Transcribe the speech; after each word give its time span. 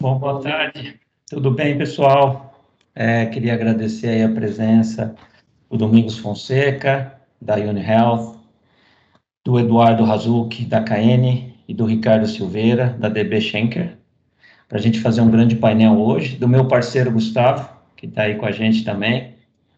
Bom, 0.00 0.18
boa 0.18 0.40
tarde. 0.40 0.98
Tudo 1.28 1.50
bem, 1.50 1.76
pessoal? 1.76 2.58
É, 2.94 3.26
queria 3.26 3.52
agradecer 3.52 4.24
a 4.24 4.30
presença 4.30 5.14
do 5.70 5.76
Domingos 5.76 6.16
Fonseca, 6.16 7.20
da 7.38 7.56
UniHealth, 7.56 8.38
do 9.44 9.60
Eduardo 9.60 10.02
Razuki, 10.02 10.64
da 10.64 10.82
KN, 10.82 11.52
e 11.68 11.74
do 11.74 11.84
Ricardo 11.84 12.26
Silveira, 12.26 12.96
da 12.98 13.10
DB 13.10 13.42
Schenker, 13.42 13.98
para 14.66 14.78
a 14.78 14.80
gente 14.80 14.98
fazer 15.00 15.20
um 15.20 15.30
grande 15.30 15.54
painel 15.56 16.00
hoje, 16.00 16.38
do 16.38 16.48
meu 16.48 16.66
parceiro 16.66 17.12
Gustavo, 17.12 17.68
que 17.94 18.06
está 18.06 18.22
aí 18.22 18.36
com 18.36 18.46
a 18.46 18.52
gente 18.52 18.82
também, 18.82 19.34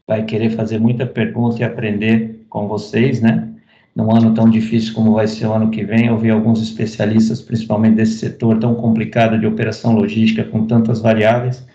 vai 0.06 0.24
querer 0.24 0.50
fazer 0.50 0.78
muita 0.78 1.04
pergunta 1.04 1.60
e 1.60 1.64
aprender 1.64 2.46
com 2.48 2.68
vocês, 2.68 3.20
né? 3.20 3.51
Num 3.94 4.14
ano 4.14 4.32
tão 4.34 4.48
difícil 4.48 4.94
como 4.94 5.14
vai 5.14 5.26
ser 5.26 5.46
o 5.46 5.52
ano 5.52 5.70
que 5.70 5.84
vem, 5.84 6.06
eu 6.06 6.18
vi 6.18 6.30
alguns 6.30 6.62
especialistas, 6.62 7.42
principalmente 7.42 7.96
desse 7.96 8.18
setor 8.18 8.58
tão 8.58 8.74
complicado 8.74 9.38
de 9.38 9.46
operação 9.46 9.92
logística, 9.92 10.44
com 10.44 10.66
tantas 10.66 11.00
variáveis, 11.00 11.66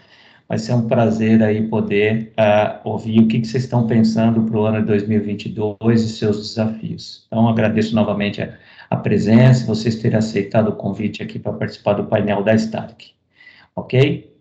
vai 0.47 0.57
ser 0.57 0.73
um 0.73 0.87
prazer 0.87 1.43
aí 1.43 1.67
poder 1.67 2.33
uh, 2.39 2.89
ouvir 2.89 3.19
o 3.19 3.27
que, 3.27 3.41
que 3.41 3.47
vocês 3.47 3.63
estão 3.63 3.85
pensando 3.85 4.41
para 4.43 4.57
o 4.57 4.65
ano 4.65 4.79
de 4.79 4.87
2022 4.87 6.01
e 6.01 6.09
seus 6.09 6.37
desafios. 6.37 7.25
Então, 7.27 7.47
agradeço 7.47 7.93
novamente 7.93 8.41
a, 8.41 8.53
a 8.89 8.95
presença, 8.95 9.67
vocês 9.67 9.97
terem 9.97 10.17
aceitado 10.17 10.69
o 10.69 10.75
convite 10.75 11.21
aqui 11.21 11.37
para 11.37 11.53
participar 11.53 11.93
do 11.93 12.05
painel 12.05 12.43
da 12.43 12.55
Stark, 12.55 13.11
ok? 13.75 14.33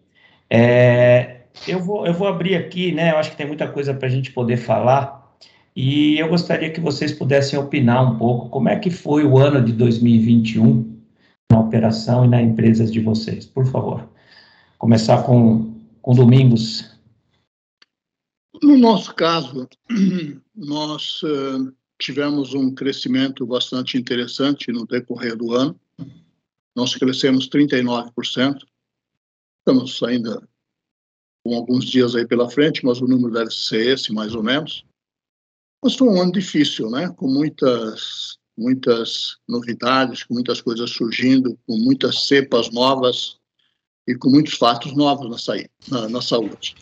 É, 0.48 1.40
eu, 1.66 1.80
vou, 1.80 2.06
eu 2.06 2.14
vou 2.14 2.28
abrir 2.28 2.54
aqui, 2.54 2.92
né, 2.92 3.10
eu 3.10 3.18
acho 3.18 3.32
que 3.32 3.36
tem 3.36 3.46
muita 3.46 3.66
coisa 3.68 3.92
para 3.92 4.06
a 4.06 4.10
gente 4.10 4.30
poder 4.30 4.56
falar, 4.56 5.25
e 5.76 6.18
eu 6.18 6.28
gostaria 6.28 6.72
que 6.72 6.80
vocês 6.80 7.12
pudessem 7.12 7.58
opinar 7.58 8.10
um 8.10 8.18
pouco 8.18 8.48
como 8.48 8.68
é 8.68 8.78
que 8.78 8.90
foi 8.90 9.24
o 9.24 9.38
ano 9.38 9.64
de 9.64 9.72
2021 9.72 10.96
na 11.52 11.60
operação 11.60 12.24
e 12.24 12.28
na 12.28 12.42
empresas 12.42 12.90
de 12.90 12.98
vocês, 12.98 13.46
por 13.46 13.66
favor. 13.66 14.08
Começar 14.78 15.22
com 15.22 15.76
com 16.06 16.14
Domingos? 16.14 16.88
No 18.62 18.78
nosso 18.78 19.12
caso, 19.12 19.68
nós 20.54 21.20
uh, 21.24 21.74
tivemos 22.00 22.54
um 22.54 22.72
crescimento 22.72 23.44
bastante 23.44 23.98
interessante 23.98 24.70
no 24.70 24.86
decorrer 24.86 25.36
do 25.36 25.52
ano. 25.52 25.78
Nós 26.76 26.94
crescemos 26.94 27.48
39%. 27.48 28.62
Estamos 29.58 30.00
ainda 30.04 30.48
com 31.44 31.56
alguns 31.56 31.84
dias 31.84 32.14
aí 32.14 32.24
pela 32.24 32.48
frente, 32.48 32.84
mas 32.84 33.00
o 33.00 33.08
número 33.08 33.32
deve 33.32 33.50
ser 33.50 33.84
esse, 33.84 34.12
mais 34.12 34.32
ou 34.32 34.44
menos. 34.44 34.85
Foi 35.80 36.08
um 36.08 36.20
ano 36.20 36.32
difícil, 36.32 36.90
né? 36.90 37.08
Com 37.16 37.28
muitas, 37.28 38.38
muitas 38.56 39.36
novidades, 39.48 40.24
com 40.24 40.34
muitas 40.34 40.60
coisas 40.60 40.90
surgindo, 40.90 41.58
com 41.66 41.76
muitas 41.78 42.26
cepas 42.26 42.70
novas, 42.72 43.38
e 44.06 44.14
com 44.14 44.30
muitos 44.30 44.54
fatos 44.54 44.94
novos 44.94 45.46
na, 45.46 46.00
na, 46.00 46.08
na 46.08 46.22
saúde. 46.22 46.76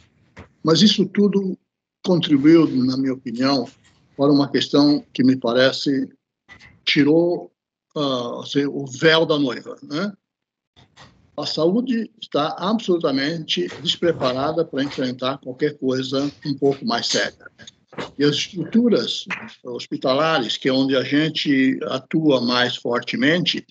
Mas 0.62 0.83
isso 0.83 1.06
tudo 1.06 1.59
contribuiu, 2.05 2.67
na 2.84 2.97
minha 2.97 3.15
opinião, 3.15 3.69
para 4.17 4.31
uma 4.31 4.50
questão 4.50 5.05
que 5.12 5.25
me 5.25 5.37
parece 5.37 6.09
tirou 6.84 7.50
uh, 7.97 8.41
assim, 8.41 8.67
o 8.67 8.87
véu 8.87 9.25
da 9.25 9.39
noiva. 9.39 9.77
Né? 9.83 10.12
A 11.37 11.47
saúde 11.47 12.11
está 12.20 12.55
absolutamente 12.59 13.67
despreparada 13.83 14.65
para 14.65 14.84
enfrentar 14.84 15.39
qualquer 15.39 15.78
coisa 15.78 16.31
um 16.45 16.55
pouco 16.55 16.84
mais 16.84 17.06
séria. 17.06 17.50
E 18.19 18.25
as 18.25 18.37
estruturas 18.37 19.25
hospitalares, 19.64 20.56
que 20.56 20.69
é 20.69 20.73
onde 20.73 20.97
a 20.97 21.03
gente 21.03 21.78
atua 21.84 22.41
mais 22.41 22.77
fortemente, 22.77 23.67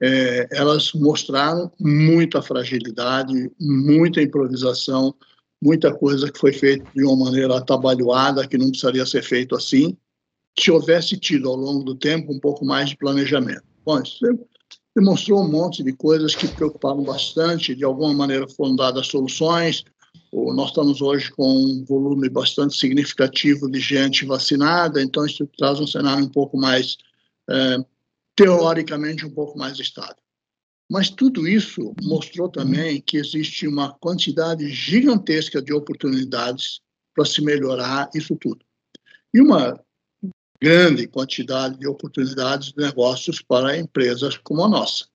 é, 0.00 0.48
elas 0.50 0.92
mostraram 0.92 1.70
muita 1.80 2.42
fragilidade, 2.42 3.50
muita 3.60 4.20
improvisação, 4.20 5.14
muita 5.62 5.94
coisa 5.94 6.30
que 6.30 6.38
foi 6.38 6.52
feita 6.52 6.84
de 6.94 7.04
uma 7.04 7.24
maneira 7.24 7.56
atabalhoada, 7.56 8.46
que 8.46 8.58
não 8.58 8.70
precisaria 8.70 9.06
ser 9.06 9.22
feito 9.22 9.54
assim, 9.54 9.96
se 10.58 10.70
houvesse 10.70 11.16
tido 11.16 11.48
ao 11.48 11.56
longo 11.56 11.84
do 11.84 11.94
tempo 11.94 12.32
um 12.32 12.40
pouco 12.40 12.64
mais 12.64 12.90
de 12.90 12.96
planejamento. 12.96 13.62
Bom, 13.84 14.02
isso 14.02 14.18
demonstrou 14.94 15.40
um 15.40 15.50
monte 15.50 15.82
de 15.82 15.92
coisas 15.92 16.34
que 16.34 16.48
preocuparam 16.48 17.02
bastante, 17.02 17.74
de 17.74 17.84
alguma 17.84 18.12
maneira 18.12 18.46
foram 18.48 18.76
dadas 18.76 19.06
soluções. 19.06 19.84
Nós 20.32 20.68
estamos 20.68 21.02
hoje 21.02 21.30
com 21.30 21.46
um 21.46 21.84
volume 21.84 22.28
bastante 22.30 22.74
significativo 22.74 23.70
de 23.70 23.78
gente 23.78 24.24
vacinada, 24.24 25.02
então 25.02 25.26
isso 25.26 25.46
traz 25.58 25.78
um 25.78 25.86
cenário 25.86 26.24
um 26.24 26.28
pouco 26.28 26.56
mais 26.56 26.96
é, 27.50 27.76
teoricamente 28.34 29.26
um 29.26 29.30
pouco 29.30 29.58
mais 29.58 29.78
estável. 29.78 30.16
Mas 30.90 31.10
tudo 31.10 31.46
isso 31.46 31.94
mostrou 32.02 32.48
também 32.48 33.00
que 33.00 33.18
existe 33.18 33.66
uma 33.66 33.92
quantidade 33.94 34.68
gigantesca 34.68 35.60
de 35.60 35.72
oportunidades 35.72 36.80
para 37.14 37.24
se 37.26 37.42
melhorar 37.42 38.10
isso 38.14 38.34
tudo. 38.36 38.64
E 39.34 39.40
uma 39.40 39.78
grande 40.60 41.06
quantidade 41.06 41.78
de 41.78 41.86
oportunidades 41.86 42.72
de 42.72 42.78
negócios 42.78 43.42
para 43.42 43.76
empresas 43.76 44.38
como 44.38 44.64
a 44.64 44.68
nossa, 44.68 45.06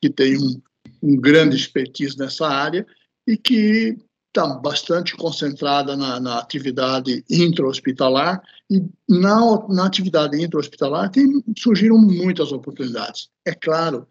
que 0.00 0.10
tem 0.10 0.36
um, 0.38 0.60
um 1.02 1.16
grande 1.16 1.56
expertise 1.56 2.16
nessa 2.18 2.46
área 2.46 2.86
e 3.26 3.36
que 3.36 3.96
está 4.32 4.46
bastante 4.54 5.14
concentrada 5.14 5.94
na, 5.94 6.18
na 6.18 6.38
atividade 6.38 7.22
intra-hospitalar 7.28 8.42
e 8.70 8.82
na, 9.06 9.68
na 9.68 9.86
atividade 9.86 10.42
intra-hospitalar 10.42 11.10
surgiram 11.56 11.98
muitas 11.98 12.50
oportunidades. 12.50 13.28
É 13.44 13.54
claro 13.54 14.08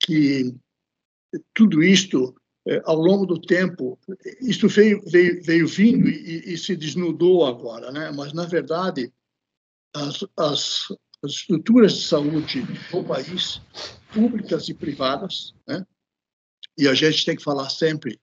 que 0.00 0.54
tudo 1.54 1.82
isto, 1.82 2.34
é, 2.66 2.80
ao 2.86 2.96
longo 2.96 3.26
do 3.26 3.38
tempo, 3.38 3.98
isso 4.40 4.68
veio, 4.68 5.02
veio, 5.06 5.42
veio 5.42 5.68
vindo 5.68 6.08
e, 6.08 6.54
e, 6.54 6.58
se 6.58 6.74
desnudou 6.74 7.44
agora, 7.44 7.92
né? 7.92 8.10
mas, 8.10 8.32
na 8.32 8.46
verdade, 8.46 9.12
as, 9.94 10.24
as, 10.36 10.88
as 11.22 11.30
estruturas 11.30 11.92
de 11.92 12.04
saúde 12.04 12.62
do 12.90 13.04
país, 13.04 13.60
públicas 14.14 14.68
e 14.70 14.74
privadas, 14.74 15.54
né? 15.68 15.86
e 16.78 16.88
a 16.88 16.94
gente 16.94 17.26
tem 17.26 17.36
que 17.36 17.42
falar 17.42 17.68
sempre 17.68 18.18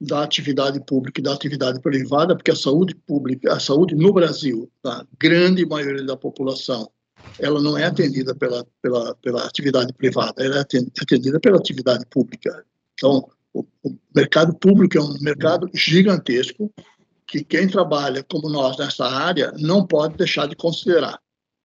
da 0.00 0.22
atividade 0.22 0.78
pública 0.84 1.20
e 1.20 1.24
da 1.24 1.32
atividade 1.32 1.80
privada, 1.80 2.36
porque 2.36 2.50
a 2.50 2.56
saúde 2.56 2.94
pública, 2.94 3.52
a 3.52 3.60
saúde 3.60 3.94
no 3.94 4.12
Brasil, 4.12 4.70
a 4.84 5.06
grande 5.18 5.64
maioria 5.64 6.04
da 6.04 6.16
população, 6.16 6.90
ela 7.38 7.60
não 7.60 7.76
é 7.76 7.84
atendida 7.84 8.34
pela, 8.34 8.66
pela, 8.82 9.14
pela 9.16 9.44
atividade 9.44 9.92
privada, 9.94 10.44
ela 10.44 10.58
é 10.58 10.60
atendida 10.60 11.40
pela 11.40 11.56
atividade 11.56 12.04
pública. 12.06 12.64
Então, 12.94 13.28
o, 13.54 13.64
o 13.82 13.96
mercado 14.14 14.54
público 14.54 14.98
é 14.98 15.00
um 15.00 15.18
mercado 15.20 15.68
gigantesco 15.74 16.72
que 17.26 17.42
quem 17.42 17.66
trabalha 17.66 18.22
como 18.22 18.48
nós 18.48 18.76
nessa 18.78 19.06
área 19.06 19.52
não 19.58 19.86
pode 19.86 20.16
deixar 20.16 20.46
de 20.46 20.54
considerar. 20.54 21.20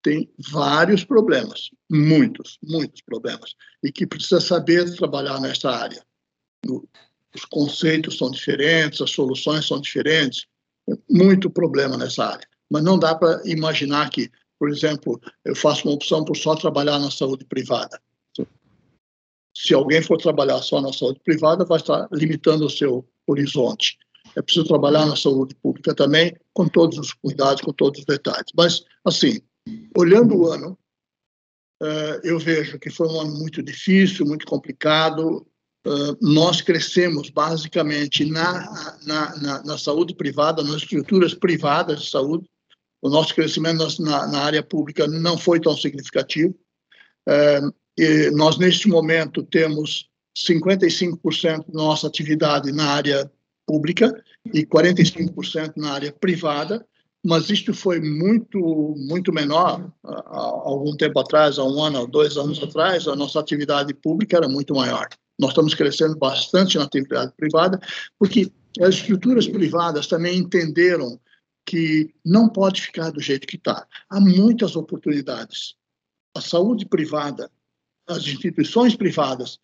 Tem 0.04 0.30
vários 0.52 1.04
problemas, 1.04 1.72
muitos, 1.90 2.60
muitos 2.64 3.02
problemas, 3.02 3.56
e 3.84 3.92
que 3.92 4.06
precisa 4.06 4.40
saber 4.40 4.96
trabalhar 4.96 5.42
nessa 5.42 5.72
área. 5.72 6.02
Os 7.38 7.46
conceitos 7.46 8.18
são 8.18 8.32
diferentes, 8.32 9.00
as 9.00 9.12
soluções 9.12 9.68
são 9.68 9.80
diferentes, 9.80 10.48
muito 11.08 11.52
problema 11.52 11.96
nessa 11.96 12.26
área. 12.26 12.48
Mas 12.70 12.84
não 12.84 12.98
dá 12.98 13.14
para 13.14 13.40
imaginar 13.46 14.10
que, 14.10 14.32
por 14.58 14.70
exemplo, 14.70 15.22
eu 15.46 15.56
faço 15.56 15.88
uma 15.88 15.94
opção 15.94 16.26
por 16.26 16.36
só 16.36 16.56
trabalhar 16.56 16.98
na 16.98 17.12
saúde 17.12 17.46
privada. 17.46 18.02
Se 19.56 19.74
alguém 19.74 20.02
for 20.02 20.18
trabalhar 20.18 20.62
só 20.64 20.82
na 20.82 20.92
saúde 20.92 21.20
privada, 21.24 21.64
vai 21.64 21.78
estar 21.78 22.08
limitando 22.12 22.66
o 22.66 22.70
seu 22.70 23.08
horizonte. 23.28 23.98
É 24.36 24.42
preciso 24.42 24.68
trabalhar 24.68 25.06
na 25.06 25.16
saúde 25.16 25.56
pública 25.56 25.94
também, 25.94 26.36
com 26.54 26.68
todos 26.68 26.98
os 26.98 27.14
cuidados, 27.14 27.62
com 27.62 27.72
todos 27.72 28.00
os 28.00 28.06
detalhes. 28.06 28.52
Mas, 28.56 28.84
assim, 29.06 29.40
olhando 29.96 30.36
o 30.36 30.48
ano, 30.52 30.78
eh, 31.82 32.22
eu 32.24 32.40
vejo 32.40 32.80
que 32.80 32.90
foi 32.90 33.08
um 33.08 33.22
ano 33.22 33.36
muito 33.36 33.62
difícil, 33.62 34.26
muito 34.26 34.46
complicado, 34.46 35.46
nós 36.22 36.62
crescemos 36.62 37.30
basicamente 37.30 38.26
na, 38.26 38.96
na, 39.06 39.36
na, 39.38 39.64
na, 39.64 39.78
saúde 39.78 40.16
privada, 40.16 40.64
nas 40.64 40.82
estruturas 40.82 41.34
privadas 41.34 42.02
de 42.02 42.10
saúde. 42.10 42.50
O 43.02 43.10
nosso 43.10 43.34
crescimento 43.34 43.86
na, 44.02 44.28
na 44.28 44.40
área 44.40 44.64
pública 44.64 45.08
não 45.08 45.38
foi 45.38 45.60
tão 45.60 45.76
significativo. 45.78 46.56
e 47.98 48.32
nós, 48.32 48.58
neste 48.58 48.88
momento, 48.88 49.44
temos 49.44 50.10
55% 50.38 51.66
da 51.68 51.74
nossa 51.74 52.08
atividade 52.08 52.72
na 52.72 52.92
área 52.92 53.32
pública 53.66 54.24
e 54.54 54.66
45% 54.66 55.74
na 55.78 55.94
área 55.94 56.12
privada, 56.12 56.86
mas 57.24 57.50
isto 57.50 57.74
foi 57.74 58.00
muito 58.00 58.96
muito 58.98 59.34
menor 59.34 59.92
há 60.04 60.40
algum 60.40 60.96
tempo 60.96 61.20
atrás, 61.20 61.60
há 61.60 61.64
um 61.64 61.84
ano 61.84 62.02
ou 62.02 62.08
dois 62.08 62.38
anos 62.38 62.62
atrás, 62.64 63.08
a 63.08 63.16
nossa 63.16 63.40
atividade 63.40 63.94
pública 63.94 64.38
era 64.38 64.48
muito 64.48 64.74
maior. 64.74 65.08
Nós 65.40 65.52
estamos 65.52 65.74
crescendo 65.74 66.18
bastante 66.18 66.78
na 66.78 66.86
atividade 66.86 67.34
privada, 67.38 67.80
porque 68.18 68.52
as 68.82 68.96
estruturas 68.96 69.48
privadas 69.48 70.08
também 70.08 70.38
entenderam 70.38 71.20
que 71.66 72.14
não 72.26 72.48
pode 72.48 72.82
ficar 72.82 73.12
do 73.12 73.20
jeito 73.20 73.46
que 73.46 73.58
está. 73.58 73.86
Há 74.10 74.20
muitas 74.20 74.76
oportunidades. 74.76 75.76
A 76.36 76.42
saúde 76.42 76.86
privada, 76.86 77.52
as 78.08 78.20
instituições 78.20 78.96
privadas 78.96 79.60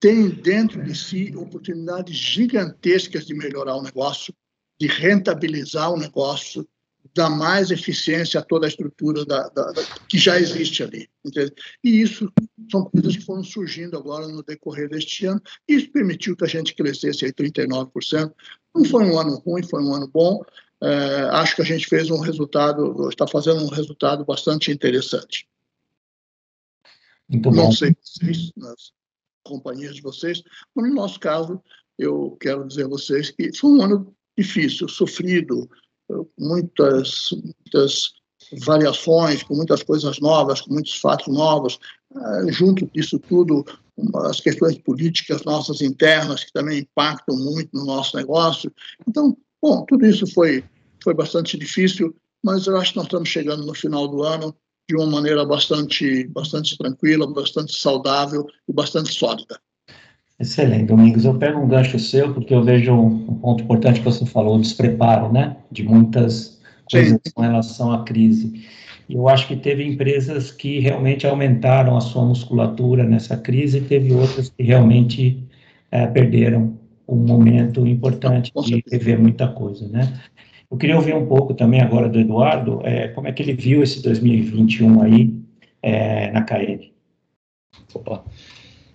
tem 0.00 0.28
dentro 0.30 0.82
de 0.82 0.94
si 0.94 1.34
oportunidades 1.36 2.16
gigantescas 2.16 3.26
de 3.26 3.34
melhorar 3.34 3.76
o 3.76 3.82
negócio, 3.82 4.34
de 4.80 4.86
rentabilizar 4.86 5.92
o 5.92 5.98
negócio, 5.98 6.68
dar 7.18 7.28
mais 7.28 7.72
eficiência 7.72 8.38
a 8.38 8.42
toda 8.42 8.66
a 8.66 8.68
estrutura 8.68 9.24
da, 9.24 9.48
da, 9.48 9.72
da, 9.72 9.82
que 10.08 10.16
já 10.16 10.38
existe 10.38 10.84
ali. 10.84 11.10
Entende? 11.24 11.52
E 11.82 12.00
isso 12.00 12.32
são 12.70 12.84
coisas 12.84 13.16
que 13.16 13.24
foram 13.24 13.42
surgindo 13.42 13.96
agora 13.96 14.28
no 14.28 14.42
decorrer 14.42 14.88
deste 14.88 15.26
ano. 15.26 15.42
Isso 15.66 15.90
permitiu 15.90 16.36
que 16.36 16.44
a 16.44 16.48
gente 16.48 16.74
crescesse 16.74 17.24
aí 17.24 17.32
39%. 17.32 18.32
Não 18.72 18.84
foi 18.84 19.04
um 19.04 19.18
ano 19.18 19.36
ruim, 19.38 19.64
foi 19.64 19.82
um 19.82 19.92
ano 19.92 20.06
bom. 20.06 20.40
É, 20.80 21.28
acho 21.32 21.56
que 21.56 21.62
a 21.62 21.64
gente 21.64 21.88
fez 21.88 22.08
um 22.08 22.20
resultado, 22.20 23.08
está 23.08 23.26
fazendo 23.26 23.64
um 23.64 23.68
resultado 23.68 24.24
bastante 24.24 24.70
interessante. 24.70 25.48
Muito 27.28 27.50
Não 27.50 27.72
sei 27.72 27.96
vocês, 28.00 28.52
nas 28.56 28.92
companhias 29.42 29.96
de 29.96 30.02
vocês, 30.02 30.40
mas 30.72 30.88
no 30.88 30.94
nosso 30.94 31.18
caso, 31.18 31.60
eu 31.98 32.36
quero 32.40 32.66
dizer 32.66 32.84
a 32.84 32.88
vocês 32.88 33.30
que 33.30 33.52
foi 33.56 33.70
um 33.70 33.82
ano 33.82 34.16
difícil, 34.38 34.88
sofrido, 34.88 35.68
muitas, 36.38 37.28
muitas 37.32 38.12
variações, 38.64 39.42
com 39.42 39.54
muitas 39.54 39.82
coisas 39.82 40.18
novas, 40.20 40.60
com 40.60 40.72
muitos 40.72 40.94
fatos 40.94 41.26
novos. 41.28 41.78
Uh, 42.10 42.50
junto 42.50 42.86
disso 42.86 43.18
tudo, 43.18 43.64
as 44.26 44.40
questões 44.40 44.78
políticas 44.78 45.44
nossas 45.44 45.80
internas, 45.80 46.44
que 46.44 46.52
também 46.52 46.80
impactam 46.80 47.36
muito 47.36 47.70
no 47.74 47.84
nosso 47.84 48.16
negócio. 48.16 48.72
Então, 49.06 49.36
bom, 49.60 49.84
tudo 49.86 50.06
isso 50.06 50.26
foi, 50.32 50.64
foi 51.02 51.14
bastante 51.14 51.58
difícil, 51.58 52.14
mas 52.42 52.66
eu 52.66 52.76
acho 52.76 52.92
que 52.92 52.96
nós 52.96 53.06
estamos 53.06 53.28
chegando 53.28 53.66
no 53.66 53.74
final 53.74 54.08
do 54.08 54.22
ano 54.22 54.54
de 54.88 54.96
uma 54.96 55.06
maneira 55.06 55.44
bastante, 55.44 56.26
bastante 56.28 56.78
tranquila, 56.78 57.30
bastante 57.30 57.76
saudável 57.76 58.46
e 58.66 58.72
bastante 58.72 59.12
sólida. 59.12 59.60
Excelente, 60.40 60.84
Domingos. 60.84 61.24
Eu 61.24 61.34
pego 61.34 61.58
um 61.58 61.66
gancho 61.66 61.98
seu, 61.98 62.32
porque 62.32 62.54
eu 62.54 62.62
vejo 62.62 62.92
um, 62.92 63.34
ponto 63.38 63.64
importante 63.64 64.00
que 64.00 64.04
você 64.04 64.24
falou, 64.24 64.56
o 64.56 64.60
despreparo, 64.60 65.32
né, 65.32 65.56
de 65.70 65.82
muitas 65.82 66.60
coisas 66.90 67.18
Sim. 67.24 67.32
com 67.34 67.42
relação 67.42 67.92
à 67.92 68.04
crise. 68.04 68.64
E 69.08 69.14
eu 69.14 69.28
acho 69.28 69.48
que 69.48 69.56
teve 69.56 69.84
empresas 69.84 70.52
que 70.52 70.78
realmente 70.78 71.26
aumentaram 71.26 71.96
a 71.96 72.00
sua 72.00 72.24
musculatura 72.24 73.04
nessa 73.04 73.36
crise, 73.36 73.78
e 73.78 73.80
teve 73.80 74.12
outras 74.12 74.48
que 74.48 74.62
realmente 74.62 75.42
é, 75.90 76.06
perderam 76.06 76.78
um 77.08 77.16
momento 77.16 77.86
importante 77.86 78.52
de 78.64 78.84
rever 78.90 79.18
muita 79.18 79.48
coisa, 79.48 79.88
né? 79.88 80.20
Eu 80.70 80.76
queria 80.76 80.96
ouvir 80.96 81.14
um 81.14 81.26
pouco 81.26 81.54
também 81.54 81.80
agora 81.80 82.08
do 82.08 82.20
Eduardo, 82.20 82.80
é, 82.84 83.08
como 83.08 83.26
é 83.26 83.32
que 83.32 83.42
ele 83.42 83.54
viu 83.54 83.82
esse 83.82 84.02
2021 84.02 85.02
aí 85.02 85.34
é, 85.82 86.30
na 86.30 86.42
CAED. 86.42 86.92
Opa. 87.94 88.22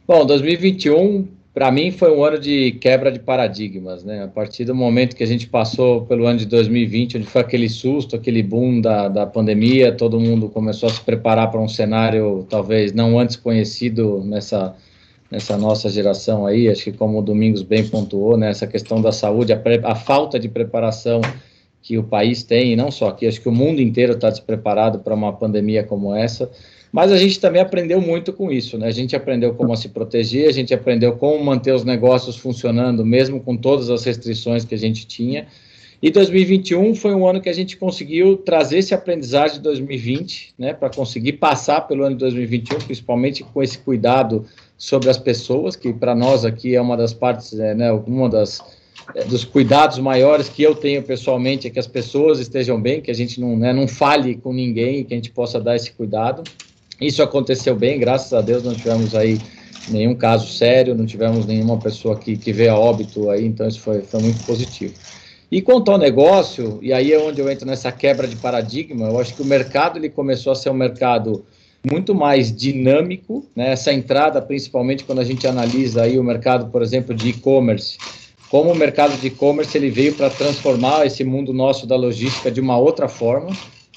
Bom, 0.06 0.26
2021 0.26 1.28
para 1.54 1.72
mim 1.72 1.92
foi 1.92 2.12
um 2.12 2.24
ano 2.26 2.38
de 2.38 2.72
quebra 2.74 3.12
de 3.12 3.20
paradigmas, 3.20 4.04
né? 4.04 4.24
A 4.24 4.28
partir 4.28 4.66
do 4.66 4.74
momento 4.74 5.16
que 5.16 5.24
a 5.24 5.28
gente 5.28 5.48
passou 5.48 6.02
pelo 6.02 6.26
ano 6.26 6.40
de 6.40 6.46
2020, 6.46 7.18
onde 7.18 7.28
foi 7.28 7.42
aquele 7.42 7.70
susto, 7.70 8.16
aquele 8.16 8.44
boom 8.44 8.82
da, 8.82 9.08
da 9.08 9.26
pandemia, 9.26 9.94
todo 9.94 10.20
mundo 10.20 10.50
começou 10.50 10.90
a 10.90 10.92
se 10.92 11.00
preparar 11.00 11.52
para 11.52 11.62
um 11.62 11.70
cenário 11.70 12.46
talvez 12.50 12.92
não 12.92 13.18
antes 13.20 13.36
conhecido 13.38 14.24
nessa 14.26 14.76
nessa 15.32 15.58
nossa 15.58 15.90
geração 15.90 16.46
aí, 16.46 16.70
acho 16.70 16.84
que 16.84 16.92
como 16.92 17.20
o 17.20 17.22
Domingos 17.22 17.64
bem 17.64 17.88
pontuou, 17.88 18.38
né, 18.38 18.52
essa 18.52 18.68
questão 18.68 19.02
da 19.02 19.12
saúde, 19.12 19.52
a, 19.52 19.60
a 19.84 19.96
falta 19.96 20.38
de 20.38 20.48
preparação 20.48 21.22
que 21.82 21.98
o 21.98 22.04
país 22.04 22.44
tem, 22.44 22.74
e 22.74 22.76
não 22.76 22.92
só 22.92 23.08
aqui, 23.08 23.26
acho 23.26 23.42
que 23.42 23.50
o 23.50 23.52
mundo 23.52 23.82
inteiro 23.82 24.14
está 24.14 24.30
despreparado 24.30 25.00
para 25.00 25.14
uma 25.14 25.34
pandemia 25.34 25.84
como 25.84 26.14
essa, 26.14 26.52
mas 26.94 27.12
a 27.12 27.18
gente 27.18 27.40
também 27.40 27.60
aprendeu 27.60 28.00
muito 28.00 28.32
com 28.32 28.52
isso, 28.52 28.78
né? 28.78 28.86
A 28.86 28.92
gente 28.92 29.16
aprendeu 29.16 29.56
como 29.56 29.76
se 29.76 29.90
proteger, 29.90 30.48
a 30.48 30.52
gente 30.52 30.76
aprendeu 30.76 31.14
como 31.14 31.44
manter 31.44 31.74
os 31.74 31.84
negócios 31.84 32.38
funcionando, 32.38 33.04
mesmo 33.04 33.40
com 33.42 33.58
todas 33.58 33.90
as 33.90 34.04
restrições 34.04 34.64
que 34.64 34.76
a 34.76 34.78
gente 34.78 35.08
tinha. 35.08 35.48
E 36.00 36.12
2021 36.12 36.94
foi 36.94 37.16
um 37.16 37.26
ano 37.26 37.42
que 37.42 37.50
a 37.50 37.54
gente 37.54 37.78
conseguiu 37.78 38.38
trazer 38.38 38.78
esse 38.78 38.94
aprendizado 38.94 39.54
de 39.54 39.60
2020, 39.62 40.54
né, 40.56 40.72
para 40.72 40.88
conseguir 40.92 41.34
passar 41.34 41.82
pelo 41.82 42.04
ano 42.04 42.16
de 42.16 42.20
2021, 42.20 42.78
principalmente 42.78 43.44
com 43.44 43.64
esse 43.64 43.80
cuidado 43.80 44.46
sobre 44.78 45.10
as 45.10 45.18
pessoas, 45.18 45.76
que 45.76 45.92
para 45.92 46.14
nós 46.14 46.46
aqui 46.46 46.76
é 46.76 46.82
uma 46.82 46.96
das 46.96 47.12
partes, 47.12 47.58
é, 47.58 47.74
né, 47.74 47.92
uma 47.92 48.30
das 48.30 48.62
é, 49.16 49.24
dos 49.24 49.44
cuidados 49.44 49.98
maiores 49.98 50.48
que 50.48 50.62
eu 50.62 50.76
tenho 50.76 51.02
pessoalmente 51.02 51.66
é 51.66 51.72
que 51.72 51.80
as 51.80 51.88
pessoas 51.88 52.40
estejam 52.40 52.80
bem, 52.80 53.02
que 53.02 53.10
a 53.10 53.16
gente 53.16 53.42
não, 53.42 53.58
né, 53.58 53.74
não 53.74 53.88
fale 53.88 54.36
com 54.36 54.54
ninguém, 54.54 55.04
que 55.04 55.14
a 55.14 55.18
gente 55.18 55.32
possa 55.32 55.60
dar 55.60 55.76
esse 55.76 55.92
cuidado. 55.92 56.44
Isso 57.00 57.22
aconteceu 57.22 57.76
bem, 57.76 58.00
graças 58.00 58.34
a 58.34 58.42
Deus 58.42 58.64
não 58.64 58.74
tivemos 58.74 59.16
aí 59.16 59.40
nenhum 59.90 60.16
caso 60.16 60.48
sério, 60.48 60.96
não 60.96 61.06
tivemos 61.06 61.46
nenhuma 61.46 61.78
pessoa 61.78 62.18
que, 62.18 62.38
que 62.38 62.54
veio 62.54 62.72
a 62.72 62.80
óbito 62.80 63.30
aí, 63.30 63.46
então 63.46 63.68
isso 63.68 63.80
foi, 63.80 64.02
foi 64.02 64.22
muito 64.22 64.44
positivo. 64.46 64.94
E 65.52 65.62
quanto 65.62 65.92
ao 65.92 65.98
negócio, 65.98 66.80
e 66.82 66.92
aí 66.92 67.14
é 67.14 67.20
onde 67.20 67.40
eu 67.40 67.50
entro 67.50 67.66
nessa 67.68 67.92
quebra 67.92 68.28
de 68.28 68.36
paradigma, 68.36 69.08
eu 69.08 69.20
acho 69.20 69.36
que 69.36 69.42
o 69.42 69.46
mercado 69.46 70.00
ele 70.00 70.10
começou 70.10 70.52
a 70.52 70.56
ser 70.56 70.70
um 70.70 70.74
mercado 70.74 71.46
muito 71.90 72.16
mais 72.16 72.56
dinâmico, 72.56 73.46
né? 73.56 73.72
essa 73.72 73.92
entrada, 73.92 74.42
principalmente 74.42 75.04
quando 75.04 75.20
a 75.20 75.24
gente 75.24 75.46
analisa 75.46 76.04
aí 76.04 76.18
o 76.18 76.24
mercado, 76.24 76.72
por 76.72 76.82
exemplo, 76.82 77.14
de 77.14 77.30
e-commerce, 77.30 77.98
como 78.50 78.72
o 78.72 78.76
mercado 78.76 79.20
de 79.20 79.28
e-commerce 79.28 79.78
ele 79.78 79.90
veio 79.90 80.14
para 80.14 80.30
transformar 80.30 81.06
esse 81.06 81.24
mundo 81.24 81.52
nosso 81.52 81.86
da 81.86 81.96
logística 81.96 82.50
de 82.50 82.62
uma 82.62 82.78
outra 82.78 83.08
forma, 83.08 83.50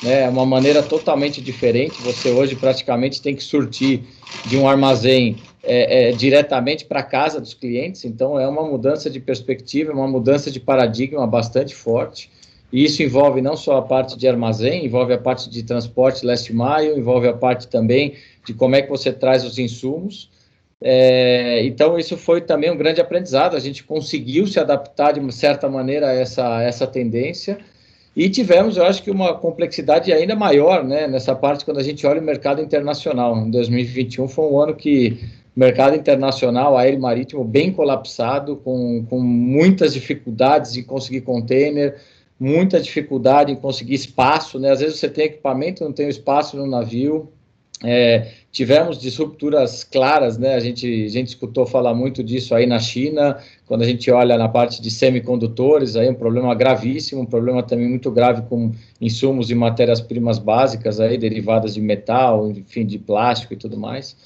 né, 0.03 0.29
uma 0.29 0.45
maneira 0.45 0.83
totalmente 0.83 1.41
diferente. 1.41 2.01
Você 2.03 2.31
hoje 2.31 2.55
praticamente 2.55 3.21
tem 3.23 3.35
que 3.35 3.43
surtir 3.43 4.03
de 4.47 4.57
um 4.57 4.69
armazém 4.69 5.37
é, 5.63 6.11
é, 6.11 6.13
diretamente 6.13 6.85
para 6.85 7.01
a 7.01 7.03
casa 7.03 7.41
dos 7.41 7.55
clientes, 7.55 8.05
então 8.05 8.39
é 8.39 8.47
uma 8.47 8.63
mudança 8.63 9.11
de 9.11 9.19
perspectiva, 9.19 9.93
uma 9.93 10.07
mudança 10.07 10.51
de 10.51 10.61
paradigma 10.61 11.27
bastante 11.27 11.75
forte. 11.75 12.31
E 12.73 12.85
isso 12.85 13.03
envolve 13.03 13.41
não 13.41 13.57
só 13.57 13.79
a 13.79 13.83
parte 13.83 14.17
de 14.17 14.29
armazém, 14.29 14.85
envolve 14.85 15.13
a 15.13 15.19
parte 15.19 15.49
de 15.49 15.63
transporte 15.63 16.27
last 16.27 16.53
mile, 16.53 16.99
envolve 16.99 17.29
a 17.29 17.33
parte 17.33 17.69
também 17.69 18.15
de 18.45 18.55
como 18.55 18.75
é 18.75 18.83
que 18.83 18.89
você 18.89 19.13
traz 19.13 19.45
os 19.45 19.59
insumos. 19.59 20.31
É, 20.81 21.65
então, 21.65 21.99
isso 21.99 22.17
foi 22.17 22.41
também 22.41 22.71
um 22.71 22.77
grande 22.77 23.01
aprendizado. 23.01 23.57
A 23.57 23.61
gente 23.61 23.85
conseguiu 23.85 24.47
se 24.47 24.59
adaptar 24.61 25.13
de 25.13 25.21
uma 25.21 25.33
certa 25.33 25.69
maneira 25.69 26.09
a 26.09 26.13
essa, 26.13 26.63
essa 26.63 26.87
tendência. 26.87 27.59
E 28.17 28.31
tivemos, 28.31 28.79
eu 28.79 28.87
acho 28.87 29.03
que, 29.03 29.11
uma 29.11 29.35
complexidade 29.35 30.11
ainda 30.11 30.35
maior 30.35 30.83
né, 30.83 31.07
nessa 31.07 31.35
parte 31.35 31.67
quando 31.67 31.79
a 31.79 31.83
gente 31.83 32.07
olha 32.07 32.19
o 32.19 32.25
mercado 32.25 32.63
internacional. 32.63 33.37
Em 33.37 33.51
2021 33.51 34.27
foi 34.27 34.47
um 34.47 34.59
ano 34.59 34.75
que 34.75 35.21
o 35.55 35.61
mercado 35.61 35.95
internacional 35.95 36.79
aéreo 36.79 36.99
marítimo 36.99 37.45
bem 37.45 37.71
colapsado, 37.71 38.57
com, 38.57 39.05
com 39.11 39.21
muitas 39.21 39.93
dificuldades 39.93 40.79
em 40.79 40.83
conseguir 40.83 41.21
container, 41.21 42.01
muita 42.41 42.81
dificuldade 42.81 43.53
em 43.53 43.57
conseguir 43.57 43.95
espaço. 43.95 44.59
Né? 44.59 44.71
Às 44.71 44.81
vezes 44.81 44.99
você 44.99 45.11
tem 45.11 45.27
equipamento, 45.27 45.85
não 45.85 45.93
tem 45.93 46.09
espaço 46.09 46.57
no 46.57 46.67
navio. 46.67 47.31
É, 47.85 48.29
tivemos 48.51 48.99
disrupturas 48.99 49.85
claras, 49.85 50.39
né? 50.39 50.55
A 50.55 50.61
gente, 50.61 51.05
a 51.05 51.09
gente 51.09 51.29
escutou 51.29 51.67
falar 51.67 51.95
muito 51.95 52.25
disso 52.25 52.55
aí 52.55 52.67
na 52.67 52.79
China, 52.79 53.39
quando 53.67 53.83
a 53.83 53.87
gente 53.87 54.11
olha 54.11 54.39
na 54.39 54.49
parte 54.49 54.81
de 54.81 54.91
semicondutores, 54.91 55.95
aí 55.95 56.09
um 56.09 56.15
problema 56.15 56.55
gravíssimo, 56.55 57.21
um 57.21 57.27
problema 57.27 57.63
também 57.63 57.89
muito 57.89 58.11
grave 58.11 58.43
com 58.49 58.73
insumos 59.01 59.51
e 59.51 59.55
matérias-primas 59.55 60.39
básicas 60.39 61.01
aí, 61.01 61.19
derivadas 61.19 61.75
de 61.75 61.81
metal, 61.83 62.51
enfim, 62.51 62.87
de 62.87 62.99
plástico 62.99 63.53
e 63.53 63.57
tudo 63.57 63.77
mais. 63.77 64.17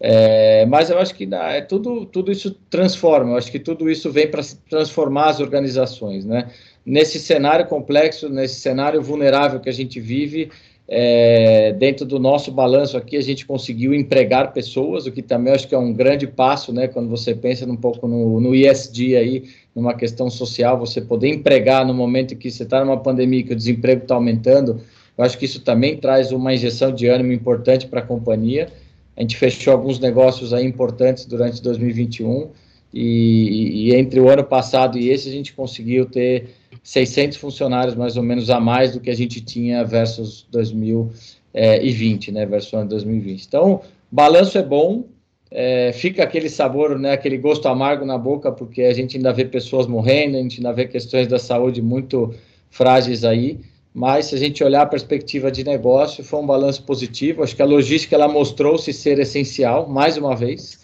É, 0.00 0.64
mas 0.66 0.90
eu 0.90 0.98
acho 0.98 1.14
que 1.14 1.28
é, 1.32 1.60
tudo, 1.60 2.06
tudo 2.06 2.30
isso 2.30 2.56
transforma, 2.70 3.32
eu 3.32 3.36
acho 3.36 3.50
que 3.50 3.58
tudo 3.58 3.90
isso 3.90 4.12
vem 4.12 4.30
para 4.30 4.42
transformar 4.68 5.30
as 5.30 5.40
organizações, 5.40 6.24
né? 6.24 6.50
Nesse 6.86 7.18
cenário 7.18 7.66
complexo, 7.66 8.28
nesse 8.28 8.60
cenário 8.60 9.02
vulnerável 9.02 9.60
que 9.60 9.68
a 9.68 9.72
gente 9.72 9.98
vive, 10.00 10.50
é, 10.90 11.74
dentro 11.74 12.06
do 12.06 12.18
nosso 12.18 12.50
balanço 12.50 12.96
aqui, 12.96 13.18
a 13.18 13.20
gente 13.20 13.44
conseguiu 13.44 13.92
empregar 13.92 14.54
pessoas, 14.54 15.04
o 15.06 15.12
que 15.12 15.20
também 15.20 15.52
acho 15.52 15.68
que 15.68 15.74
é 15.74 15.78
um 15.78 15.92
grande 15.92 16.26
passo, 16.26 16.72
né? 16.72 16.88
Quando 16.88 17.10
você 17.10 17.34
pensa 17.34 17.66
um 17.66 17.76
pouco 17.76 18.08
no, 18.08 18.40
no 18.40 18.54
ISD 18.54 19.14
aí, 19.14 19.44
numa 19.76 19.92
questão 19.92 20.30
social, 20.30 20.78
você 20.78 21.02
poder 21.02 21.28
empregar 21.28 21.86
no 21.86 21.92
momento 21.92 22.34
que 22.34 22.50
você 22.50 22.62
está 22.62 22.82
numa 22.82 22.96
pandemia, 22.96 23.42
que 23.42 23.52
o 23.52 23.56
desemprego 23.56 24.02
está 24.02 24.14
aumentando, 24.14 24.80
eu 25.18 25.24
acho 25.24 25.36
que 25.36 25.44
isso 25.44 25.60
também 25.60 25.98
traz 25.98 26.32
uma 26.32 26.54
injeção 26.54 26.90
de 26.90 27.06
ânimo 27.06 27.32
importante 27.32 27.86
para 27.86 28.00
a 28.00 28.04
companhia. 28.04 28.68
A 29.14 29.20
gente 29.20 29.36
fechou 29.36 29.74
alguns 29.74 29.98
negócios 29.98 30.54
aí 30.54 30.64
importantes 30.64 31.26
durante 31.26 31.60
2021 31.60 32.48
e, 32.94 33.90
e 33.90 33.94
entre 33.94 34.20
o 34.20 34.30
ano 34.30 34.44
passado 34.44 34.96
e 34.96 35.10
esse 35.10 35.28
a 35.28 35.32
gente 35.32 35.52
conseguiu 35.52 36.06
ter 36.06 36.54
600 36.88 37.36
funcionários 37.36 37.94
mais 37.94 38.16
ou 38.16 38.22
menos 38.22 38.48
a 38.48 38.58
mais 38.58 38.92
do 38.92 39.00
que 39.00 39.10
a 39.10 39.14
gente 39.14 39.42
tinha 39.42 39.84
versus 39.84 40.46
2020, 40.50 42.32
né, 42.32 42.46
versus 42.46 42.72
ano 42.72 42.88
2020. 42.88 43.44
Então, 43.44 43.82
balanço 44.10 44.56
é 44.56 44.62
bom, 44.62 45.04
é, 45.50 45.92
fica 45.92 46.22
aquele 46.22 46.48
sabor, 46.48 46.98
né, 46.98 47.12
aquele 47.12 47.36
gosto 47.36 47.68
amargo 47.68 48.06
na 48.06 48.16
boca, 48.16 48.50
porque 48.50 48.84
a 48.84 48.94
gente 48.94 49.18
ainda 49.18 49.34
vê 49.34 49.44
pessoas 49.44 49.86
morrendo, 49.86 50.38
a 50.38 50.40
gente 50.40 50.60
ainda 50.60 50.72
vê 50.72 50.86
questões 50.86 51.28
da 51.28 51.38
saúde 51.38 51.82
muito 51.82 52.34
frágeis 52.70 53.22
aí, 53.22 53.60
mas 53.92 54.24
se 54.26 54.34
a 54.34 54.38
gente 54.38 54.64
olhar 54.64 54.80
a 54.80 54.86
perspectiva 54.86 55.50
de 55.50 55.64
negócio, 55.64 56.24
foi 56.24 56.40
um 56.40 56.46
balanço 56.46 56.82
positivo. 56.84 57.42
Acho 57.42 57.54
que 57.54 57.60
a 57.60 57.66
logística 57.66 58.14
ela 58.14 58.28
mostrou-se 58.28 58.90
ser 58.94 59.18
essencial, 59.18 59.86
mais 59.86 60.16
uma 60.16 60.34
vez. 60.34 60.78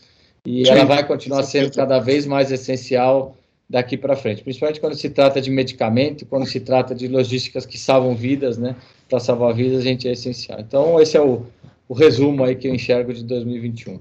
e 0.45 0.67
Sim, 0.67 0.71
ela 0.71 0.85
vai 0.85 1.07
continuar 1.07 1.45
sendo 1.45 1.73
cada 1.73 1.99
vez 1.99 2.27
mais 2.27 2.53
essencial 2.53 3.35
daqui 3.69 3.97
para 3.97 4.17
frente, 4.17 4.43
principalmente 4.43 4.81
quando 4.81 4.95
se 4.95 5.11
trata 5.11 5.41
de 5.41 5.51
medicamento, 5.51 6.27
quando 6.27 6.47
se 6.47 6.61
trata 6.61 6.95
de 6.95 7.09
logísticas 7.09 7.65
que 7.65 7.79
salvam 7.79 8.15
vidas, 8.15 8.59
né? 8.59 8.77
Para 9.09 9.21
salvar 9.21 9.55
vidas, 9.55 9.81
a 9.81 9.85
gente 9.85 10.09
é 10.09 10.13
essencial. 10.13 10.61
Então, 10.61 11.01
esse 11.01 11.17
é 11.17 11.21
o, 11.21 11.43
o 11.89 11.95
resumo 11.95 12.45
aí 12.45 12.55
que 12.55 12.69
eu 12.69 12.75
enxergo 12.75 13.13
de 13.13 13.25
2021. 13.25 13.99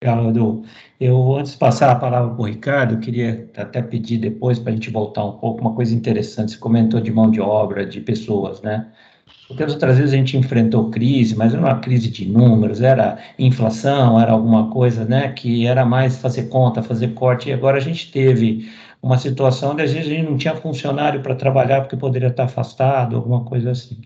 Legal, 0.00 0.32
Eu, 1.00 1.34
antes 1.34 1.52
de 1.52 1.58
passar 1.58 1.90
a 1.90 1.96
palavra 1.96 2.32
para 2.32 2.40
o 2.40 2.46
Ricardo, 2.46 2.94
eu 2.94 3.00
queria 3.00 3.50
até 3.56 3.82
pedir 3.82 4.18
depois 4.18 4.56
para 4.58 4.70
a 4.70 4.74
gente 4.74 4.90
voltar 4.90 5.24
um 5.24 5.32
pouco, 5.32 5.60
uma 5.60 5.74
coisa 5.74 5.92
interessante, 5.92 6.52
você 6.52 6.58
comentou 6.58 7.00
de 7.00 7.10
mão 7.10 7.28
de 7.28 7.40
obra, 7.40 7.84
de 7.84 8.00
pessoas, 8.00 8.62
né? 8.62 8.86
Porque 9.48 9.62
as 9.62 9.72
outras 9.72 9.96
vezes 9.96 10.12
a 10.12 10.16
gente 10.16 10.36
enfrentou 10.36 10.90
crise, 10.90 11.34
mas 11.34 11.52
não 11.52 11.60
era 11.60 11.74
uma 11.74 11.80
crise 11.80 12.10
de 12.10 12.28
números, 12.28 12.80
era 12.80 13.18
inflação, 13.38 14.20
era 14.20 14.32
alguma 14.32 14.70
coisa, 14.70 15.04
né, 15.04 15.32
que 15.32 15.66
era 15.66 15.84
mais 15.84 16.18
fazer 16.18 16.44
conta, 16.44 16.82
fazer 16.82 17.14
corte, 17.14 17.48
e 17.48 17.52
agora 17.52 17.78
a 17.78 17.80
gente 17.80 18.12
teve 18.12 18.70
uma 19.02 19.18
situação 19.18 19.72
onde 19.72 19.82
às 19.82 19.92
vezes 19.92 20.10
a 20.10 20.14
gente 20.14 20.28
não 20.28 20.36
tinha 20.36 20.56
funcionário 20.56 21.22
para 21.22 21.34
trabalhar 21.34 21.80
porque 21.82 21.96
poderia 21.96 22.28
estar 22.28 22.44
afastado, 22.44 23.16
alguma 23.16 23.44
coisa 23.44 23.70
assim. 23.70 24.00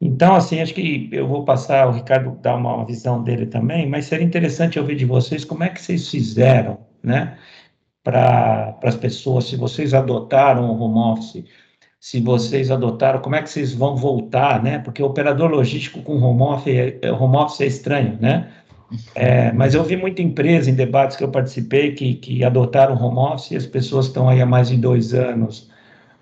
Então, 0.00 0.34
assim, 0.34 0.60
acho 0.60 0.74
que 0.74 1.08
eu 1.12 1.26
vou 1.26 1.44
passar, 1.44 1.88
o 1.88 1.92
Ricardo 1.92 2.30
dar 2.40 2.56
uma 2.56 2.84
visão 2.84 3.22
dele 3.22 3.46
também, 3.46 3.88
mas 3.88 4.06
seria 4.06 4.24
interessante 4.24 4.78
ouvir 4.78 4.96
de 4.96 5.04
vocês 5.04 5.44
como 5.44 5.64
é 5.64 5.68
que 5.68 5.80
vocês 5.80 6.08
fizeram, 6.08 6.78
né, 7.02 7.36
para 8.04 8.78
as 8.84 8.96
pessoas, 8.96 9.46
se 9.46 9.56
vocês 9.56 9.92
adotaram 9.94 10.70
o 10.70 10.80
home 10.80 10.98
office, 10.98 11.44
se 12.00 12.20
vocês 12.20 12.70
adotaram, 12.70 13.20
como 13.20 13.34
é 13.36 13.42
que 13.42 13.50
vocês 13.50 13.74
vão 13.74 13.96
voltar, 13.96 14.62
né, 14.62 14.78
porque 14.78 15.02
operador 15.02 15.50
logístico 15.50 16.02
com 16.02 16.16
home 16.16 16.42
office, 16.42 16.98
é, 17.02 17.10
home 17.12 17.36
office 17.36 17.60
é 17.60 17.66
estranho, 17.66 18.18
né, 18.20 18.52
é, 19.14 19.52
mas 19.52 19.74
eu 19.74 19.84
vi 19.84 19.96
muita 19.96 20.22
empresa 20.22 20.70
em 20.70 20.74
debates 20.74 21.16
que 21.16 21.24
eu 21.24 21.30
participei 21.30 21.92
que, 21.92 22.14
que 22.14 22.44
adotaram 22.44 22.94
home 22.94 23.18
office 23.18 23.50
e 23.50 23.56
as 23.56 23.66
pessoas 23.66 24.06
estão 24.06 24.28
aí 24.28 24.40
há 24.40 24.46
mais 24.46 24.68
de 24.68 24.76
dois 24.76 25.12
anos 25.12 25.70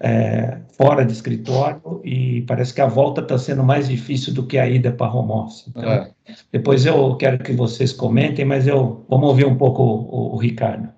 é, 0.00 0.58
fora 0.76 1.04
de 1.04 1.12
escritório 1.12 2.00
e 2.04 2.42
parece 2.42 2.75
que 2.75 2.80
a 2.80 2.87
volta 2.87 3.20
está 3.20 3.38
sendo 3.38 3.62
mais 3.62 3.88
difícil 3.88 4.35
do 4.35 4.46
que 4.46 4.58
a 4.58 4.68
ida 4.68 4.92
para 4.92 5.12
home 5.12 5.32
office. 5.32 5.64
Então, 5.68 5.90
é. 5.90 6.11
depois 6.52 6.85
eu 6.85 7.16
quero 7.16 7.38
que 7.38 7.52
vocês 7.52 7.92
comentem, 7.92 8.44
mas 8.44 8.66
eu 8.66 9.04
vamos 9.08 9.28
ouvir 9.28 9.46
um 9.46 9.56
pouco 9.56 9.82
o, 9.82 10.35
o 10.35 10.37
Ricardo. 10.37 10.88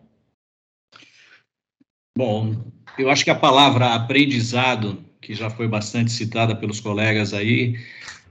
Bom, 2.16 2.56
eu 2.98 3.10
acho 3.10 3.25
que 3.25 3.30
a 3.30 3.34
palavra 3.34 3.94
aprendizado, 3.94 4.98
que 5.20 5.34
já 5.34 5.48
foi 5.48 5.68
bastante 5.68 6.10
citada 6.10 6.56
pelos 6.56 6.80
colegas 6.80 7.32
aí, 7.32 7.76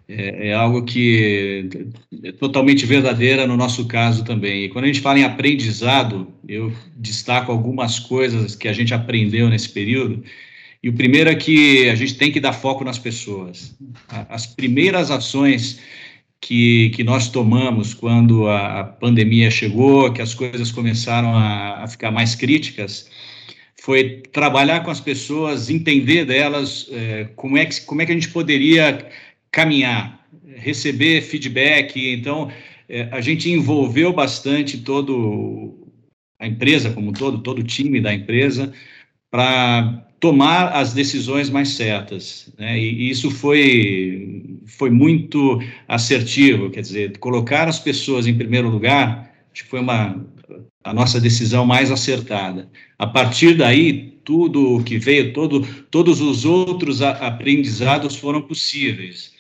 é, 0.07 0.49
é, 0.49 0.53
algo 0.53 0.83
que 0.83 1.69
é 2.23 2.31
totalmente 2.31 2.85
verdadeira 2.85 3.45
no 3.45 3.57
nosso 3.57 3.85
caso 3.87 4.23
também. 4.23 4.63
E 4.63 4.69
quando 4.69 4.85
a 4.85 4.87
gente 4.87 5.01
fala 5.01 5.19
em 5.19 5.23
aprendizado, 5.23 6.33
eu 6.47 6.71
destaco 6.95 7.51
algumas 7.51 7.99
coisas 7.99 8.55
que 8.55 8.67
a 8.67 8.73
gente 8.73 8.93
aprendeu 8.93 9.49
nesse 9.49 9.69
período 9.69 10.23
e 10.81 10.89
o 10.89 10.93
primeiro 10.93 11.29
é 11.29 11.35
que 11.35 11.89
a 11.89 11.95
gente 11.95 12.15
tem 12.15 12.31
que 12.31 12.39
dar 12.39 12.53
foco 12.53 12.83
nas 12.83 12.99
pessoas. 12.99 13.75
As 14.29 14.45
primeiras 14.45 15.11
ações 15.11 15.79
que, 16.39 16.91
que 16.91 17.03
nós 17.03 17.29
tomamos 17.29 17.93
quando 17.93 18.47
a, 18.47 18.83
pandemia 18.83 19.49
chegou, 19.49 20.13
que 20.13 20.21
as 20.21 20.33
coisas 20.33 20.71
começaram 20.71 21.35
a, 21.35 21.83
a 21.83 21.87
ficar 21.87 22.11
mais 22.11 22.35
críticas, 22.35 23.09
foi 23.81 24.21
trabalhar 24.31 24.81
com 24.81 24.91
as 24.91 24.99
pessoas, 24.99 25.69
entender 25.69 26.25
delas 26.25 26.87
é, 26.91 27.29
como, 27.35 27.57
é 27.57 27.65
que, 27.65 27.81
como 27.81 28.01
é 28.01 28.05
que 28.05 28.11
a 28.11 28.15
gente 28.15 28.29
poderia 28.29 29.09
caminhar, 29.51 30.27
receber 30.55 31.21
feedback. 31.21 32.13
Então, 32.13 32.51
é, 32.89 33.09
a 33.11 33.21
gente 33.21 33.49
envolveu 33.49 34.13
bastante 34.13 34.77
todo 34.79 35.87
a 36.39 36.47
empresa 36.47 36.91
como 36.91 37.11
todo, 37.11 37.39
todo 37.39 37.59
o 37.59 37.63
time 37.63 37.99
da 37.99 38.13
empresa, 38.13 38.71
para 39.31 40.07
tomar 40.19 40.69
as 40.69 40.93
decisões 40.93 41.49
mais 41.49 41.69
certas. 41.69 42.51
Né? 42.57 42.79
E, 42.79 43.09
isso 43.09 43.29
foi, 43.31 44.59
foi 44.65 44.89
muito 44.89 45.61
assertivo, 45.87 46.69
quer 46.69 46.81
dizer, 46.81 47.17
colocar 47.17 47.67
as 47.67 47.79
pessoas 47.79 48.27
em 48.27 48.37
primeiro 48.37 48.69
lugar, 48.69 49.31
acho 49.51 49.63
que 49.63 49.69
foi 49.69 49.79
uma, 49.79 50.23
a 50.83 50.93
nossa 50.93 51.19
decisão 51.19 51.65
mais 51.65 51.91
acertada. 51.91 52.69
A 52.97 53.07
partir 53.07 53.55
daí, 53.55 54.17
tudo 54.23 54.75
o 54.75 54.83
que 54.83 54.97
veio, 54.97 55.33
todo, 55.33 55.65
todos 55.89 56.21
os 56.21 56.45
outros 56.45 57.01
aprendizados 57.01 58.15
foram 58.15 58.41
possíveis. 58.41 59.36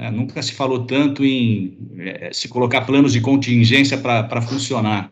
É, 0.00 0.10
nunca 0.10 0.42
se 0.42 0.52
falou 0.52 0.84
tanto 0.84 1.24
em 1.24 1.78
é, 1.98 2.30
se 2.32 2.48
colocar 2.48 2.82
planos 2.82 3.12
de 3.12 3.20
contingência 3.20 3.96
para 3.96 4.42
funcionar. 4.42 5.10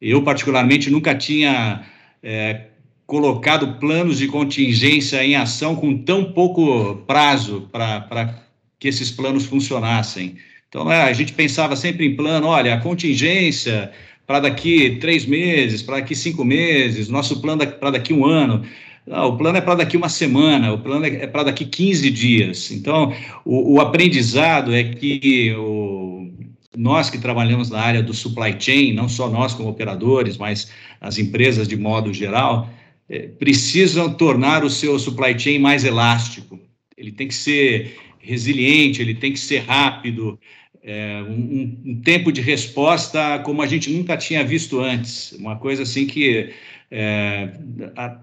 Eu, 0.00 0.22
particularmente, 0.22 0.90
nunca 0.90 1.14
tinha 1.14 1.86
é, 2.22 2.66
colocado 3.06 3.78
planos 3.78 4.18
de 4.18 4.26
contingência 4.26 5.24
em 5.24 5.36
ação 5.36 5.76
com 5.76 5.96
tão 5.96 6.32
pouco 6.32 6.96
prazo 7.06 7.68
para 7.72 8.42
que 8.78 8.88
esses 8.88 9.10
planos 9.10 9.46
funcionassem. 9.46 10.36
Então, 10.68 10.90
é, 10.90 11.02
a 11.02 11.12
gente 11.12 11.32
pensava 11.32 11.76
sempre 11.76 12.04
em 12.04 12.16
plano, 12.16 12.48
olha, 12.48 12.74
a 12.74 12.80
contingência 12.80 13.92
para 14.26 14.40
daqui 14.40 14.96
três 15.00 15.24
meses, 15.24 15.82
para 15.82 16.00
daqui 16.00 16.14
cinco 16.14 16.44
meses, 16.44 17.08
nosso 17.08 17.40
plano 17.40 17.64
para 17.66 17.92
daqui 17.92 18.12
um 18.12 18.26
ano. 18.26 18.66
Não, 19.06 19.28
o 19.28 19.36
plano 19.36 19.56
é 19.56 19.60
para 19.60 19.76
daqui 19.76 19.96
uma 19.96 20.08
semana, 20.08 20.72
o 20.72 20.78
plano 20.78 21.06
é, 21.06 21.22
é 21.22 21.26
para 21.26 21.44
daqui 21.44 21.64
15 21.64 22.10
dias. 22.10 22.70
Então, 22.72 23.14
o, 23.44 23.74
o 23.74 23.80
aprendizado 23.80 24.74
é 24.74 24.82
que 24.82 25.54
o, 25.54 26.28
nós 26.76 27.08
que 27.08 27.18
trabalhamos 27.18 27.70
na 27.70 27.80
área 27.80 28.02
do 28.02 28.12
supply 28.12 28.56
chain, 28.58 28.92
não 28.92 29.08
só 29.08 29.30
nós 29.30 29.54
como 29.54 29.68
operadores, 29.68 30.36
mas 30.36 30.70
as 31.00 31.18
empresas 31.18 31.68
de 31.68 31.76
modo 31.76 32.12
geral, 32.12 32.68
é, 33.08 33.28
precisam 33.28 34.12
tornar 34.12 34.64
o 34.64 34.70
seu 34.70 34.98
supply 34.98 35.38
chain 35.38 35.58
mais 35.58 35.84
elástico. 35.84 36.58
Ele 36.96 37.12
tem 37.12 37.28
que 37.28 37.34
ser 37.34 37.96
resiliente, 38.18 39.00
ele 39.00 39.14
tem 39.14 39.32
que 39.32 39.38
ser 39.38 39.58
rápido, 39.58 40.38
é, 40.82 41.22
um, 41.22 41.80
um, 41.84 42.00
tempo 42.00 42.30
de 42.30 42.40
resposta 42.40 43.40
como 43.40 43.62
a 43.62 43.66
gente 43.66 43.90
nunca 43.90 44.16
tinha 44.16 44.44
visto 44.44 44.80
antes, 44.80 45.32
uma 45.32 45.56
coisa 45.56 45.82
assim 45.82 46.06
que 46.06 46.52
é, 46.90 47.52
a, 47.96 48.18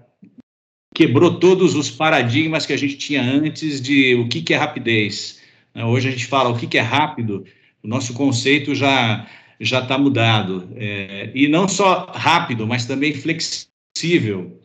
quebrou 0.94 1.38
todos 1.40 1.74
os 1.74 1.90
paradigmas 1.90 2.64
que 2.64 2.72
a 2.72 2.76
gente 2.76 2.96
tinha 2.96 3.20
antes 3.20 3.80
de 3.80 4.14
o 4.14 4.28
que, 4.28 4.40
que 4.40 4.54
é 4.54 4.56
rapidez. 4.56 5.40
Né? 5.74 5.84
Hoje 5.84 6.08
a 6.08 6.12
gente 6.12 6.26
fala 6.26 6.48
o 6.48 6.56
que, 6.56 6.68
que 6.68 6.78
é 6.78 6.80
rápido, 6.80 7.44
o 7.82 7.88
nosso 7.88 8.14
conceito 8.14 8.74
já 8.74 9.28
já 9.60 9.80
está 9.80 9.96
mudado. 9.96 10.68
É, 10.76 11.30
e 11.34 11.48
não 11.48 11.68
só 11.68 12.06
rápido, 12.12 12.66
mas 12.66 12.86
também 12.86 13.14
flexível 13.14 14.60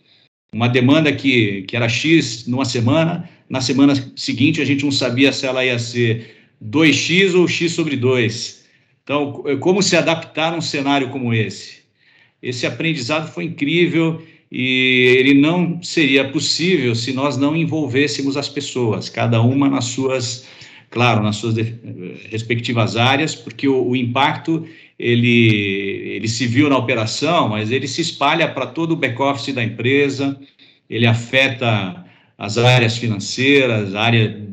uma 0.52 0.68
demanda 0.68 1.12
que, 1.14 1.62
que 1.64 1.76
era 1.76 1.88
X 1.88 2.48
numa 2.48 2.66
semana, 2.66 3.30
na 3.48 3.62
semana 3.62 3.94
seguinte 4.16 4.62
a 4.62 4.66
gente 4.66 4.84
não 4.84 4.92
sabia 4.92 5.32
se 5.32 5.46
ela 5.46 5.64
ia 5.64 5.78
ser 5.78 6.36
2X 6.64 7.36
ou 7.36 7.48
X 7.48 7.72
sobre 7.72 7.96
2. 7.96 8.66
Então, 9.04 9.44
como 9.60 9.82
se 9.82 9.96
adaptar 9.96 10.54
a 10.54 10.58
um 10.58 10.62
cenário 10.62 11.10
como 11.10 11.34
esse? 11.34 11.80
Esse 12.42 12.66
aprendizado 12.66 13.32
foi 13.32 13.46
incrível 13.46 14.22
e 14.52 15.16
ele 15.20 15.36
não 15.36 15.82
seria 15.84 16.28
possível 16.30 16.96
se 16.96 17.14
nós 17.14 17.38
não 17.38 17.56
envolvêssemos 17.56 18.36
as 18.36 18.50
pessoas, 18.50 19.08
cada 19.08 19.42
uma 19.42 19.70
nas 19.70 19.86
suas, 19.86 20.48
claro, 20.90 21.22
nas 21.22 21.36
suas 21.36 21.56
respectivas 22.30 22.98
áreas, 22.98 23.36
porque 23.36 23.68
o, 23.68 23.90
o 23.90 23.96
impacto 23.96 24.66
ele, 24.98 26.16
ele 26.16 26.28
se 26.28 26.48
viu 26.48 26.70
na 26.70 26.78
operação, 26.78 27.50
mas 27.50 27.72
ele 27.72 27.88
se 27.88 28.02
espalha 28.02 28.48
para 28.48 28.66
todo 28.66 28.94
o 28.94 28.98
back-office 28.98 29.54
da 29.54 29.64
empresa, 29.64 30.38
ele 30.90 31.06
afeta 31.06 32.06
as 32.38 32.58
áreas 32.58 32.98
financeiras, 32.98 33.94
a 33.94 34.02
área 34.02 34.50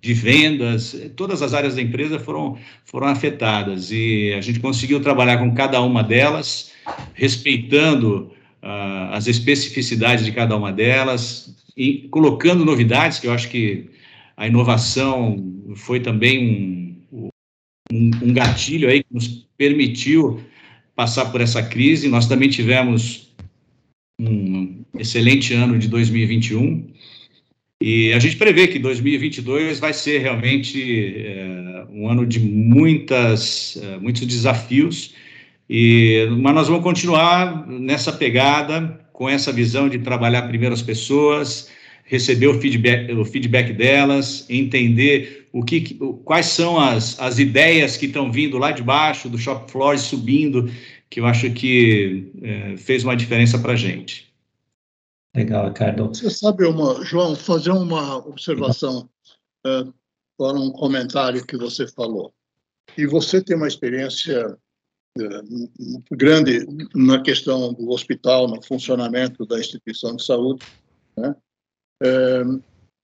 de 0.00 0.14
vendas, 0.14 0.96
todas 1.16 1.40
as 1.40 1.54
áreas 1.54 1.74
da 1.76 1.82
empresa 1.82 2.18
foram, 2.18 2.58
foram 2.84 3.06
afetadas. 3.06 3.90
E 3.90 4.32
a 4.36 4.40
gente 4.40 4.60
conseguiu 4.60 5.00
trabalhar 5.00 5.38
com 5.38 5.54
cada 5.54 5.80
uma 5.80 6.02
delas, 6.02 6.72
respeitando 7.14 8.30
uh, 8.66 9.12
as 9.12 9.28
especificidades 9.28 10.24
de 10.24 10.32
cada 10.32 10.56
uma 10.56 10.72
delas 10.72 11.54
e 11.76 12.08
colocando 12.10 12.64
novidades, 12.64 13.20
que 13.20 13.28
eu 13.28 13.32
acho 13.32 13.48
que 13.48 13.88
a 14.36 14.46
inovação 14.46 15.62
foi 15.76 16.00
também 16.00 17.00
um, 17.12 17.30
um, 17.92 18.10
um 18.22 18.32
gatilho 18.32 18.88
aí 18.88 19.04
que 19.04 19.14
nos 19.14 19.28
permitiu 19.56 20.40
passar 20.96 21.26
por 21.26 21.40
essa 21.40 21.62
crise. 21.62 22.08
Nós 22.08 22.26
também 22.26 22.48
tivemos 22.48 23.32
um 24.20 24.82
excelente 24.98 25.54
ano 25.54 25.78
de 25.78 25.88
2021 25.88 26.90
e 27.80 28.12
a 28.14 28.18
gente 28.18 28.36
prevê 28.36 28.66
que 28.66 28.78
2022 28.78 29.78
vai 29.78 29.92
ser 29.92 30.18
realmente 30.22 31.14
é, 31.18 31.86
um 31.90 32.08
ano 32.08 32.26
de 32.26 32.40
muitas, 32.40 33.78
é, 33.82 33.98
muitos 33.98 34.26
desafios, 34.26 35.14
e, 35.68 36.28
mas 36.38 36.54
nós 36.54 36.68
vamos 36.68 36.82
continuar 36.82 37.66
nessa 37.66 38.12
pegada, 38.12 39.00
com 39.12 39.28
essa 39.28 39.52
visão 39.52 39.88
de 39.88 39.98
trabalhar 39.98 40.42
primeiro 40.42 40.74
as 40.74 40.82
pessoas, 40.82 41.70
receber 42.04 42.46
o 42.46 42.60
feedback, 42.60 43.12
o 43.12 43.24
feedback 43.24 43.72
delas, 43.72 44.46
entender 44.48 45.48
o 45.52 45.64
que, 45.64 45.94
quais 46.24 46.46
são 46.46 46.78
as, 46.78 47.18
as 47.18 47.38
ideias 47.38 47.96
que 47.96 48.06
estão 48.06 48.30
vindo 48.30 48.58
lá 48.58 48.70
de 48.70 48.82
baixo 48.82 49.28
do 49.28 49.38
shop 49.38 49.70
floor 49.70 49.98
subindo 49.98 50.70
que 51.08 51.20
eu 51.20 51.26
acho 51.26 51.50
que 51.52 52.30
é, 52.42 52.76
fez 52.76 53.04
uma 53.04 53.16
diferença 53.16 53.58
para 53.58 53.72
a 53.72 53.76
gente. 53.76 54.32
Legal, 55.34 55.68
Ricardo. 55.68 56.08
Você 56.08 56.30
sabe, 56.30 56.64
uma, 56.64 57.04
João, 57.04 57.36
fazer 57.36 57.70
uma 57.70 58.16
observação 58.18 59.08
é, 59.64 59.84
para 60.36 60.58
um 60.58 60.70
comentário 60.70 61.46
que 61.46 61.56
você 61.56 61.86
falou. 61.86 62.32
E 62.96 63.06
você 63.06 63.42
tem 63.42 63.56
uma 63.56 63.68
experiência 63.68 64.56
grande 66.12 66.66
na 66.94 67.22
questão 67.22 67.72
do 67.72 67.90
hospital, 67.90 68.48
no 68.48 68.62
funcionamento 68.62 69.44
da 69.46 69.58
instituição 69.58 70.16
de 70.16 70.24
saúde. 70.24 70.64
Né? 71.16 71.34
É, 72.02 72.42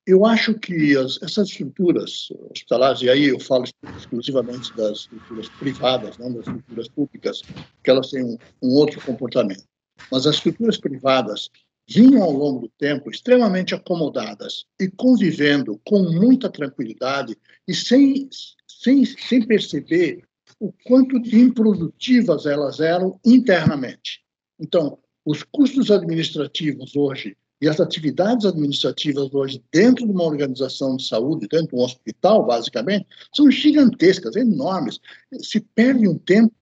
eu 0.06 0.26
acho 0.26 0.54
que 0.54 0.96
as, 0.96 1.20
essas 1.22 1.48
estruturas 1.48 2.28
hospitalares, 2.50 3.02
e 3.02 3.08
aí 3.08 3.24
eu 3.24 3.38
falo 3.38 3.64
exclusivamente 3.96 4.74
das 4.76 5.00
estruturas 5.00 5.48
privadas, 5.50 6.18
não 6.18 6.32
das 6.32 6.46
estruturas 6.46 6.88
públicas, 6.88 7.42
que 7.82 7.90
elas 7.90 8.10
têm 8.10 8.24
um, 8.24 8.38
um 8.62 8.70
outro 8.70 9.00
comportamento. 9.00 9.64
Mas 10.10 10.26
as 10.26 10.36
estruturas 10.36 10.78
privadas 10.78 11.48
vinham 11.88 12.22
ao 12.22 12.32
longo 12.32 12.60
do 12.60 12.68
tempo 12.78 13.10
extremamente 13.10 13.74
acomodadas 13.74 14.64
e 14.80 14.88
convivendo 14.88 15.80
com 15.84 16.02
muita 16.02 16.50
tranquilidade 16.50 17.36
e 17.66 17.74
sem, 17.74 18.28
sem, 18.66 19.04
sem 19.04 19.46
perceber 19.46 20.24
o 20.62 20.72
quanto 20.84 21.20
de 21.20 21.40
improdutivas 21.40 22.46
elas 22.46 22.78
eram 22.78 23.18
internamente. 23.26 24.20
Então, 24.60 24.96
os 25.24 25.42
custos 25.42 25.90
administrativos 25.90 26.94
hoje 26.94 27.36
e 27.60 27.68
as 27.68 27.80
atividades 27.80 28.46
administrativas 28.46 29.34
hoje, 29.34 29.60
dentro 29.72 30.06
de 30.06 30.12
uma 30.12 30.22
organização 30.22 30.96
de 30.96 31.04
saúde, 31.04 31.48
dentro 31.48 31.70
de 31.70 31.74
um 31.74 31.84
hospital, 31.84 32.46
basicamente, 32.46 33.08
são 33.34 33.50
gigantescas, 33.50 34.36
enormes. 34.36 35.00
Se 35.40 35.60
perde 35.60 36.06
um 36.06 36.16
tempo 36.16 36.54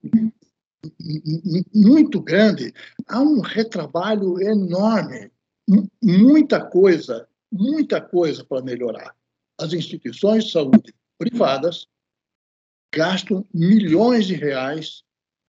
muito 1.71 2.19
grande, 2.19 2.73
há 3.07 3.21
um 3.21 3.39
retrabalho 3.39 4.41
enorme, 4.41 5.31
muita 6.01 6.59
coisa, 6.59 7.27
muita 7.51 8.01
coisa 8.01 8.43
para 8.43 8.63
melhorar. 8.63 9.15
As 9.59 9.73
instituições 9.73 10.45
de 10.45 10.51
saúde 10.53 10.91
privadas 11.19 11.87
gastam 12.93 13.45
milhões 13.53 14.25
de 14.25 14.35
reais 14.35 15.03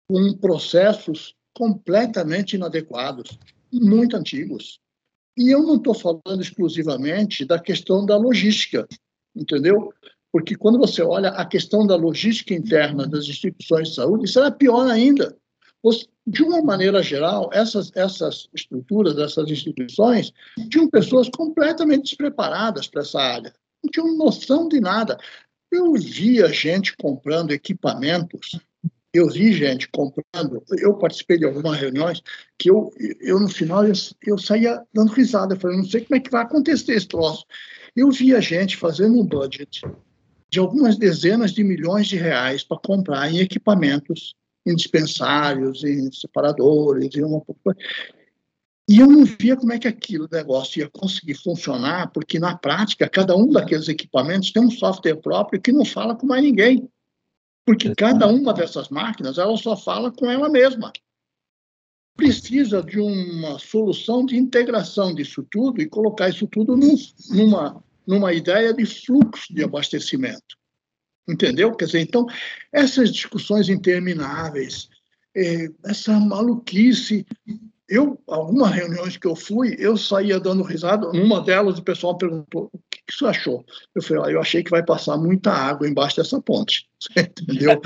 com 0.08 0.34
processos 0.38 1.36
completamente 1.54 2.56
inadequados, 2.56 3.38
muito 3.72 4.16
antigos. 4.16 4.80
E 5.38 5.50
eu 5.50 5.62
não 5.64 5.76
estou 5.76 5.94
falando 5.94 6.42
exclusivamente 6.42 7.46
da 7.46 7.60
questão 7.60 8.06
da 8.06 8.18
logística, 8.18 8.88
entendeu? 9.36 9.94
Porque 10.32 10.56
quando 10.56 10.78
você 10.80 11.02
olha 11.02 11.30
a 11.30 11.46
questão 11.46 11.86
da 11.86 11.96
logística 11.96 12.54
interna 12.54 13.08
das 13.08 13.26
instituições 13.26 13.90
de 13.90 13.96
saúde, 13.96 14.26
isso 14.26 14.40
é 14.40 14.52
pior 14.52 14.90
ainda. 14.90 15.36
De 16.26 16.44
uma 16.44 16.62
maneira 16.62 17.02
geral, 17.02 17.50
essas, 17.54 17.92
essas 17.96 18.50
estruturas, 18.54 19.18
essas 19.18 19.50
instituições, 19.50 20.34
tinham 20.70 20.90
pessoas 20.90 21.30
completamente 21.30 22.04
despreparadas 22.04 22.88
para 22.88 23.02
essa 23.02 23.20
área, 23.20 23.54
não 23.84 23.90
tinham 23.90 24.18
noção 24.18 24.68
de 24.68 24.80
nada. 24.80 25.18
Eu 25.72 25.94
via 25.94 26.52
gente 26.52 26.96
comprando 26.96 27.52
equipamentos 27.52 28.60
eu 29.14 29.30
vi 29.30 29.54
gente 29.54 29.90
comprando, 29.90 30.64
eu 30.80 30.94
participei 30.96 31.38
de 31.38 31.46
algumas 31.46 31.80
reuniões 31.80 32.22
que 32.58 32.70
eu, 32.70 32.92
eu 33.20 33.40
no 33.40 33.48
final, 33.48 33.86
eu, 33.86 33.94
eu 34.26 34.38
saía 34.38 34.82
dando 34.94 35.12
risada, 35.12 35.56
falei, 35.56 35.78
não 35.78 35.86
sei 35.86 36.02
como 36.02 36.18
é 36.18 36.20
que 36.20 36.30
vai 36.30 36.44
acontecer 36.44 36.94
esse 36.94 37.08
troço. 37.08 37.46
Eu 37.96 38.12
via 38.12 38.42
gente 38.42 38.78
fazendo 38.78 39.20
um 39.20 39.26
budget 39.26 39.82
de 40.50 40.60
algumas 40.60 40.98
dezenas 40.98 41.52
de 41.52 41.64
milhões 41.64 42.08
de 42.08 42.16
reais 42.16 42.64
para 42.64 42.78
comprar 42.78 43.32
em 43.32 43.40
equipamentos, 43.40 44.36
em 44.66 44.76
dispensários, 44.76 45.84
em 45.84 46.12
separadores, 46.12 47.16
em 47.16 47.24
uma 47.24 47.42
e 48.90 49.00
eu 49.00 49.08
não 49.08 49.26
via 49.26 49.58
como 49.58 49.74
é 49.74 49.80
que 49.80 49.88
aquilo 49.88 50.30
negócio 50.32 50.80
ia 50.80 50.90
conseguir 50.90 51.36
funcionar, 51.36 52.10
porque 52.12 52.40
na 52.40 52.58
prática 52.58 53.10
cada 53.10 53.36
um 53.36 53.50
daqueles 53.50 53.90
equipamentos 53.90 54.52
tem 54.52 54.64
um 54.64 54.72
software 54.72 55.18
próprio 55.18 55.62
que 55.62 55.74
não 55.74 55.84
fala 55.84 56.16
com 56.16 56.26
mais 56.26 56.42
ninguém. 56.42 56.90
Porque 57.66 57.94
cada 57.94 58.28
uma 58.28 58.54
dessas 58.54 58.88
máquinas, 58.88 59.38
ela 59.38 59.58
só 59.58 59.76
fala 59.76 60.10
com 60.10 60.32
ela 60.32 60.48
mesma. 60.48 60.94
Precisa 62.16 62.82
de 62.82 62.98
uma 62.98 63.60
solução 63.60 64.26
de 64.26 64.38
integração 64.38 65.14
disso 65.14 65.46
tudo 65.52 65.82
e 65.82 65.90
colocar 65.90 66.30
isso 66.30 66.48
tudo 66.48 66.78
num, 66.78 66.96
numa, 67.30 67.84
numa 68.08 68.34
ideia 68.34 68.74
de 68.74 68.86
fluxo 68.86 69.54
de 69.54 69.66
abastecimento. 69.66 70.56
Entendeu? 71.28 71.76
Quer 71.76 71.86
dizer, 71.86 72.00
então, 72.00 72.26
essas 72.72 73.12
discussões 73.12 73.68
intermináveis, 73.68 74.88
é, 75.36 75.68
essa 75.84 76.18
maluquice 76.18 77.26
eu, 77.90 78.22
algumas 78.28 78.72
reuniões 78.72 79.16
que 79.16 79.26
eu 79.26 79.36
fui, 79.36 79.76
eu 79.80 79.96
saía 79.96 80.40
dando 80.40 80.62
risada. 80.62 81.08
Numa 81.14 81.42
delas, 81.42 81.80
o 81.80 81.84
pessoal 81.84 82.18
perguntou: 82.18 82.70
o 82.74 82.80
que, 82.90 83.00
que 83.08 83.18
você 83.18 83.26
achou? 83.26 83.66
Eu 83.96 84.02
falei: 84.02 84.24
ah, 84.26 84.32
eu 84.34 84.42
achei 84.42 84.62
que 84.62 84.70
vai 84.70 84.84
passar 84.84 85.18
muita 85.18 85.52
água 85.52 85.88
embaixo 85.88 86.18
dessa 86.18 86.42
ponte. 86.42 86.86
entendeu? 87.16 87.80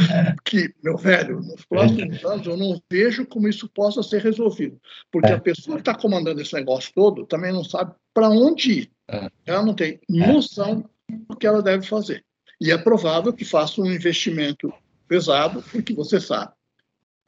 Que, 0.44 0.74
meu 0.84 0.98
velho, 0.98 1.40
nos 1.42 1.64
próximos 1.66 2.26
anos 2.26 2.48
eu 2.48 2.58
não 2.58 2.82
vejo 2.92 3.28
como 3.28 3.48
isso 3.48 3.70
possa 3.70 4.02
ser 4.02 4.22
resolvido. 4.24 4.80
Porque 5.12 5.32
é. 5.32 5.36
a 5.36 5.40
pessoa 5.42 5.78
que 5.78 5.82
está 5.82 5.94
comandando 5.94 6.42
esse 6.42 6.54
negócio 6.54 6.92
todo 6.96 7.28
também 7.28 7.54
não 7.54 7.64
sabe 7.64 7.94
para 8.14 8.30
onde 8.30 8.72
ir. 8.72 8.92
É. 9.08 9.30
Ela 9.46 9.64
não 9.64 9.76
tem 9.76 10.00
noção 10.10 10.90
do 11.30 11.36
que 11.36 11.46
ela 11.46 11.62
deve 11.62 11.86
fazer. 11.86 12.26
E 12.60 12.72
é 12.72 12.78
provável 12.78 13.34
que 13.34 13.46
faça 13.46 13.82
um 13.82 13.92
investimento 13.92 14.74
pesado, 15.08 15.64
porque 15.72 15.94
você 15.94 16.20
sabe 16.20 16.54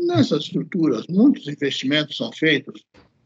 Nessas 0.01 0.45
estruturas, 0.45 1.05
muitos 1.07 1.47
investimentos 1.47 2.17
são 2.17 2.31
feitos 2.31 2.83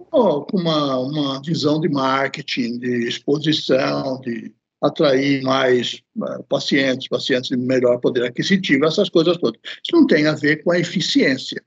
com 0.10 0.46
uma, 0.54 1.00
uma 1.00 1.42
visão 1.42 1.80
de 1.80 1.90
marketing, 1.90 2.78
de 2.80 3.08
exposição, 3.08 4.20
de 4.22 4.54
atrair 4.82 5.42
mais 5.42 6.02
uh, 6.18 6.44
pacientes, 6.44 7.08
pacientes 7.08 7.50
de 7.50 7.58
melhor 7.58 8.00
poder 8.00 8.24
aquisitivo, 8.26 8.86
essas 8.86 9.10
coisas 9.10 9.38
todas. 9.38 9.60
Isso 9.64 9.96
não 9.96 10.06
tem 10.06 10.28
a 10.28 10.34
ver 10.34 10.64
com 10.64 10.72
a 10.72 10.80
eficiência. 10.80 11.64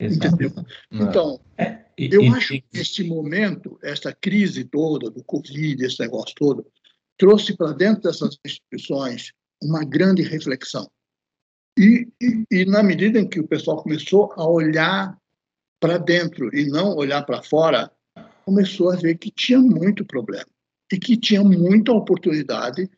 Exato. 0.00 0.26
Entendeu? 0.26 0.64
Então, 0.92 1.40
é, 1.56 1.84
e, 1.98 2.08
eu 2.12 2.22
e, 2.22 2.28
acho 2.28 2.54
que 2.54 2.64
esse 2.72 3.02
momento, 3.02 3.78
essa 3.82 4.12
crise 4.12 4.64
toda 4.64 5.10
do 5.10 5.22
Covid, 5.24 5.84
esse 5.84 6.00
negócio 6.00 6.34
todo, 6.36 6.66
trouxe 7.16 7.56
para 7.56 7.72
dentro 7.72 8.02
dessas 8.02 8.38
instituições 8.44 9.32
uma 9.60 9.84
grande 9.84 10.22
reflexão. 10.22 10.88
E, 11.78 12.08
e, 12.20 12.44
e, 12.50 12.64
na 12.64 12.82
medida 12.82 13.20
em 13.20 13.28
que 13.28 13.38
o 13.38 13.46
pessoal 13.46 13.80
começou 13.80 14.32
a 14.36 14.44
olhar 14.44 15.16
para 15.80 15.96
dentro 15.96 16.52
e 16.52 16.66
não 16.66 16.96
olhar 16.96 17.22
para 17.22 17.40
fora, 17.40 17.88
começou 18.44 18.90
a 18.90 18.96
ver 18.96 19.16
que 19.16 19.30
tinha 19.30 19.60
muito 19.60 20.04
problema 20.04 20.48
e 20.92 20.98
que 20.98 21.16
tinha 21.16 21.44
muita 21.44 21.92
oportunidade 21.92 22.90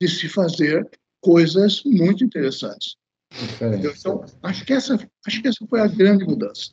de 0.00 0.08
se 0.08 0.28
fazer 0.28 0.88
coisas 1.20 1.82
muito 1.84 2.24
interessantes. 2.24 2.96
Então, 3.60 4.24
acho 4.42 4.64
que, 4.64 4.72
essa, 4.72 4.94
acho 5.26 5.42
que 5.42 5.48
essa 5.48 5.66
foi 5.66 5.80
a 5.80 5.88
grande 5.88 6.24
mudança. 6.24 6.70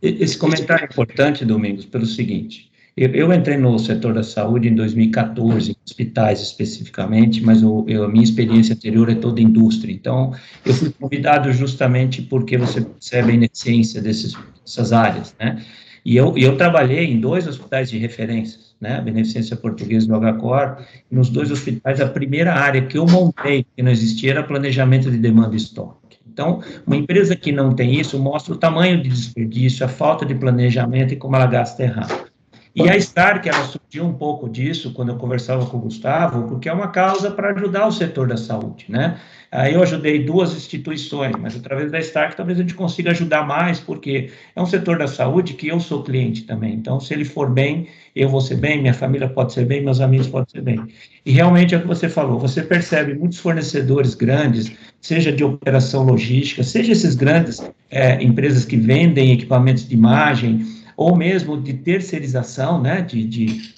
Esse 0.00 0.38
comentário 0.38 0.84
é 0.84 0.86
importante, 0.86 1.44
Domingos, 1.44 1.84
pelo 1.84 2.06
seguinte: 2.06 2.70
eu, 2.98 3.10
eu, 3.14 3.32
entrei 3.32 3.56
no 3.56 3.78
setor 3.78 4.12
da 4.12 4.22
saúde 4.22 4.68
em 4.68 4.74
2014, 4.74 5.76
hospitais 5.86 6.40
especificamente, 6.40 7.42
mas 7.42 7.62
o, 7.62 7.84
eu, 7.86 8.04
a 8.04 8.08
minha 8.08 8.24
experiência 8.24 8.74
anterior 8.74 9.08
é 9.08 9.14
toda 9.14 9.40
indústria. 9.40 9.92
Então, 9.92 10.34
eu 10.64 10.74
fui 10.74 10.90
convidado 10.90 11.52
justamente 11.52 12.20
porque 12.22 12.58
você 12.58 12.80
percebe 12.80 13.30
a 13.30 13.34
ineficiência 13.34 14.02
dessas 14.02 14.92
áreas, 14.92 15.34
né? 15.38 15.62
E 16.04 16.16
eu, 16.16 16.32
eu 16.36 16.56
trabalhei 16.56 17.04
em 17.04 17.20
dois 17.20 17.46
hospitais 17.46 17.90
de 17.90 17.98
referência, 17.98 18.58
né? 18.80 18.96
A 18.96 19.00
Beneficência 19.00 19.56
Portuguesa 19.56 20.06
do 20.06 20.18
HCOR, 20.18 20.78
e 21.10 21.14
nos 21.14 21.28
dois 21.28 21.50
hospitais, 21.50 22.00
a 22.00 22.08
primeira 22.08 22.54
área 22.54 22.82
que 22.82 22.98
eu 22.98 23.06
montei, 23.06 23.64
que 23.76 23.82
não 23.82 23.90
existia, 23.90 24.30
era 24.30 24.42
planejamento 24.42 25.10
de 25.10 25.18
demanda 25.18 25.54
e 25.54 25.58
estoque. 25.58 26.18
Então, 26.26 26.62
uma 26.86 26.96
empresa 26.96 27.34
que 27.34 27.50
não 27.50 27.74
tem 27.74 27.98
isso 27.98 28.18
mostra 28.18 28.54
o 28.54 28.56
tamanho 28.56 29.02
de 29.02 29.08
desperdício, 29.08 29.84
a 29.84 29.88
falta 29.88 30.24
de 30.24 30.34
planejamento 30.34 31.12
e 31.12 31.16
como 31.16 31.34
ela 31.34 31.46
gasta 31.46 31.82
errado. 31.82 32.27
E 32.74 32.88
a 32.88 32.96
Stark, 32.96 33.48
ela 33.48 33.64
surgiu 33.64 34.04
um 34.04 34.12
pouco 34.12 34.48
disso 34.48 34.92
quando 34.92 35.10
eu 35.10 35.16
conversava 35.16 35.66
com 35.66 35.78
o 35.78 35.80
Gustavo, 35.80 36.48
porque 36.48 36.68
é 36.68 36.72
uma 36.72 36.88
causa 36.88 37.30
para 37.30 37.50
ajudar 37.50 37.86
o 37.86 37.92
setor 37.92 38.28
da 38.28 38.36
saúde, 38.36 38.86
né? 38.88 39.18
Aí 39.50 39.72
eu 39.72 39.82
ajudei 39.82 40.24
duas 40.24 40.54
instituições, 40.54 41.32
mas 41.40 41.56
através 41.56 41.90
da 41.90 41.98
Stark 42.00 42.36
talvez 42.36 42.58
a 42.58 42.62
gente 42.62 42.74
consiga 42.74 43.12
ajudar 43.12 43.46
mais, 43.46 43.80
porque 43.80 44.30
é 44.54 44.60
um 44.60 44.66
setor 44.66 44.98
da 44.98 45.06
saúde 45.06 45.54
que 45.54 45.68
eu 45.68 45.80
sou 45.80 46.02
cliente 46.02 46.42
também. 46.42 46.74
Então, 46.74 47.00
se 47.00 47.14
ele 47.14 47.24
for 47.24 47.50
bem, 47.50 47.88
eu 48.14 48.28
vou 48.28 48.42
ser 48.42 48.56
bem, 48.56 48.82
minha 48.82 48.92
família 48.92 49.26
pode 49.26 49.54
ser 49.54 49.64
bem, 49.64 49.82
meus 49.82 50.00
amigos 50.00 50.26
podem 50.26 50.50
ser 50.50 50.60
bem. 50.60 50.86
E 51.24 51.32
realmente 51.32 51.74
é 51.74 51.78
o 51.78 51.80
que 51.80 51.86
você 51.86 52.10
falou, 52.10 52.38
você 52.38 52.62
percebe 52.62 53.14
muitos 53.14 53.38
fornecedores 53.38 54.14
grandes, 54.14 54.70
seja 55.00 55.32
de 55.32 55.42
operação 55.42 56.04
logística, 56.04 56.62
seja 56.62 56.92
esses 56.92 57.14
grandes 57.14 57.62
é, 57.90 58.22
empresas 58.22 58.66
que 58.66 58.76
vendem 58.76 59.32
equipamentos 59.32 59.88
de 59.88 59.94
imagem, 59.94 60.77
ou 60.98 61.14
mesmo 61.14 61.56
de 61.56 61.74
terceirização, 61.74 62.82
né, 62.82 63.00
de, 63.00 63.22
de 63.22 63.72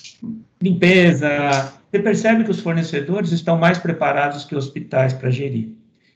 limpeza. 0.62 1.70
Você 1.90 1.98
percebe 1.98 2.44
que 2.44 2.50
os 2.50 2.60
fornecedores 2.60 3.30
estão 3.30 3.58
mais 3.58 3.76
preparados 3.76 4.46
que 4.46 4.56
hospitais 4.56 5.12
para 5.12 5.28
gerir. 5.28 5.68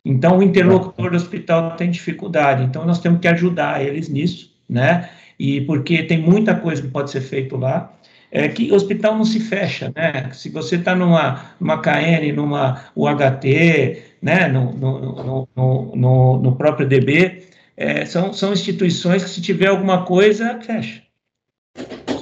Então, 0.02 0.38
o 0.38 0.42
interlocutor 0.42 1.10
do 1.10 1.16
hospital 1.16 1.76
tem 1.76 1.90
dificuldade. 1.90 2.64
Então, 2.64 2.86
nós 2.86 3.00
temos 3.00 3.20
que 3.20 3.28
ajudar 3.28 3.84
eles 3.84 4.08
nisso, 4.08 4.50
né? 4.66 5.10
E 5.38 5.60
porque 5.62 6.02
tem 6.04 6.18
muita 6.18 6.54
coisa 6.54 6.80
que 6.80 6.88
pode 6.88 7.10
ser 7.10 7.20
feito 7.20 7.54
lá. 7.58 7.92
É 8.30 8.48
que 8.48 8.72
o 8.72 8.74
hospital 8.74 9.14
não 9.14 9.26
se 9.26 9.40
fecha, 9.40 9.92
né? 9.94 10.30
Se 10.32 10.48
você 10.48 10.76
está 10.76 10.94
numa, 10.94 11.50
numa 11.60 11.82
KN, 11.82 12.32
numa 12.34 12.82
UHT, 12.96 14.02
né? 14.22 14.48
No, 14.48 14.72
no, 14.72 15.48
no, 15.54 15.88
no, 15.94 16.38
no 16.38 16.56
próprio 16.56 16.88
DB, 16.88 17.44
é, 17.76 18.04
são, 18.06 18.32
são 18.32 18.52
instituições 18.52 19.24
que 19.24 19.30
se 19.30 19.42
tiver 19.42 19.68
alguma 19.68 20.04
coisa, 20.04 20.60
fecha. 20.60 21.02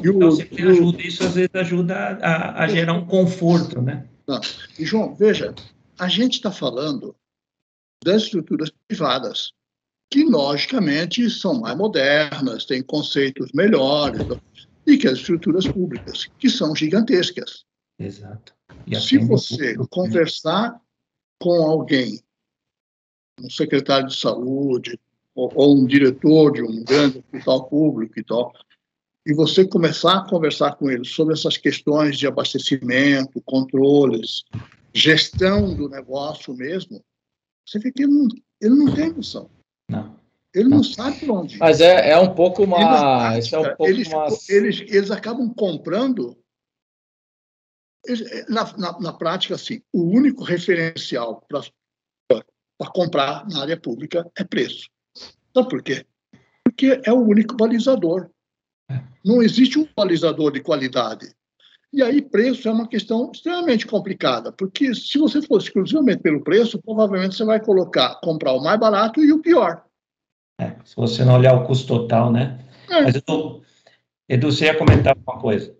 Então, 0.04 0.32
sempre 0.32 0.68
ajuda, 0.68 1.02
isso 1.02 1.24
às 1.24 1.34
vezes 1.34 1.54
ajuda 1.54 1.94
a, 1.94 2.64
a 2.64 2.68
gerar 2.68 2.94
um 2.94 3.06
conforto, 3.06 3.80
né? 3.80 4.08
Não. 4.26 4.40
E, 4.78 4.84
João, 4.84 5.14
veja, 5.14 5.54
a 5.98 6.08
gente 6.08 6.34
está 6.34 6.50
falando 6.50 7.14
das 8.04 8.22
estruturas 8.22 8.72
privadas, 8.88 9.52
que, 10.10 10.24
logicamente, 10.24 11.30
são 11.30 11.60
mais 11.60 11.76
modernas, 11.76 12.64
têm 12.64 12.82
conceitos 12.82 13.50
melhores, 13.52 14.26
e 14.86 14.96
que 14.98 15.06
as 15.06 15.18
estruturas 15.18 15.66
públicas, 15.66 16.28
que 16.38 16.50
são 16.50 16.74
gigantescas. 16.74 17.64
Exato. 17.98 18.52
Se 19.00 19.18
você 19.18 19.76
conversar 19.90 20.80
com 21.40 21.62
alguém, 21.62 22.20
um 23.40 23.48
secretário 23.48 24.08
de 24.08 24.16
saúde, 24.16 24.98
ou, 25.34 25.50
ou 25.54 25.76
um 25.76 25.86
diretor 25.86 26.52
de 26.52 26.62
um 26.62 26.82
grande 26.84 27.18
hospital 27.18 27.68
público 27.68 28.18
e 28.18 28.24
tal, 28.24 28.52
e 29.24 29.32
você 29.32 29.66
começar 29.66 30.18
a 30.18 30.28
conversar 30.28 30.74
com 30.76 30.90
ele 30.90 31.04
sobre 31.04 31.34
essas 31.34 31.56
questões 31.56 32.18
de 32.18 32.26
abastecimento, 32.26 33.40
controles, 33.42 34.42
gestão 34.92 35.74
do 35.74 35.88
negócio 35.88 36.54
mesmo, 36.54 37.02
você 37.66 37.78
vê 37.78 37.92
que 37.92 38.02
ele 38.02 38.12
não, 38.12 38.28
ele 38.60 38.74
não 38.74 38.94
tem 38.94 39.12
noção. 39.12 39.48
Não. 39.88 40.20
Ele 40.54 40.68
não 40.68 40.82
sabe 40.82 41.20
para 41.20 41.32
onde. 41.32 41.56
Mas 41.56 41.80
é, 41.80 42.10
é 42.10 42.18
um 42.18 42.34
pouco 42.34 42.64
uma. 42.64 42.76
Prática, 42.76 43.56
é 43.56 43.58
um 43.58 43.76
pouco 43.76 43.86
eles, 43.86 44.08
uma... 44.08 44.26
eles, 44.48 44.80
eles 44.80 45.10
acabam 45.10 45.52
comprando. 45.54 46.36
Na, 48.48 48.76
na, 48.76 49.00
na 49.00 49.12
prática, 49.12 49.54
assim, 49.54 49.80
o 49.92 50.02
único 50.02 50.42
referencial 50.42 51.46
para 51.48 52.90
comprar 52.92 53.46
na 53.48 53.62
área 53.62 53.80
pública 53.80 54.28
é 54.36 54.42
preço. 54.42 54.90
Sabe 55.54 55.68
por 55.68 55.82
quê? 55.82 56.06
Porque 56.64 57.00
é 57.04 57.12
o 57.12 57.20
único 57.20 57.56
balizador. 57.56 58.30
Não 59.24 59.42
existe 59.42 59.78
um 59.78 59.86
balizador 59.96 60.52
de 60.52 60.60
qualidade. 60.60 61.34
E 61.92 62.02
aí, 62.02 62.22
preço 62.22 62.68
é 62.68 62.72
uma 62.72 62.88
questão 62.88 63.30
extremamente 63.32 63.86
complicada, 63.86 64.50
porque 64.50 64.94
se 64.94 65.18
você 65.18 65.42
fosse 65.42 65.66
exclusivamente 65.66 66.22
pelo 66.22 66.42
preço, 66.42 66.80
provavelmente 66.80 67.34
você 67.34 67.44
vai 67.44 67.60
colocar, 67.60 68.18
comprar 68.22 68.52
o 68.54 68.62
mais 68.62 68.80
barato 68.80 69.22
e 69.22 69.30
o 69.30 69.42
pior. 69.42 69.84
É, 70.58 70.74
se 70.84 70.96
você 70.96 71.22
não 71.22 71.34
olhar 71.34 71.54
o 71.54 71.66
custo 71.66 71.86
total, 71.86 72.32
né? 72.32 72.58
É. 72.88 73.02
Mas, 73.02 73.16
Edu, 73.16 73.62
Edu, 74.26 74.50
você 74.50 74.64
ia 74.66 74.78
comentar 74.78 75.14
alguma 75.14 75.38
coisa? 75.38 75.76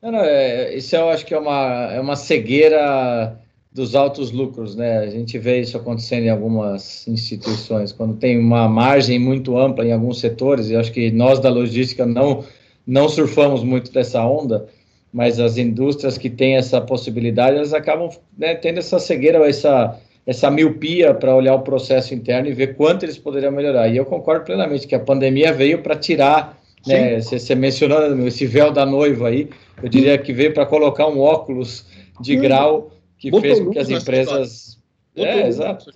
Não, 0.00 0.12
não, 0.12 0.20
é, 0.20 0.74
isso 0.74 0.96
eu 0.96 1.10
acho 1.10 1.26
que 1.26 1.34
é 1.34 1.38
uma, 1.38 1.92
é 1.92 2.00
uma 2.00 2.16
cegueira 2.16 3.38
dos 3.72 3.94
altos 3.94 4.32
lucros, 4.32 4.74
né? 4.74 4.98
A 4.98 5.06
gente 5.06 5.38
vê 5.38 5.60
isso 5.60 5.76
acontecendo 5.76 6.24
em 6.24 6.28
algumas 6.28 7.06
instituições, 7.06 7.92
quando 7.92 8.16
tem 8.16 8.36
uma 8.38 8.68
margem 8.68 9.18
muito 9.18 9.56
ampla 9.56 9.84
em 9.84 9.92
alguns 9.92 10.18
setores, 10.18 10.68
e 10.68 10.76
acho 10.76 10.90
que 10.90 11.10
nós 11.12 11.38
da 11.38 11.48
logística 11.48 12.04
não, 12.04 12.44
não 12.84 13.08
surfamos 13.08 13.62
muito 13.62 13.92
dessa 13.92 14.24
onda, 14.24 14.66
mas 15.12 15.38
as 15.38 15.56
indústrias 15.56 16.18
que 16.18 16.28
têm 16.28 16.56
essa 16.56 16.80
possibilidade, 16.80 17.56
elas 17.56 17.72
acabam 17.72 18.10
né, 18.36 18.54
tendo 18.54 18.78
essa 18.78 18.98
cegueira, 18.98 19.38
essa, 19.48 20.00
essa 20.26 20.50
miopia 20.50 21.14
para 21.14 21.34
olhar 21.34 21.54
o 21.54 21.62
processo 21.62 22.12
interno 22.12 22.48
e 22.48 22.52
ver 22.52 22.74
quanto 22.76 23.04
eles 23.04 23.18
poderiam 23.18 23.52
melhorar. 23.52 23.88
E 23.88 23.96
eu 23.96 24.04
concordo 24.04 24.44
plenamente 24.44 24.86
que 24.86 24.96
a 24.96 25.00
pandemia 25.00 25.52
veio 25.52 25.80
para 25.80 25.94
tirar, 25.94 26.58
né, 26.84 27.20
você, 27.20 27.38
você 27.38 27.54
mencionou 27.54 28.26
esse 28.26 28.46
véu 28.46 28.72
da 28.72 28.84
noiva 28.84 29.28
aí, 29.28 29.48
eu 29.80 29.88
diria 29.88 30.18
que 30.18 30.32
veio 30.32 30.52
para 30.52 30.66
colocar 30.66 31.06
um 31.06 31.20
óculos 31.20 31.86
de 32.20 32.34
grau 32.36 32.90
que 33.20 33.30
Botou 33.30 33.42
fez 33.42 33.60
com 33.60 33.70
que 33.70 33.78
as 33.78 33.90
empresas. 33.90 34.78
É, 35.14 35.46
exato. 35.46 35.90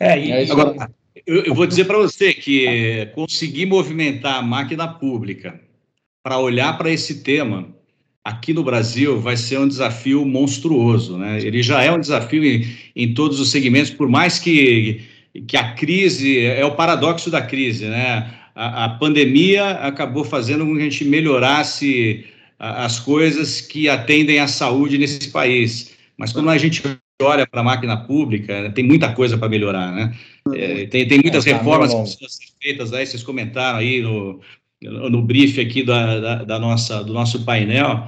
É, 0.00 0.18
e, 0.18 0.32
é 0.32 0.50
agora, 0.50 0.90
eu, 1.24 1.44
eu 1.44 1.54
vou 1.54 1.66
dizer 1.66 1.84
para 1.84 1.96
você 1.96 2.34
que 2.34 3.08
conseguir 3.14 3.66
movimentar 3.66 4.34
a 4.36 4.42
máquina 4.42 4.88
pública 4.88 5.60
para 6.22 6.38
olhar 6.38 6.76
para 6.76 6.90
esse 6.90 7.22
tema 7.22 7.72
aqui 8.24 8.52
no 8.52 8.64
Brasil 8.64 9.20
vai 9.20 9.36
ser 9.36 9.58
um 9.58 9.68
desafio 9.68 10.24
monstruoso, 10.24 11.16
né? 11.16 11.38
Ele 11.40 11.62
já 11.62 11.82
é 11.82 11.92
um 11.92 12.00
desafio 12.00 12.44
em, 12.44 12.66
em 12.96 13.14
todos 13.14 13.38
os 13.38 13.50
segmentos, 13.50 13.90
por 13.90 14.08
mais 14.08 14.38
que, 14.38 15.02
que 15.46 15.56
a 15.56 15.72
crise 15.74 16.40
é 16.40 16.64
o 16.64 16.74
paradoxo 16.74 17.30
da 17.30 17.42
crise, 17.42 17.86
né? 17.86 18.34
A, 18.54 18.86
a 18.86 18.88
pandemia 18.88 19.72
acabou 19.72 20.24
fazendo 20.24 20.66
com 20.66 20.74
que 20.74 20.80
a 20.80 20.84
gente 20.84 21.04
melhorasse 21.04 22.24
as 22.58 22.98
coisas 22.98 23.60
que 23.60 23.88
atendem 23.88 24.38
à 24.38 24.48
saúde 24.48 24.96
nesse 24.96 25.30
país. 25.30 25.93
Mas 26.16 26.32
quando 26.32 26.50
a 26.50 26.58
gente 26.58 26.82
olha 27.22 27.46
para 27.46 27.60
a 27.60 27.64
máquina 27.64 27.96
pública, 27.96 28.62
né, 28.62 28.70
tem 28.70 28.84
muita 28.84 29.12
coisa 29.12 29.38
para 29.38 29.48
melhorar, 29.48 29.92
né? 29.92 30.14
É, 30.54 30.86
tem, 30.86 31.06
tem 31.06 31.20
muitas 31.20 31.46
é, 31.46 31.50
tá 31.50 31.58
reformas 31.58 31.92
que 31.92 32.00
precisam 32.00 32.28
ser 32.28 32.46
feitas 32.60 32.92
aí, 32.92 33.06
vocês 33.06 33.22
comentaram 33.22 33.78
aí 33.78 34.02
no, 34.02 34.40
no 34.82 35.22
brief 35.22 35.60
aqui 35.60 35.82
da, 35.82 36.20
da, 36.20 36.44
da, 36.44 36.58
nossa, 36.58 37.02
do 37.02 37.12
nosso 37.12 37.44
painel, 37.44 38.06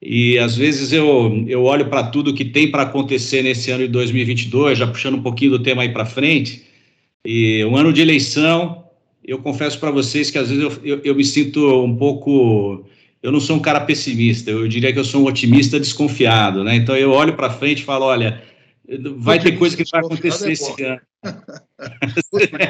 e 0.00 0.38
às 0.38 0.56
vezes 0.56 0.92
eu, 0.92 1.44
eu 1.46 1.64
olho 1.64 1.88
para 1.88 2.04
tudo 2.04 2.34
que 2.34 2.44
tem 2.44 2.70
para 2.70 2.82
acontecer 2.82 3.42
nesse 3.42 3.70
ano 3.70 3.84
de 3.84 3.92
2022, 3.92 4.78
já 4.78 4.86
puxando 4.86 5.16
um 5.16 5.22
pouquinho 5.22 5.52
do 5.52 5.62
tema 5.62 5.82
aí 5.82 5.90
para 5.90 6.04
frente, 6.04 6.64
e 7.24 7.64
um 7.64 7.76
ano 7.76 7.92
de 7.92 8.00
eleição, 8.00 8.84
eu 9.24 9.38
confesso 9.38 9.78
para 9.78 9.90
vocês 9.90 10.30
que 10.30 10.38
às 10.38 10.50
vezes 10.50 10.62
eu, 10.62 10.80
eu, 10.84 11.00
eu 11.04 11.14
me 11.14 11.24
sinto 11.24 11.82
um 11.82 11.96
pouco 11.96 12.84
eu 13.22 13.32
não 13.32 13.40
sou 13.40 13.56
um 13.56 13.60
cara 13.60 13.80
pessimista, 13.80 14.50
eu 14.50 14.68
diria 14.68 14.92
que 14.92 14.98
eu 14.98 15.04
sou 15.04 15.22
um 15.22 15.26
otimista 15.26 15.80
desconfiado, 15.80 16.62
né? 16.62 16.76
Então 16.76 16.96
eu 16.96 17.10
olho 17.10 17.34
para 17.34 17.50
frente 17.50 17.80
e 17.80 17.84
falo, 17.84 18.04
olha, 18.04 18.42
vai 19.16 19.38
ter 19.38 19.58
coisa 19.58 19.76
que 19.76 19.84
vai 19.90 20.00
acontecer 20.00 20.48
é 20.48 20.52
esse 20.52 20.82
ano. 20.82 21.00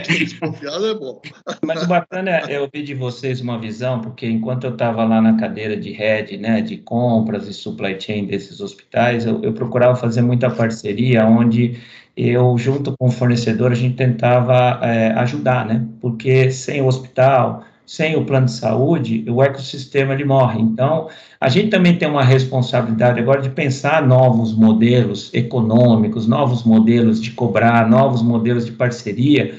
desconfiado 0.08 0.86
é 0.86 0.94
bom. 0.94 1.20
Mas 1.64 1.82
o 1.82 1.86
bacana 1.86 2.30
é 2.30 2.58
ouvir 2.58 2.82
de 2.84 2.94
vocês 2.94 3.40
uma 3.40 3.58
visão, 3.58 4.00
porque 4.00 4.26
enquanto 4.26 4.64
eu 4.64 4.72
estava 4.72 5.04
lá 5.04 5.20
na 5.20 5.36
cadeira 5.36 5.76
de 5.76 5.90
head, 5.90 6.36
né, 6.38 6.60
de 6.62 6.78
compras 6.78 7.46
e 7.46 7.52
supply 7.52 8.00
chain 8.00 8.26
desses 8.26 8.60
hospitais, 8.60 9.26
eu, 9.26 9.42
eu 9.42 9.52
procurava 9.52 9.94
fazer 9.94 10.22
muita 10.22 10.48
parceria, 10.48 11.26
onde 11.26 11.78
eu, 12.16 12.56
junto 12.56 12.96
com 12.96 13.08
o 13.08 13.12
fornecedor, 13.12 13.72
a 13.72 13.74
gente 13.74 13.96
tentava 13.96 14.80
é, 14.82 15.10
ajudar, 15.18 15.66
né? 15.66 15.86
Porque 16.00 16.50
sem 16.50 16.80
o 16.80 16.86
hospital 16.86 17.62
sem 17.86 18.16
o 18.16 18.24
plano 18.24 18.46
de 18.46 18.52
saúde, 18.52 19.24
o 19.28 19.42
ecossistema 19.42 20.12
ele 20.12 20.24
morre. 20.24 20.60
Então, 20.60 21.08
a 21.40 21.48
gente 21.48 21.70
também 21.70 21.96
tem 21.96 22.08
uma 22.08 22.24
responsabilidade 22.24 23.20
agora 23.20 23.40
de 23.40 23.50
pensar 23.50 24.06
novos 24.06 24.52
modelos 24.52 25.32
econômicos, 25.32 26.26
novos 26.26 26.64
modelos 26.64 27.22
de 27.22 27.30
cobrar, 27.30 27.88
novos 27.88 28.22
modelos 28.22 28.66
de 28.66 28.72
parceria, 28.72 29.54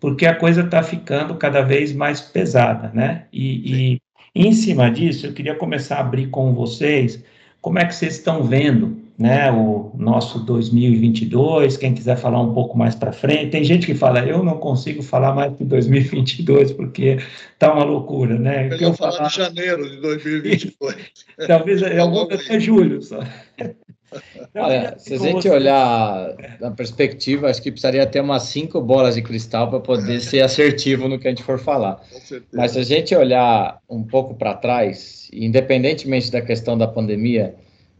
porque 0.00 0.26
a 0.26 0.34
coisa 0.34 0.62
está 0.62 0.82
ficando 0.82 1.34
cada 1.34 1.62
vez 1.62 1.92
mais 1.92 2.20
pesada, 2.20 2.90
né? 2.94 3.24
E, 3.32 3.92
e, 3.94 4.00
em 4.34 4.52
cima 4.52 4.90
disso, 4.90 5.26
eu 5.26 5.32
queria 5.32 5.54
começar 5.54 5.96
a 5.96 6.00
abrir 6.00 6.28
com 6.28 6.54
vocês 6.54 7.22
como 7.60 7.78
é 7.78 7.84
que 7.84 7.94
vocês 7.94 8.16
estão 8.16 8.44
vendo 8.44 8.96
né, 9.18 9.50
o 9.52 9.92
nosso 9.96 10.40
2022, 10.40 11.76
quem 11.76 11.94
quiser 11.94 12.16
falar 12.16 12.40
um 12.40 12.54
pouco 12.54 12.76
mais 12.76 12.94
para 12.94 13.12
frente, 13.12 13.50
tem 13.50 13.62
gente 13.62 13.86
que 13.86 13.94
fala, 13.94 14.20
eu 14.26 14.42
não 14.42 14.58
consigo 14.58 15.02
falar 15.02 15.34
mais 15.34 15.56
de 15.56 15.64
2022, 15.64 16.72
porque 16.72 17.18
tá 17.58 17.72
uma 17.72 17.84
loucura, 17.84 18.38
né? 18.38 18.68
Eu, 18.72 18.78
eu 18.78 18.94
falar 18.94 19.28
de 19.28 19.36
janeiro 19.36 19.88
de 19.88 20.00
2022. 20.00 20.96
Talvez 21.46 21.82
é 21.82 21.98
algum 21.98 22.22
até 22.22 22.58
julho 22.58 23.02
só. 23.02 23.20
Olha, 24.54 24.94
se 24.98 25.14
a 25.14 25.18
gente 25.18 25.48
olhar 25.48 26.34
na 26.60 26.70
perspectiva, 26.70 27.48
acho 27.48 27.62
que 27.62 27.70
precisaria 27.70 28.06
ter 28.06 28.20
umas 28.20 28.42
cinco 28.44 28.80
bolas 28.80 29.14
de 29.14 29.22
cristal 29.22 29.70
para 29.70 29.80
poder 29.80 30.20
ser 30.20 30.42
assertivo 30.42 31.08
no 31.08 31.18
que 31.18 31.26
a 31.26 31.30
gente 31.30 31.42
for 31.42 31.58
falar. 31.58 31.98
Mas 32.52 32.72
se 32.72 32.78
a 32.78 32.82
gente 32.82 33.14
olhar 33.14 33.80
um 33.88 34.02
pouco 34.02 34.34
para 34.34 34.54
trás, 34.54 35.30
independentemente 35.32 36.30
da 36.30 36.42
questão 36.42 36.76
da 36.76 36.86
pandemia, 36.86 37.54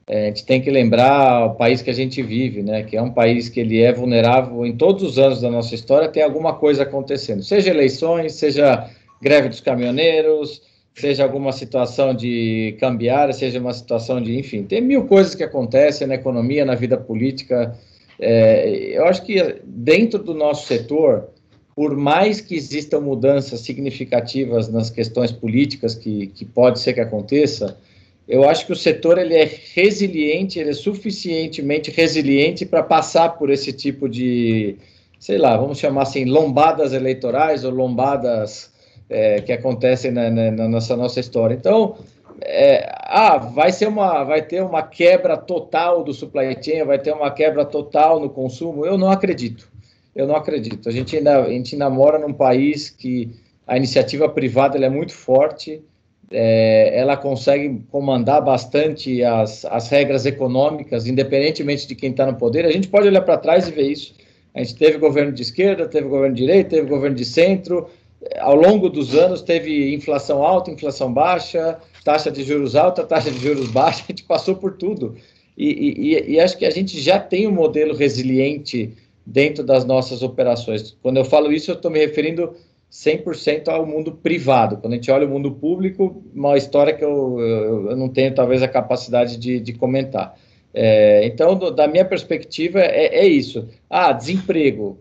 é, 0.08 0.24
a 0.24 0.26
gente 0.26 0.44
tem 0.44 0.60
que 0.60 0.70
lembrar 0.70 1.46
o 1.46 1.54
país 1.54 1.80
que 1.80 1.90
a 1.90 1.94
gente 1.94 2.22
vive, 2.22 2.62
né? 2.62 2.82
Que 2.82 2.96
é 2.96 3.02
um 3.02 3.10
país 3.10 3.48
que 3.48 3.60
ele 3.60 3.80
é 3.80 3.92
vulnerável 3.92 4.66
em 4.66 4.76
todos 4.76 5.02
os 5.02 5.18
anos 5.18 5.40
da 5.40 5.50
nossa 5.50 5.74
história, 5.74 6.08
tem 6.08 6.22
alguma 6.22 6.54
coisa 6.54 6.82
acontecendo, 6.82 7.42
seja 7.42 7.70
eleições, 7.70 8.34
seja 8.34 8.90
greve 9.20 9.48
dos 9.48 9.60
caminhoneiros, 9.60 10.62
seja 10.94 11.22
alguma 11.22 11.52
situação 11.52 12.14
de 12.14 12.76
cambiária, 12.80 13.32
seja 13.32 13.60
uma 13.60 13.72
situação 13.72 14.20
de, 14.20 14.36
enfim, 14.36 14.64
tem 14.64 14.80
mil 14.80 15.04
coisas 15.06 15.34
que 15.34 15.44
acontecem 15.44 16.06
na 16.06 16.14
economia, 16.14 16.64
na 16.64 16.74
vida 16.74 16.96
política. 16.96 17.74
É, 18.18 18.96
eu 18.96 19.06
acho 19.06 19.24
que 19.24 19.60
dentro 19.64 20.22
do 20.22 20.34
nosso 20.34 20.66
setor, 20.66 21.28
por 21.74 21.96
mais 21.96 22.40
que 22.40 22.54
existam 22.54 23.00
mudanças 23.00 23.60
significativas 23.60 24.68
nas 24.68 24.90
questões 24.90 25.32
políticas 25.32 25.94
que, 25.94 26.26
que 26.26 26.44
pode 26.44 26.80
ser 26.80 26.92
que 26.92 27.00
aconteça, 27.00 27.76
eu 28.28 28.48
acho 28.48 28.66
que 28.66 28.72
o 28.72 28.76
setor 28.76 29.18
ele 29.18 29.34
é 29.34 29.50
resiliente, 29.74 30.58
ele 30.58 30.70
é 30.70 30.74
suficientemente 30.74 31.90
resiliente 31.90 32.64
para 32.64 32.82
passar 32.82 33.30
por 33.30 33.50
esse 33.50 33.72
tipo 33.72 34.08
de, 34.08 34.76
sei 35.18 35.38
lá, 35.38 35.56
vamos 35.56 35.78
chamar 35.78 36.02
assim, 36.02 36.24
lombadas 36.24 36.92
eleitorais 36.92 37.64
ou 37.64 37.72
lombadas 37.72 38.72
é, 39.10 39.40
que 39.40 39.52
acontecem 39.52 40.10
na, 40.10 40.30
na, 40.30 40.50
na, 40.50 40.68
nossa, 40.68 40.96
nossa 40.96 41.20
história. 41.20 41.54
Então, 41.54 41.96
é, 42.40 42.90
ah, 42.98 43.36
vai 43.38 43.72
ser 43.72 43.88
uma, 43.88 44.24
vai 44.24 44.42
ter 44.42 44.62
uma 44.62 44.82
quebra 44.82 45.36
total 45.36 46.02
do 46.02 46.14
supply 46.14 46.56
chain, 46.60 46.84
vai 46.84 46.98
ter 46.98 47.12
uma 47.12 47.30
quebra 47.30 47.64
total 47.64 48.20
no 48.20 48.30
consumo. 48.30 48.86
Eu 48.86 48.96
não 48.96 49.10
acredito. 49.10 49.70
Eu 50.14 50.26
não 50.26 50.36
acredito. 50.36 50.88
A 50.88 50.92
gente 50.92 51.16
ainda, 51.16 51.42
a 51.42 51.48
gente 51.48 51.74
ainda 51.74 51.90
mora 51.90 52.18
num 52.18 52.32
país 52.32 52.90
que 52.90 53.30
a 53.66 53.76
iniciativa 53.76 54.28
privada 54.28 54.78
é 54.78 54.88
muito 54.88 55.12
forte, 55.12 55.82
é, 56.32 56.98
ela 56.98 57.16
consegue 57.16 57.82
comandar 57.90 58.42
bastante 58.42 59.22
as, 59.22 59.64
as 59.66 59.88
regras 59.88 60.26
econômicas, 60.26 61.06
independentemente 61.06 61.86
de 61.86 61.94
quem 61.94 62.10
está 62.10 62.26
no 62.26 62.34
poder. 62.34 62.64
A 62.64 62.70
gente 62.70 62.88
pode 62.88 63.08
olhar 63.08 63.22
para 63.22 63.36
trás 63.36 63.68
e 63.68 63.72
ver 63.72 63.90
isso. 63.90 64.14
A 64.54 64.62
gente 64.62 64.76
teve 64.76 64.98
governo 64.98 65.32
de 65.32 65.42
esquerda, 65.42 65.86
teve 65.86 66.08
governo 66.08 66.34
de 66.34 66.42
direita, 66.42 66.70
teve 66.70 66.88
governo 66.88 67.16
de 67.16 67.24
centro. 67.24 67.88
Ao 68.38 68.54
longo 68.54 68.88
dos 68.88 69.14
anos, 69.14 69.42
teve 69.42 69.94
inflação 69.94 70.42
alta, 70.42 70.70
inflação 70.70 71.12
baixa, 71.12 71.78
taxa 72.04 72.30
de 72.30 72.42
juros 72.42 72.76
alta, 72.76 73.02
taxa 73.02 73.30
de 73.30 73.38
juros 73.38 73.70
baixa. 73.70 74.02
A 74.04 74.12
gente 74.12 74.24
passou 74.24 74.56
por 74.56 74.72
tudo. 74.72 75.16
E, 75.56 75.68
e, 75.68 76.32
e 76.32 76.40
acho 76.40 76.56
que 76.56 76.64
a 76.64 76.70
gente 76.70 77.00
já 77.00 77.18
tem 77.18 77.46
um 77.46 77.52
modelo 77.52 77.94
resiliente 77.94 78.92
dentro 79.24 79.62
das 79.62 79.84
nossas 79.84 80.22
operações. 80.22 80.96
Quando 81.02 81.16
eu 81.16 81.24
falo 81.24 81.52
isso, 81.52 81.70
eu 81.70 81.74
estou 81.74 81.90
me 81.90 81.98
referindo 81.98 82.54
100% 82.92 83.68
ao 83.68 83.86
mundo 83.86 84.12
privado. 84.12 84.76
Quando 84.76 84.92
a 84.92 84.96
gente 84.96 85.10
olha 85.10 85.26
o 85.26 85.30
mundo 85.30 85.50
público, 85.52 86.22
uma 86.34 86.58
história 86.58 86.92
que 86.92 87.02
eu, 87.02 87.40
eu, 87.40 87.90
eu 87.90 87.96
não 87.96 88.10
tenho 88.10 88.34
talvez 88.34 88.62
a 88.62 88.68
capacidade 88.68 89.38
de, 89.38 89.58
de 89.58 89.72
comentar. 89.72 90.36
É, 90.74 91.26
então, 91.26 91.56
do, 91.56 91.70
da 91.70 91.88
minha 91.88 92.04
perspectiva, 92.04 92.80
é, 92.80 93.20
é, 93.20 93.26
isso. 93.26 93.66
Ah, 93.88 94.12
desemprego. 94.12 95.00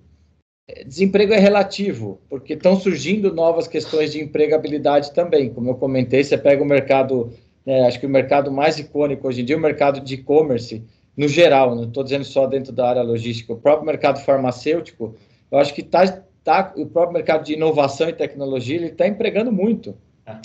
Desemprego 0.85 1.33
é 1.33 1.37
relativo, 1.37 2.21
porque 2.29 2.53
estão 2.53 2.77
surgindo 2.77 3.33
novas 3.33 3.67
questões 3.67 4.13
de 4.13 4.21
empregabilidade 4.21 5.11
também. 5.11 5.49
Como 5.49 5.71
eu 5.71 5.75
comentei, 5.75 6.23
você 6.23 6.37
pega 6.37 6.63
o 6.63 6.65
mercado, 6.65 7.33
né, 7.65 7.81
acho 7.81 7.99
que 7.99 8.05
o 8.05 8.09
mercado 8.09 8.49
mais 8.49 8.79
icônico 8.79 9.27
hoje 9.27 9.41
em 9.41 9.45
dia 9.45 9.57
é 9.57 9.59
o 9.59 9.61
mercado 9.61 9.99
de 9.99 10.15
e-commerce, 10.15 10.81
no 11.17 11.27
geral, 11.27 11.75
não 11.75 11.83
estou 11.83 12.05
dizendo 12.05 12.23
só 12.23 12.47
dentro 12.47 12.71
da 12.71 12.87
área 12.87 13.01
logística, 13.01 13.51
o 13.51 13.57
próprio 13.57 13.85
mercado 13.85 14.23
farmacêutico, 14.23 15.13
eu 15.51 15.57
acho 15.57 15.73
que 15.73 15.81
está 15.81 16.23
tá, 16.43 16.73
o 16.75 16.85
próprio 16.85 17.13
mercado 17.13 17.43
de 17.43 17.53
inovação 17.53 18.09
e 18.09 18.13
tecnologia, 18.13 18.75
ele 18.75 18.87
está 18.87 19.07
empregando 19.07 19.51
muito. 19.51 19.95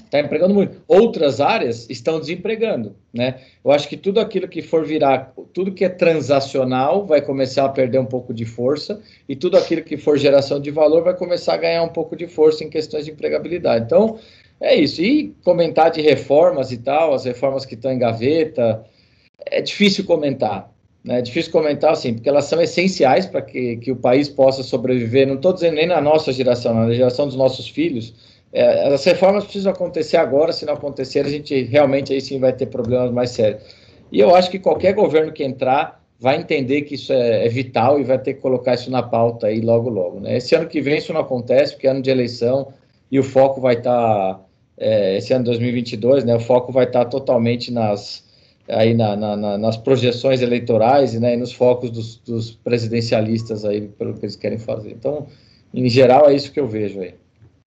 Está 0.05 0.19
empregando 0.21 0.55
muito. 0.55 0.83
Outras 0.89 1.41
áreas 1.41 1.89
estão 1.89 2.19
desempregando, 2.19 2.97
né? 3.13 3.41
Eu 3.65 3.71
acho 3.71 3.89
que 3.89 3.97
tudo 3.97 4.19
aquilo 4.19 4.49
que 4.49 4.63
for 4.63 4.85
virar, 4.85 5.33
tudo 5.53 5.73
que 5.73 5.85
é 5.85 5.89
transacional 5.89 7.05
vai 7.07 7.21
começar 7.21 7.65
a 7.65 7.69
perder 7.69 7.99
um 7.99 8.07
pouco 8.07 8.33
de 8.33 8.45
força 8.45 9.01
e 9.29 9.37
tudo 9.37 9.57
aquilo 9.57 9.83
que 9.83 9.97
for 9.97 10.19
geração 10.19 10.59
de 10.59 10.71
valor 10.71 11.05
vai 11.05 11.15
começar 11.15 11.55
a 11.55 11.59
ganhar 11.59 11.83
um 11.83 11.89
pouco 11.89 12.17
de 12.17 12.27
força 12.27 12.65
em 12.65 12.71
questões 12.71 13.05
de 13.05 13.13
empregabilidade. 13.13 13.85
Então, 13.85 14.19
é 14.61 14.75
isso. 14.75 15.03
E 15.03 15.35
comentar 15.45 15.91
de 15.91 16.01
reformas 16.01 16.73
e 16.73 16.79
tal, 16.79 17.15
as 17.15 17.25
reformas 17.25 17.65
que 17.65 17.75
estão 17.75 17.93
em 17.93 17.99
gaveta, 17.99 18.85
é 19.45 19.61
difícil 19.61 20.05
comentar. 20.05 20.73
Né? 21.07 21.21
É 21.21 21.23
difícil 21.23 21.53
comentar, 21.53 21.93
assim, 21.93 22.15
porque 22.15 22.29
elas 22.29 22.47
são 22.47 22.61
essenciais 22.61 23.27
para 23.27 23.41
que, 23.41 23.77
que 23.77 23.93
o 23.93 23.97
país 23.97 24.29
possa 24.29 24.63
sobreviver. 24.65 25.27
Não 25.27 25.37
estou 25.37 25.53
dizendo 25.53 25.77
nem 25.77 25.87
na 25.87 26.01
nossa 26.01 26.33
geração, 26.33 26.75
na 26.75 26.93
geração 26.93 27.27
dos 27.27 27.37
nossos 27.37 27.69
filhos. 27.69 28.13
É, 28.53 28.89
as 28.93 29.05
reformas 29.05 29.45
precisam 29.45 29.73
acontecer 29.73 30.17
agora, 30.17 30.53
se 30.53 30.67
não 30.67 30.75
acontecer, 30.75 31.21
a 31.21 31.29
gente 31.29 31.63
realmente 31.63 32.13
aí 32.13 32.21
sim 32.21 32.41
vai 32.41 32.53
ter 32.53 32.67
problemas 32.67 33.13
mais 33.13 33.31
sérios. 33.31 33.63
E 34.11 34.19
eu 34.19 34.35
acho 34.35 34.51
que 34.51 34.59
qualquer 34.59 34.95
governo 34.95 35.33
que 35.33 35.45
entrar 35.45 36.05
vai 36.19 36.37
entender 36.39 36.83
que 36.83 36.95
isso 36.95 37.13
é, 37.13 37.47
é 37.47 37.49
vital 37.49 38.01
e 38.01 38.05
vai 38.05 38.19
ter 38.19 38.35
que 38.35 38.41
colocar 38.41 38.75
isso 38.75 38.91
na 38.91 39.03
pauta 39.03 39.49
aí 39.49 39.61
logo, 39.61 39.89
logo. 39.89 40.21
Né? 40.21 40.39
Esse 40.39 40.55
ano 40.55 40.67
que 40.67 40.81
vem 40.81 40.99
isso 40.99 41.13
não 41.13 41.21
acontece, 41.21 41.75
porque 41.75 41.87
é 41.87 41.91
ano 41.91 42.03
de 42.03 42.11
eleição 42.11 42.73
e 43.13 43.19
o 43.19 43.23
foco 43.23 43.61
vai 43.61 43.75
estar, 43.75 44.35
tá, 44.35 44.41
é, 44.79 45.19
esse 45.19 45.33
ano 45.33 45.45
2022, 45.45 46.25
né, 46.25 46.35
o 46.35 46.41
foco 46.41 46.73
vai 46.73 46.85
estar 46.85 47.05
tá 47.05 47.11
totalmente 47.11 47.71
nas, 47.71 48.25
aí 48.69 48.95
na, 48.95 49.17
na, 49.17 49.59
nas 49.59 49.77
projeções 49.77 50.43
eleitorais 50.43 51.19
né, 51.19 51.35
e 51.35 51.37
nos 51.37 51.53
focos 51.53 51.91
dos, 51.91 52.17
dos, 52.19 52.51
presidencialistas 52.51 53.65
aí 53.65 53.83
pelo 53.83 54.15
que 54.15 54.25
eles 54.25 54.37
querem 54.37 54.59
fazer. 54.59 54.91
Então, 54.91 55.27
em 55.73 55.89
geral, 55.89 56.29
é 56.29 56.35
isso 56.35 56.53
que 56.53 56.61
eu 56.61 56.69
vejo 56.69 57.01
aí. 57.01 57.15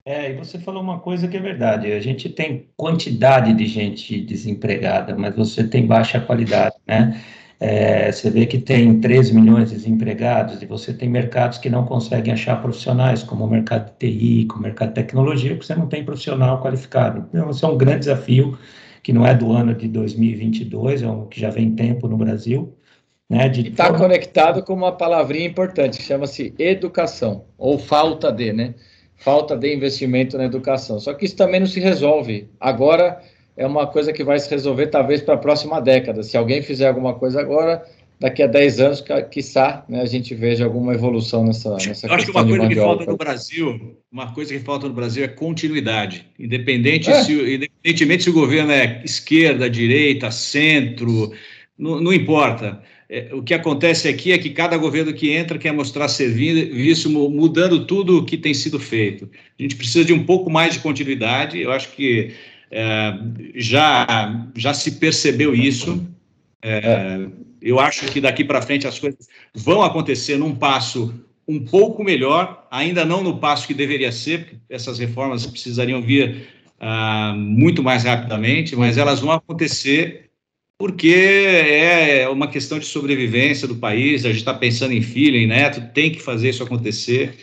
É, 0.04 0.30
e 0.30 0.34
você 0.34 0.58
falou 0.58 0.82
uma 0.82 0.98
coisa 0.98 1.28
que 1.28 1.36
é 1.36 1.40
verdade. 1.40 1.92
A 1.92 2.00
gente 2.00 2.28
tem 2.30 2.66
quantidade 2.76 3.52
de 3.52 3.66
gente 3.66 4.20
desempregada, 4.20 5.14
mas 5.14 5.36
você 5.36 5.62
tem 5.64 5.86
baixa 5.86 6.18
qualidade, 6.18 6.76
né? 6.86 7.20
É, 7.60 8.10
você 8.12 8.30
vê 8.30 8.46
que 8.46 8.58
tem 8.58 9.00
13 9.00 9.34
milhões 9.34 9.70
de 9.70 9.76
desempregados 9.76 10.62
e 10.62 10.66
você 10.66 10.92
tem 10.94 11.08
mercados 11.08 11.58
que 11.58 11.68
não 11.68 11.84
conseguem 11.84 12.32
achar 12.32 12.62
profissionais, 12.62 13.24
como 13.24 13.44
o 13.44 13.50
mercado 13.50 13.90
de 13.90 13.98
TI, 13.98 14.46
como 14.46 14.60
o 14.60 14.62
mercado 14.62 14.90
de 14.90 14.94
tecnologia, 14.94 15.50
porque 15.50 15.66
você 15.66 15.74
não 15.74 15.88
tem 15.88 16.04
profissional 16.04 16.62
qualificado. 16.62 17.26
Então, 17.28 17.50
isso 17.50 17.66
é 17.66 17.68
um 17.68 17.76
grande 17.76 18.00
desafio 18.00 18.56
que 19.02 19.12
não 19.12 19.26
é 19.26 19.34
do 19.34 19.52
ano 19.52 19.74
de 19.74 19.88
2022, 19.88 21.02
é 21.02 21.08
um 21.08 21.26
que 21.26 21.40
já 21.40 21.50
vem 21.50 21.74
tempo 21.74 22.08
no 22.08 22.16
Brasil. 22.16 22.74
Né, 23.28 23.46
está 23.48 23.84
forma... 23.84 23.98
conectado 23.98 24.62
com 24.62 24.72
uma 24.72 24.92
palavrinha 24.92 25.46
importante, 25.46 25.98
que 25.98 26.04
chama-se 26.04 26.54
educação, 26.58 27.44
ou 27.58 27.78
falta 27.78 28.32
de, 28.32 28.52
né? 28.52 28.74
Falta 29.16 29.56
de 29.56 29.74
investimento 29.74 30.38
na 30.38 30.44
educação. 30.44 30.98
Só 30.98 31.12
que 31.12 31.26
isso 31.26 31.36
também 31.36 31.60
não 31.60 31.66
se 31.66 31.80
resolve. 31.80 32.48
Agora 32.58 33.20
é 33.56 33.66
uma 33.66 33.86
coisa 33.86 34.12
que 34.12 34.24
vai 34.24 34.38
se 34.38 34.48
resolver 34.48 34.86
talvez 34.86 35.20
para 35.20 35.34
a 35.34 35.38
próxima 35.38 35.80
década. 35.80 36.22
Se 36.22 36.36
alguém 36.36 36.62
fizer 36.62 36.86
alguma 36.86 37.14
coisa 37.14 37.40
agora, 37.40 37.84
daqui 38.20 38.42
a 38.42 38.46
10 38.46 38.80
anos, 38.80 39.04
quiçá, 39.30 39.84
né, 39.88 40.00
a 40.00 40.06
gente 40.06 40.34
veja 40.34 40.64
alguma 40.64 40.94
evolução 40.94 41.44
nessa, 41.44 41.74
nessa 41.74 42.06
Eu 42.06 42.14
acho 42.14 42.26
que 42.26 42.32
uma 42.32 42.44
coisa 42.44 42.68
que 42.68 42.74
falta 42.74 43.04
no 43.06 43.16
Brasil, 43.16 43.96
uma 44.10 44.32
coisa 44.32 44.54
que 44.54 44.60
falta 44.60 44.88
no 44.88 44.94
Brasil 44.94 45.24
é 45.24 45.28
continuidade. 45.28 46.26
Independente 46.38 47.10
é. 47.10 47.22
se, 47.22 47.32
independentemente 47.32 48.24
se 48.24 48.30
o 48.30 48.32
governo 48.32 48.72
é 48.72 49.02
esquerda, 49.04 49.70
direita, 49.70 50.30
centro, 50.30 51.32
não, 51.78 52.00
não 52.00 52.12
importa. 52.12 52.82
É, 53.08 53.30
o 53.32 53.42
que 53.42 53.54
acontece 53.54 54.08
aqui 54.08 54.32
é 54.32 54.38
que 54.38 54.50
cada 54.50 54.76
governo 54.76 55.14
que 55.14 55.30
entra 55.30 55.56
quer 55.56 55.72
mostrar 55.72 56.08
serviço, 56.08 57.08
mudando 57.08 57.86
tudo 57.86 58.18
o 58.18 58.24
que 58.24 58.36
tem 58.36 58.52
sido 58.52 58.80
feito. 58.80 59.30
A 59.58 59.62
gente 59.62 59.76
precisa 59.76 60.04
de 60.04 60.12
um 60.12 60.24
pouco 60.24 60.50
mais 60.50 60.74
de 60.74 60.80
continuidade. 60.80 61.60
Eu 61.60 61.70
acho 61.70 61.92
que 61.92 62.32
é, 62.70 63.14
já, 63.54 64.44
já 64.56 64.74
se 64.74 64.92
percebeu 64.92 65.54
isso. 65.54 66.04
É, 66.60 66.78
é 66.78 67.47
eu 67.68 67.80
acho 67.80 68.06
que 68.06 68.20
daqui 68.20 68.44
para 68.44 68.62
frente 68.62 68.86
as 68.86 68.98
coisas 68.98 69.26
vão 69.54 69.82
acontecer 69.82 70.36
num 70.36 70.54
passo 70.54 71.14
um 71.46 71.64
pouco 71.64 72.04
melhor, 72.04 72.66
ainda 72.70 73.04
não 73.04 73.22
no 73.22 73.38
passo 73.38 73.66
que 73.66 73.74
deveria 73.74 74.12
ser, 74.12 74.40
porque 74.40 74.56
essas 74.68 74.98
reformas 74.98 75.46
precisariam 75.46 76.02
vir 76.02 76.48
ah, 76.78 77.34
muito 77.36 77.82
mais 77.82 78.04
rapidamente, 78.04 78.76
mas 78.76 78.98
elas 78.98 79.20
vão 79.20 79.32
acontecer 79.32 80.28
porque 80.78 81.08
é 81.08 82.28
uma 82.28 82.46
questão 82.46 82.78
de 82.78 82.86
sobrevivência 82.86 83.66
do 83.66 83.76
país, 83.76 84.24
a 84.24 84.28
gente 84.28 84.38
está 84.38 84.54
pensando 84.54 84.92
em 84.92 85.02
filho, 85.02 85.36
em 85.36 85.46
neto, 85.46 85.92
tem 85.92 86.12
que 86.12 86.20
fazer 86.20 86.50
isso 86.50 86.62
acontecer, 86.62 87.34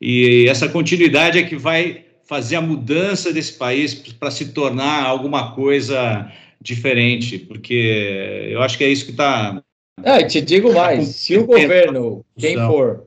e 0.00 0.46
essa 0.48 0.68
continuidade 0.68 1.38
é 1.38 1.42
que 1.44 1.54
vai 1.54 2.04
fazer 2.30 2.56
a 2.56 2.60
mudança 2.60 3.32
desse 3.32 3.52
país 3.52 3.94
para 3.94 4.30
se 4.30 4.52
tornar 4.52 5.04
alguma 5.04 5.52
coisa 5.52 6.32
diferente, 6.60 7.38
porque 7.38 8.48
eu 8.50 8.62
acho 8.62 8.76
que 8.76 8.84
é 8.84 8.88
isso 8.88 9.04
que 9.04 9.10
está. 9.12 9.62
Ah, 10.04 10.22
te 10.24 10.40
digo 10.40 10.72
mais: 10.72 11.08
se 11.16 11.36
o 11.36 11.46
governo, 11.46 12.24
quem 12.36 12.56
for, 12.56 13.06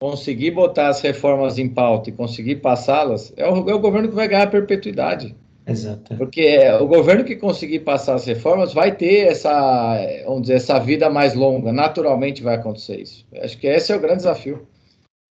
conseguir 0.00 0.52
botar 0.52 0.88
as 0.88 1.00
reformas 1.00 1.58
em 1.58 1.68
pauta 1.68 2.10
e 2.10 2.12
conseguir 2.12 2.56
passá-las, 2.56 3.32
é 3.36 3.48
o, 3.48 3.68
é 3.68 3.74
o 3.74 3.78
governo 3.78 4.08
que 4.08 4.14
vai 4.14 4.28
ganhar 4.28 4.44
a 4.44 4.50
perpetuidade. 4.50 5.34
Exato. 5.66 6.16
Porque 6.16 6.40
é, 6.40 6.74
o 6.76 6.86
governo 6.86 7.22
que 7.22 7.36
conseguir 7.36 7.80
passar 7.80 8.14
as 8.14 8.24
reformas 8.24 8.72
vai 8.72 8.96
ter 8.96 9.28
essa, 9.28 9.98
vamos 10.24 10.42
dizer, 10.42 10.54
essa 10.54 10.78
vida 10.78 11.08
mais 11.08 11.34
longa. 11.34 11.72
Naturalmente 11.72 12.42
vai 12.42 12.56
acontecer 12.56 13.00
isso. 13.00 13.24
Acho 13.36 13.56
que 13.58 13.68
esse 13.68 13.92
é 13.92 13.96
o 13.96 14.00
grande 14.00 14.16
desafio. 14.16 14.66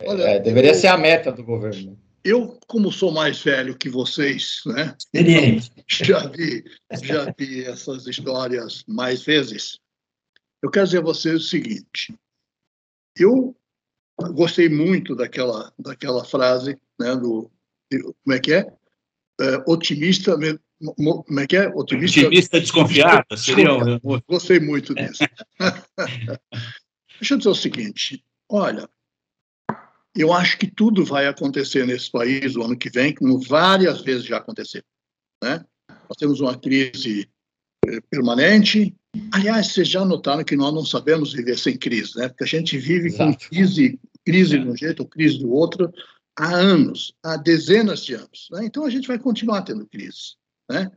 Olha, 0.06 0.24
é, 0.24 0.39
deveria 0.39 0.72
eu... 0.72 0.76
ser 0.76 0.88
a 0.88 0.98
meta 0.98 1.32
do 1.32 1.43
governo 1.43 1.98
eu, 2.24 2.58
como 2.67 2.91
sou 2.91 3.12
mais 3.12 3.41
velho 3.41 3.78
que 3.78 3.89
vocês, 3.89 4.62
né? 4.65 4.95
Já 5.88 6.28
vi, 6.28 6.63
já 7.02 7.34
vi 7.38 7.65
essas 7.65 8.06
histórias 8.06 8.84
mais 8.88 9.24
vezes. 9.24 9.80
Eu 10.62 10.69
quero 10.69 10.86
dizer 10.86 11.00
a 11.00 11.04
vocês 11.04 11.36
o 11.36 11.48
seguinte: 11.48 12.17
eu 13.17 13.56
gostei 14.34 14.69
muito 14.69 15.15
daquela, 15.15 15.74
daquela 15.78 16.24
frase, 16.26 16.78
né? 17.00 17.15
Do 17.15 17.52
como 18.24 18.36
é 18.36 18.39
que 18.39 18.54
é? 18.54 18.72
é 19.41 19.63
otimista, 19.65 20.38
como 20.38 21.39
é 21.39 21.48
que 21.48 21.58
é? 21.58 21.67
Otimista, 21.69 22.22
Otimista 22.22 22.60
desconfiado. 22.60 23.38
Seria 23.38 23.74
um... 23.74 24.00
Gostei 24.28 24.60
muito 24.60 24.93
disso. 24.93 25.24
Deixa 27.19 27.34
eu 27.34 27.38
dizer 27.38 27.50
o 27.50 27.56
seguinte: 27.56 28.24
olha, 28.50 28.89
eu 30.15 30.34
acho 30.34 30.58
que 30.58 30.67
tudo 30.67 31.06
vai 31.06 31.28
acontecer 31.28 31.86
nesse 31.86 32.12
país 32.12 32.56
o 32.56 32.63
ano 32.63 32.78
que 32.78 32.89
vem, 32.89 33.13
como 33.13 33.39
várias 33.39 34.02
vezes 34.02 34.26
já 34.26 34.38
aconteceu. 34.38 34.84
Né? 35.43 35.65
Nós 36.08 36.17
temos 36.17 36.39
uma 36.39 36.58
crise 36.58 37.30
eh, 37.88 38.02
permanente. 38.10 38.95
Aliás, 39.32 39.67
vocês 39.67 39.88
já 39.88 40.06
notaram 40.06 40.43
que 40.43 40.56
nós 40.56 40.74
não 40.74 40.86
sabemos 40.86 41.34
viver 41.34 41.58
sem 41.58 41.78
crise, 41.78 42.15
né? 42.15 42.30
Porque 42.30 42.43
a 42.43 42.48
gente 42.48 42.78
vive 42.78 43.08
Exato. 43.08 43.32
com 43.32 43.50
crise, 43.50 44.00
crise 44.24 44.60
de 44.60 44.67
um 44.67 44.76
jeito 44.76 45.02
ou 45.02 45.08
crise 45.10 45.39
do 45.39 45.52
outro, 45.52 45.91
há 46.38 46.54
anos, 46.56 47.13
há 47.24 47.36
dezenas 47.36 48.06
de 48.06 48.13
anos. 48.13 48.48
Né? 48.52 48.65
Então, 48.65 48.86
a 48.86 48.89
gente 48.89 49.08
vai 49.08 49.17
continuar 49.17 49.63
tendo 49.63 49.88
crise. 49.88 50.36
Né? 50.69 50.91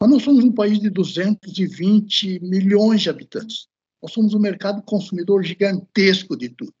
Mas 0.00 0.10
nós 0.10 0.22
somos 0.22 0.44
um 0.44 0.52
país 0.52 0.78
de 0.78 0.90
220 0.90 2.40
milhões 2.40 3.02
de 3.02 3.10
habitantes. 3.10 3.66
Nós 4.02 4.12
somos 4.12 4.34
um 4.34 4.38
mercado 4.38 4.82
consumidor 4.82 5.42
gigantesco 5.42 6.36
de 6.36 6.50
tudo. 6.50 6.74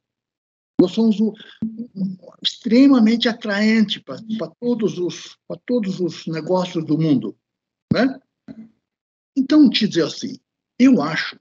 Nós 0.78 0.92
somos 0.92 1.18
um, 1.20 1.32
um, 1.94 2.16
extremamente 2.42 3.28
atraente 3.28 4.00
para 4.00 4.18
todos 4.60 4.98
os 4.98 5.38
para 5.48 5.58
todos 5.64 6.00
os 6.00 6.26
negócios 6.26 6.84
do 6.84 6.98
mundo, 6.98 7.34
né? 7.92 8.20
Então, 9.36 9.70
te 9.70 9.88
dizer 9.88 10.04
assim, 10.04 10.38
eu 10.78 11.02
acho, 11.02 11.38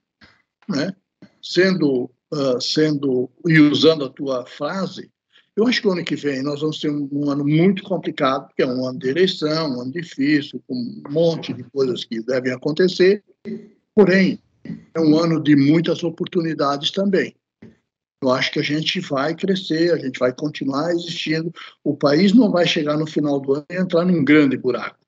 né, 0.67 0.95
sendo 1.41 2.09
uh, 2.33 2.61
sendo 2.61 3.29
e 3.47 3.59
usando 3.59 4.05
a 4.05 4.09
tua 4.09 4.45
frase, 4.45 5.11
eu 5.55 5.67
acho 5.67 5.81
que 5.81 5.87
o 5.87 5.91
ano 5.91 6.03
que 6.03 6.15
vem 6.15 6.41
nós 6.41 6.61
vamos 6.61 6.79
ter 6.79 6.89
um, 6.89 7.07
um, 7.11 7.29
ano 7.29 7.45
muito 7.45 7.83
complicado, 7.83 8.49
que 8.55 8.63
é 8.63 8.67
um 8.67 8.87
ano 8.87 8.97
de 8.97 9.09
eleição, 9.09 9.69
um 9.69 9.81
ano 9.81 9.91
difícil, 9.91 10.61
com 10.67 10.73
um 10.73 11.03
monte 11.11 11.53
de 11.53 11.63
coisas 11.65 12.03
que 12.03 12.21
devem 12.23 12.51
acontecer. 12.51 13.23
Porém, 13.93 14.39
é 14.95 14.99
um 14.99 15.15
ano 15.15 15.41
de 15.41 15.55
muitas 15.55 16.03
oportunidades 16.03 16.89
também. 16.89 17.35
Eu 18.21 18.31
acho 18.31 18.51
que 18.51 18.59
a 18.59 18.63
gente 18.63 18.99
vai 19.01 19.35
crescer, 19.35 19.93
a 19.93 19.97
gente 19.97 20.17
vai 20.17 20.33
continuar 20.33 20.91
existindo. 20.91 21.53
O 21.83 21.95
país 21.95 22.33
não 22.33 22.49
vai 22.49 22.65
chegar 22.65 22.97
no 22.97 23.05
final 23.05 23.39
do 23.39 23.53
ano 23.53 23.65
e 23.69 23.75
entrar 23.75 24.05
num 24.05 24.23
grande 24.23 24.57
buraco. 24.57 25.02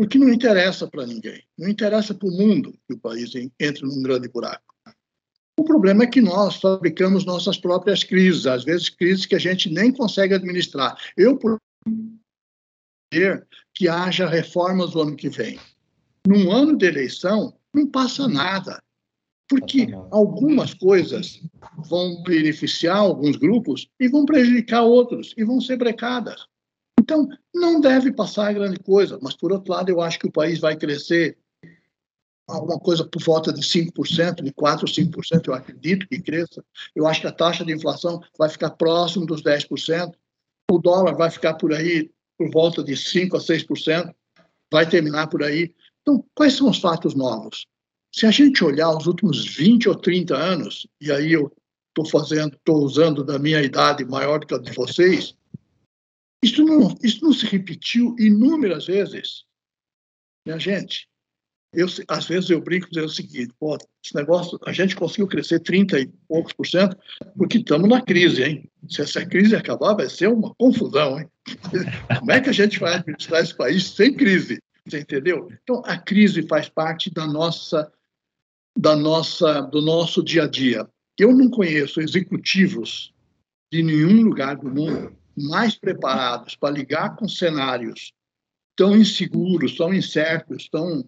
Porque 0.00 0.18
não 0.18 0.30
interessa 0.30 0.88
para 0.88 1.06
ninguém. 1.06 1.42
Não 1.58 1.68
interessa 1.68 2.14
para 2.14 2.26
o 2.26 2.32
mundo 2.32 2.72
que 2.88 2.94
o 2.94 2.98
país 2.98 3.34
entre 3.60 3.82
num 3.82 4.02
grande 4.02 4.30
buraco. 4.30 4.74
O 5.58 5.62
problema 5.62 6.04
é 6.04 6.06
que 6.06 6.22
nós 6.22 6.56
fabricamos 6.56 7.26
nossas 7.26 7.58
próprias 7.58 8.02
crises, 8.02 8.46
às 8.46 8.64
vezes 8.64 8.88
crises 8.88 9.26
que 9.26 9.34
a 9.34 9.38
gente 9.38 9.68
nem 9.68 9.92
consegue 9.92 10.32
administrar. 10.32 10.96
Eu, 11.18 11.36
por 11.36 11.58
que 13.74 13.88
haja 13.88 14.26
reformas 14.26 14.94
no 14.94 15.02
ano 15.02 15.16
que 15.16 15.28
vem. 15.28 15.60
Num 16.26 16.50
ano 16.50 16.78
de 16.78 16.86
eleição, 16.86 17.54
não 17.74 17.86
passa 17.86 18.26
nada, 18.26 18.82
porque 19.50 19.86
algumas 20.10 20.72
coisas 20.72 21.42
vão 21.90 22.22
beneficiar 22.22 22.96
alguns 22.96 23.36
grupos 23.36 23.86
e 24.00 24.08
vão 24.08 24.24
prejudicar 24.24 24.80
outros, 24.80 25.34
e 25.36 25.44
vão 25.44 25.60
ser 25.60 25.76
brecadas. 25.76 26.46
Então, 27.00 27.26
não 27.54 27.80
deve 27.80 28.12
passar 28.12 28.52
grande 28.52 28.78
coisa, 28.78 29.18
mas, 29.22 29.34
por 29.34 29.50
outro 29.50 29.72
lado, 29.72 29.88
eu 29.88 30.02
acho 30.02 30.18
que 30.18 30.26
o 30.26 30.32
país 30.32 30.60
vai 30.60 30.76
crescer 30.76 31.38
alguma 32.46 32.78
coisa 32.78 33.06
por 33.06 33.22
volta 33.22 33.50
de 33.54 33.62
5%, 33.62 34.42
de 34.42 34.52
4% 34.52 34.82
ou 34.82 34.88
5%, 34.88 35.48
eu 35.48 35.54
acredito 35.54 36.06
que 36.06 36.20
cresça. 36.20 36.62
Eu 36.94 37.06
acho 37.06 37.22
que 37.22 37.26
a 37.26 37.32
taxa 37.32 37.64
de 37.64 37.72
inflação 37.72 38.20
vai 38.38 38.50
ficar 38.50 38.70
próximo 38.70 39.24
dos 39.24 39.42
10%, 39.42 40.12
o 40.70 40.78
dólar 40.78 41.16
vai 41.16 41.30
ficar 41.30 41.54
por 41.54 41.72
aí 41.72 42.10
por 42.36 42.50
volta 42.50 42.84
de 42.84 42.92
5% 42.92 43.34
a 43.34 43.38
6%, 43.38 44.14
vai 44.70 44.86
terminar 44.86 45.28
por 45.28 45.42
aí. 45.42 45.74
Então, 46.02 46.22
quais 46.34 46.52
são 46.52 46.68
os 46.68 46.78
fatos 46.78 47.14
novos? 47.14 47.66
Se 48.12 48.26
a 48.26 48.30
gente 48.30 48.62
olhar 48.62 48.90
os 48.94 49.06
últimos 49.06 49.46
20 49.46 49.88
ou 49.88 49.94
30 49.94 50.36
anos, 50.36 50.86
e 51.00 51.10
aí 51.10 51.32
eu 51.32 51.50
estou 51.88 52.04
fazendo, 52.04 52.56
estou 52.56 52.84
usando 52.84 53.24
da 53.24 53.38
minha 53.38 53.62
idade 53.62 54.04
maior 54.04 54.44
que 54.44 54.54
a 54.54 54.58
de 54.58 54.72
vocês, 54.72 55.34
isso 56.42 56.64
não, 56.64 56.96
isso 57.02 57.22
não 57.22 57.32
se 57.32 57.46
repetiu 57.46 58.16
inúmeras 58.18 58.86
vezes. 58.86 59.44
Minha 60.46 60.58
gente, 60.58 61.06
eu, 61.72 61.86
às 62.08 62.26
vezes 62.26 62.50
eu 62.50 62.60
brinco 62.60 62.88
dizendo 62.88 63.06
o 63.06 63.14
seguinte, 63.14 63.54
pô, 63.58 63.76
esse 64.04 64.14
negócio, 64.14 64.58
a 64.64 64.72
gente 64.72 64.96
conseguiu 64.96 65.28
crescer 65.28 65.60
30 65.60 66.00
e 66.00 66.06
poucos 66.26 66.52
por 66.52 66.66
cento 66.66 66.96
porque 67.36 67.58
estamos 67.58 67.88
na 67.88 68.00
crise, 68.00 68.42
hein? 68.42 68.70
Se 68.88 69.02
essa 69.02 69.24
crise 69.24 69.54
acabar, 69.54 69.94
vai 69.94 70.08
ser 70.08 70.28
uma 70.28 70.54
confusão, 70.54 71.20
hein? 71.20 71.28
Como 72.18 72.32
é 72.32 72.40
que 72.40 72.48
a 72.48 72.54
gente 72.54 72.80
vai 72.80 72.94
administrar 72.94 73.42
esse 73.42 73.54
país 73.54 73.88
sem 73.88 74.16
crise? 74.16 74.58
Você 74.86 75.00
entendeu? 75.00 75.48
Então, 75.62 75.82
a 75.84 75.96
crise 75.98 76.42
faz 76.48 76.68
parte 76.68 77.12
da 77.12 77.26
nossa, 77.26 77.92
da 78.76 78.96
nossa, 78.96 79.60
do 79.60 79.80
nosso 79.82 80.24
dia 80.24 80.44
a 80.44 80.48
dia. 80.48 80.88
Eu 81.18 81.36
não 81.36 81.50
conheço 81.50 82.00
executivos 82.00 83.12
de 83.70 83.82
nenhum 83.82 84.22
lugar 84.22 84.56
do 84.56 84.70
mundo 84.70 85.19
mais 85.36 85.74
preparados 85.74 86.54
para 86.56 86.74
ligar 86.74 87.16
com 87.16 87.28
cenários 87.28 88.12
tão 88.76 88.96
inseguros, 88.96 89.76
tão 89.76 89.92
incertos, 89.92 90.68
tão 90.70 91.04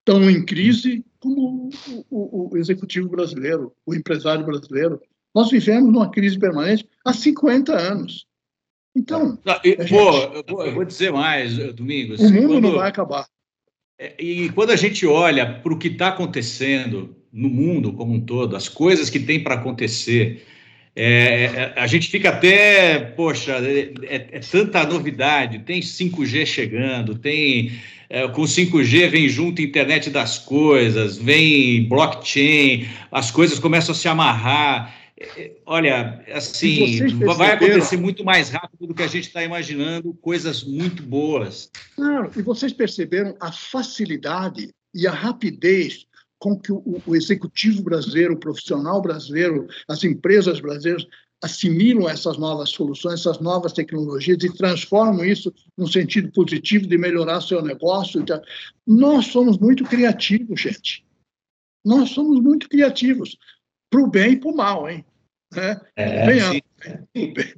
estão 0.00 0.28
em 0.28 0.44
crise 0.44 1.04
como 1.18 1.70
o, 1.88 2.04
o, 2.10 2.54
o, 2.54 2.56
executivo 2.56 3.08
brasileiro, 3.08 3.72
o 3.86 3.94
empresário 3.94 4.44
brasileiro. 4.44 5.00
Nós 5.34 5.50
vivemos 5.50 5.92
numa 5.92 6.10
crise 6.10 6.38
permanente 6.38 6.88
há 7.04 7.12
50 7.12 7.72
anos. 7.72 8.26
Então. 8.96 9.38
Não, 9.44 9.60
eu, 9.62 9.76
gente, 9.78 9.90
vou, 9.90 10.64
eu, 10.66 10.74
vou, 10.74 10.84
dizer 10.84 11.12
mais, 11.12 11.56
Domingos. 11.74 12.20
O 12.20 12.32
mundo 12.32 12.48
quando, 12.48 12.62
não 12.62 12.74
vai 12.74 12.88
acabar. 12.88 13.26
É, 13.98 14.22
e 14.22 14.50
quando 14.50 14.70
a 14.70 14.76
gente 14.76 15.06
olha 15.06 15.60
para 15.60 15.72
o 15.72 15.78
que 15.78 15.88
está 15.88 16.08
acontecendo 16.08 17.14
no 17.32 17.48
mundo 17.48 17.92
como 17.92 18.12
um 18.12 18.20
todo, 18.20 18.56
as 18.56 18.68
coisas 18.68 19.08
que 19.08 19.20
tem 19.20 19.42
para 19.42 19.54
acontecer, 19.54 20.44
é, 20.94 21.44
é, 21.44 21.74
a 21.76 21.86
gente 21.86 22.08
fica 22.08 22.30
até, 22.30 22.98
poxa, 22.98 23.52
é, 23.52 23.92
é, 24.02 24.28
é 24.32 24.40
tanta 24.40 24.84
novidade, 24.84 25.60
tem 25.60 25.80
5G 25.80 26.44
chegando, 26.44 27.16
tem 27.16 27.80
é, 28.08 28.26
com 28.26 28.42
5G 28.42 29.08
vem 29.08 29.28
junto 29.28 29.62
a 29.62 29.64
internet 29.64 30.10
das 30.10 30.38
coisas, 30.38 31.16
vem 31.16 31.88
blockchain, 31.88 32.88
as 33.10 33.30
coisas 33.30 33.58
começam 33.58 33.92
a 33.92 33.94
se 33.94 34.08
amarrar. 34.08 34.96
É, 35.16 35.52
olha, 35.64 36.24
assim, 36.32 37.06
vai 37.36 37.52
acontecer 37.52 37.96
muito 37.96 38.24
mais 38.24 38.50
rápido 38.50 38.88
do 38.88 38.94
que 38.94 39.02
a 39.02 39.06
gente 39.06 39.28
está 39.28 39.44
imaginando, 39.44 40.12
coisas 40.14 40.64
muito 40.64 41.04
boas. 41.04 41.70
Claro, 41.94 42.32
e 42.36 42.42
vocês 42.42 42.72
perceberam 42.72 43.36
a 43.38 43.52
facilidade 43.52 44.70
e 44.92 45.06
a 45.06 45.12
rapidez 45.12 46.06
com 46.40 46.58
que 46.58 46.72
o, 46.72 47.00
o, 47.06 47.14
executivo 47.14 47.82
brasileiro, 47.82 48.34
o 48.34 48.40
profissional 48.40 49.00
brasileiro, 49.00 49.68
as 49.86 50.02
empresas 50.02 50.58
brasileiras 50.58 51.06
assimilam 51.42 52.08
essas 52.08 52.36
novas 52.38 52.70
soluções, 52.70 53.20
essas 53.20 53.38
novas 53.38 53.72
tecnologias 53.72 54.42
e 54.42 54.52
transformam 54.52 55.24
isso 55.24 55.52
num 55.76 55.86
sentido 55.86 56.32
positivo 56.32 56.86
de 56.86 56.98
melhorar 56.98 57.40
seu 57.40 57.62
negócio. 57.62 58.24
Nós 58.86 59.26
somos 59.26 59.58
muito 59.58 59.84
criativos, 59.84 60.60
gente. 60.60 61.04
Nós 61.84 62.10
somos 62.10 62.40
muito 62.40 62.68
criativos, 62.68 63.38
para 63.90 64.02
o 64.02 64.06
bem 64.06 64.32
e 64.32 64.36
para 64.36 64.50
o 64.50 64.56
mal, 64.56 64.88
hein? 64.88 65.04
Né? 65.54 65.80
É, 65.96 66.26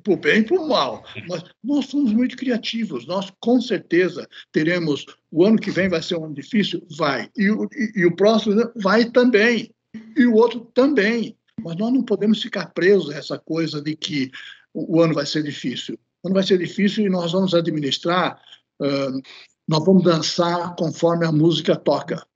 o 0.09 0.17
bem 0.17 0.45
e 0.49 0.55
o 0.55 0.69
mal. 0.69 1.05
Mas 1.29 1.45
nós 1.63 1.87
somos 1.87 2.13
muito 2.13 2.37
criativos. 2.37 3.07
Nós, 3.07 3.33
com 3.41 3.61
certeza, 3.61 4.29
teremos. 4.51 5.05
O 5.31 5.45
ano 5.45 5.59
que 5.59 5.71
vem 5.71 5.89
vai 5.89 6.03
ser 6.03 6.17
um 6.17 6.25
ano 6.25 6.35
difícil? 6.35 6.87
Vai. 6.97 7.31
E, 7.37 7.45
e, 7.45 8.01
e 8.01 8.07
o 8.07 8.17
próximo 8.17 8.71
vai 8.77 9.05
também. 9.11 9.75
E 10.17 10.27
o 10.27 10.35
outro 10.35 10.61
também. 10.75 11.37
Mas 11.61 11.77
nós 11.77 11.93
não 11.93 12.03
podemos 12.03 12.43
ficar 12.43 12.67
presos 12.67 13.11
a 13.11 13.19
essa 13.19 13.39
coisa 13.39 13.81
de 13.81 13.95
que 13.95 14.31
o, 14.75 15.01
ano 15.01 15.15
vai 15.15 15.27
ser 15.27 15.43
difícil. 15.43 15.99
O 16.23 16.29
ano 16.29 16.35
vai 16.35 16.43
ser 16.43 16.59
difícil 16.59 17.07
e 17.07 17.11
nós 17.11 17.33
vamos 17.33 17.55
administrar, 17.55 18.41
uh, 18.81 19.23
nós 19.69 19.85
vamos 19.85 20.03
dançar 20.03 20.75
conforme 20.77 21.27
a 21.27 21.33
música 21.33 21.77
toca. 21.77 22.27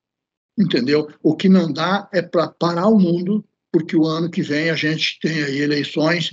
Entendeu? 0.57 1.07
O 1.21 1.35
que 1.35 1.49
não 1.49 1.71
dá 1.71 2.09
é 2.11 2.21
para 2.21 2.47
parar 2.47 2.87
o 2.87 2.99
mundo, 2.99 3.45
porque 3.71 3.95
o 3.95 4.05
ano 4.05 4.29
que 4.29 4.41
vem 4.41 4.69
a 4.69 4.75
gente 4.75 5.19
tem 5.21 5.43
aí 5.43 5.59
eleições 5.59 6.31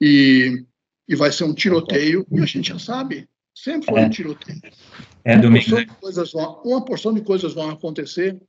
e, 0.00 0.64
e 1.08 1.16
vai 1.16 1.32
ser 1.32 1.44
um 1.44 1.54
tiroteio, 1.54 2.26
e 2.30 2.40
a 2.40 2.46
gente 2.46 2.68
já 2.68 2.78
sabe, 2.78 3.28
sempre 3.54 3.86
foi 3.86 4.00
um 4.00 4.10
tiroteio. 4.10 4.60
É, 5.24 5.36
domingo. 5.36 5.76
Uma 5.76 5.86
porção, 5.86 6.24
de 6.24 6.32
vão, 6.32 6.62
uma 6.64 6.84
porção 6.84 7.14
de 7.14 7.20
coisas 7.22 7.54
vão 7.54 7.70
acontecer, 7.70 8.40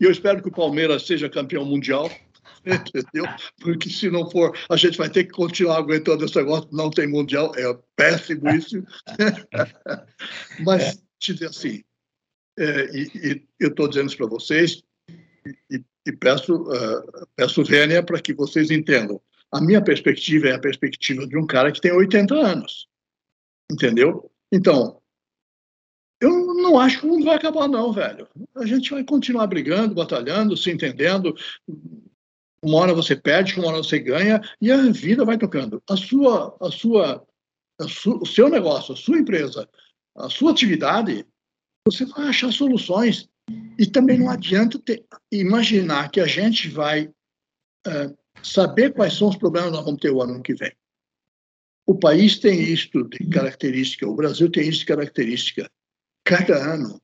e 0.00 0.04
eu 0.04 0.10
espero 0.10 0.42
que 0.42 0.48
o 0.48 0.52
Palmeiras 0.52 1.06
seja 1.06 1.28
campeão 1.28 1.64
mundial. 1.64 2.10
entendeu? 2.66 3.24
Porque 3.60 3.88
se 3.88 4.10
não 4.10 4.28
for, 4.30 4.56
a 4.68 4.76
gente 4.76 4.98
vai 4.98 5.08
ter 5.08 5.24
que 5.24 5.30
continuar 5.30 5.78
aguentando 5.78 6.24
esse 6.24 6.36
negócio, 6.36 6.68
não 6.72 6.90
tem 6.90 7.06
mundial, 7.06 7.52
é 7.56 7.78
péssimo 7.96 8.48
isso. 8.50 8.82
Mas, 10.64 10.82
é. 10.82 10.92
te 11.18 11.34
dizer 11.34 11.48
assim, 11.48 11.82
é, 12.58 12.90
e, 12.96 13.02
e, 13.14 13.46
eu 13.60 13.68
estou 13.68 13.88
dizendo 13.88 14.08
isso 14.08 14.16
para 14.16 14.26
vocês, 14.26 14.82
e, 15.70 15.82
e 16.06 16.12
peço, 16.12 16.54
uh, 16.54 17.26
peço 17.36 17.64
vênia 17.64 18.02
para 18.02 18.20
que 18.20 18.34
vocês 18.34 18.70
entendam. 18.70 19.20
A 19.52 19.60
minha 19.60 19.82
perspectiva 19.82 20.48
é 20.48 20.54
a 20.54 20.60
perspectiva 20.60 21.26
de 21.26 21.36
um 21.36 21.46
cara 21.46 21.72
que 21.72 21.80
tem 21.80 21.92
80 21.92 22.34
anos, 22.34 22.86
entendeu? 23.70 24.30
Então, 24.52 25.00
eu 26.20 26.30
não 26.54 26.78
acho 26.78 27.00
que 27.00 27.06
o 27.06 27.10
mundo 27.10 27.24
vai 27.24 27.36
acabar, 27.36 27.68
não, 27.68 27.92
velho. 27.92 28.28
A 28.56 28.66
gente 28.66 28.90
vai 28.90 29.04
continuar 29.04 29.46
brigando, 29.46 29.94
batalhando, 29.94 30.56
se 30.56 30.70
entendendo, 30.70 31.34
uma 32.62 32.78
hora 32.78 32.94
você 32.94 33.14
perde, 33.14 33.58
uma 33.58 33.68
hora 33.68 33.78
você 33.78 33.98
ganha 33.98 34.40
e 34.60 34.70
a 34.70 34.90
vida 34.90 35.24
vai 35.24 35.38
tocando. 35.38 35.82
A 35.88 35.96
sua, 35.96 36.56
a 36.60 36.70
sua, 36.70 37.26
a 37.80 37.88
su, 37.88 38.18
o 38.20 38.26
seu 38.26 38.48
negócio, 38.48 38.94
a 38.94 38.96
sua 38.96 39.18
empresa, 39.18 39.68
a 40.16 40.28
sua 40.28 40.50
atividade, 40.50 41.24
você 41.86 42.04
vai 42.04 42.28
achar 42.28 42.52
soluções. 42.52 43.28
E 43.78 43.86
também 43.86 44.18
não 44.18 44.28
adianta 44.28 44.78
ter, 44.78 45.06
imaginar 45.32 46.10
que 46.10 46.20
a 46.20 46.26
gente 46.26 46.68
vai 46.68 47.10
é, 47.86 48.14
saber 48.42 48.94
quais 48.94 49.14
são 49.14 49.28
os 49.28 49.36
problemas 49.36 49.70
que 49.70 49.76
nós 49.76 49.84
vamos 49.84 50.00
ter 50.00 50.10
o 50.10 50.22
ano 50.22 50.42
que 50.42 50.54
vem. 50.54 50.72
o 51.86 51.94
país 51.98 52.38
tem 52.38 52.60
isto 52.60 53.08
de 53.08 53.26
característica, 53.28 54.06
o 54.06 54.14
Brasil 54.14 54.50
tem 54.50 54.68
isso 54.68 54.80
de 54.80 54.86
característica. 54.86 55.70
Cada 56.22 56.74
ano 56.74 57.00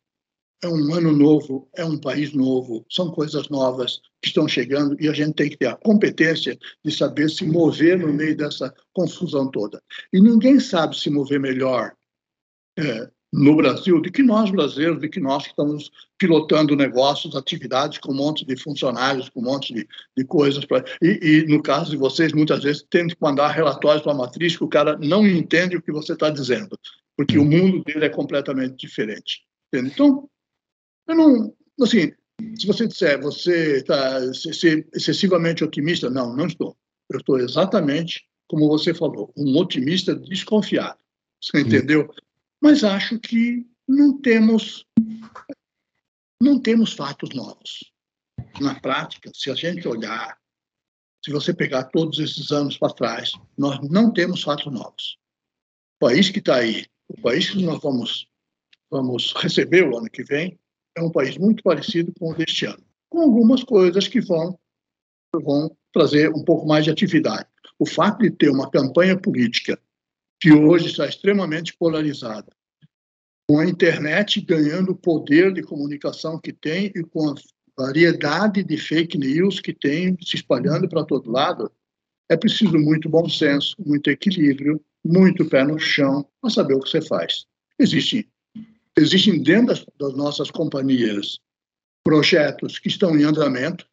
é 0.62 0.68
um 0.68 0.94
ano 0.94 1.12
novo, 1.12 1.68
é 1.74 1.84
um 1.84 1.98
país 1.98 2.32
novo, 2.32 2.84
são 2.90 3.10
coisas 3.10 3.48
novas 3.48 4.00
que 4.22 4.28
estão 4.28 4.48
chegando 4.48 4.96
e 5.00 5.08
a 5.08 5.12
gente 5.12 5.34
tem 5.34 5.50
que 5.50 5.56
ter 5.56 5.66
a 5.66 5.76
competência 5.76 6.58
de 6.84 6.90
saber 6.90 7.30
se 7.30 7.46
mover 7.46 7.98
no 7.98 8.12
meio 8.12 8.36
dessa 8.36 8.74
confusão 8.92 9.50
toda. 9.50 9.82
E 10.12 10.20
ninguém 10.20 10.60
sabe 10.60 10.98
se 10.98 11.10
mover 11.10 11.40
melhor 11.40 11.94
é, 12.78 13.10
no 13.34 13.56
Brasil 13.56 14.00
do 14.00 14.12
que 14.12 14.22
nós 14.22 14.48
brasileiros, 14.48 15.00
do 15.00 15.08
que 15.08 15.18
nós 15.18 15.42
que 15.42 15.48
estamos 15.48 15.90
pilotando 16.16 16.76
negócios, 16.76 17.34
atividades 17.34 17.98
com 17.98 18.12
um 18.12 18.16
monte 18.16 18.44
de 18.44 18.56
funcionários, 18.56 19.28
com 19.28 19.40
um 19.40 19.44
monte 19.44 19.74
de, 19.74 19.88
de 20.16 20.24
coisas. 20.24 20.64
Pra, 20.64 20.84
e, 21.02 21.18
e, 21.20 21.46
no 21.48 21.60
caso 21.60 21.90
de 21.90 21.96
vocês, 21.96 22.32
muitas 22.32 22.62
vezes 22.62 22.86
tem 22.88 23.08
que 23.08 23.16
mandar 23.20 23.48
relatórios 23.48 24.02
para 24.02 24.12
a 24.12 24.16
matriz 24.16 24.56
que 24.56 24.62
o 24.62 24.68
cara 24.68 24.96
não 24.98 25.26
entende 25.26 25.76
o 25.76 25.82
que 25.82 25.90
você 25.90 26.12
está 26.12 26.30
dizendo, 26.30 26.78
porque 27.16 27.36
o 27.36 27.44
mundo 27.44 27.82
dele 27.82 28.04
é 28.04 28.08
completamente 28.08 28.76
diferente. 28.76 29.42
Entende? 29.68 29.90
Então, 29.92 30.30
eu 31.08 31.16
não. 31.16 31.52
Assim, 31.82 32.12
se 32.56 32.66
você 32.68 32.86
disser 32.86 33.20
você 33.20 33.78
está 33.78 34.20
excessivamente 34.94 35.64
otimista, 35.64 36.08
não, 36.08 36.36
não 36.36 36.46
estou. 36.46 36.76
Eu 37.10 37.18
estou 37.18 37.38
exatamente 37.40 38.24
como 38.46 38.68
você 38.68 38.94
falou, 38.94 39.32
um 39.36 39.56
otimista 39.56 40.14
desconfiado. 40.14 40.98
Você 41.42 41.60
entendeu? 41.60 42.08
Mas 42.64 42.82
acho 42.82 43.18
que 43.18 43.66
não 43.86 44.18
temos 44.22 44.86
não 46.42 46.58
temos 46.58 46.94
fatos 46.94 47.28
novos. 47.34 47.92
Na 48.58 48.80
prática, 48.80 49.30
se 49.34 49.50
a 49.50 49.54
gente 49.54 49.86
olhar, 49.86 50.38
se 51.22 51.30
você 51.30 51.52
pegar 51.52 51.84
todos 51.84 52.18
esses 52.18 52.50
anos 52.50 52.78
para 52.78 52.94
trás, 52.94 53.32
nós 53.56 53.78
não 53.90 54.10
temos 54.10 54.42
fatos 54.42 54.72
novos. 54.72 55.18
O 55.96 56.06
país 56.06 56.30
que 56.30 56.38
está 56.38 56.56
aí, 56.56 56.86
o 57.06 57.20
país 57.20 57.50
que 57.50 57.62
nós 57.62 57.82
vamos 57.82 58.26
vamos 58.90 59.34
receber 59.34 59.86
o 59.86 59.98
ano 59.98 60.08
que 60.08 60.24
vem, 60.24 60.58
é 60.96 61.02
um 61.02 61.12
país 61.12 61.36
muito 61.36 61.62
parecido 61.62 62.14
com 62.18 62.30
o 62.30 62.34
deste 62.34 62.64
ano, 62.64 62.82
com 63.10 63.20
algumas 63.20 63.62
coisas 63.62 64.08
que 64.08 64.22
vão, 64.22 64.58
vão 65.34 65.76
trazer 65.92 66.30
um 66.30 66.42
pouco 66.42 66.66
mais 66.66 66.86
de 66.86 66.90
atividade. 66.90 67.46
O 67.78 67.84
fato 67.84 68.20
de 68.20 68.30
ter 68.30 68.48
uma 68.48 68.70
campanha 68.70 69.20
política 69.20 69.78
que 70.40 70.52
hoje 70.52 70.86
está 70.86 71.06
extremamente 71.06 71.76
polarizada, 71.76 72.52
com 73.48 73.58
a 73.58 73.66
internet 73.66 74.40
ganhando 74.40 74.92
o 74.92 74.96
poder 74.96 75.52
de 75.52 75.62
comunicação 75.62 76.38
que 76.38 76.52
tem 76.52 76.86
e 76.94 77.02
com 77.02 77.30
a 77.30 77.34
variedade 77.76 78.62
de 78.62 78.76
fake 78.76 79.18
news 79.18 79.60
que 79.60 79.72
tem 79.72 80.16
se 80.22 80.36
espalhando 80.36 80.88
para 80.88 81.04
todo 81.04 81.30
lado, 81.30 81.70
é 82.30 82.36
preciso 82.36 82.78
muito 82.78 83.08
bom 83.08 83.28
senso, 83.28 83.74
muito 83.84 84.08
equilíbrio, 84.08 84.80
muito 85.04 85.44
pé 85.44 85.64
no 85.64 85.78
chão 85.78 86.26
para 86.40 86.50
saber 86.50 86.74
o 86.74 86.80
que 86.80 86.88
você 86.88 87.02
faz. 87.02 87.46
Existem 87.78 88.26
Existem 88.96 89.42
dentro 89.42 89.66
das, 89.66 89.86
das 89.98 90.14
nossas 90.14 90.50
companhias 90.50 91.40
projetos 92.04 92.78
que 92.78 92.88
estão 92.88 93.18
em 93.18 93.24
andamento 93.24 93.88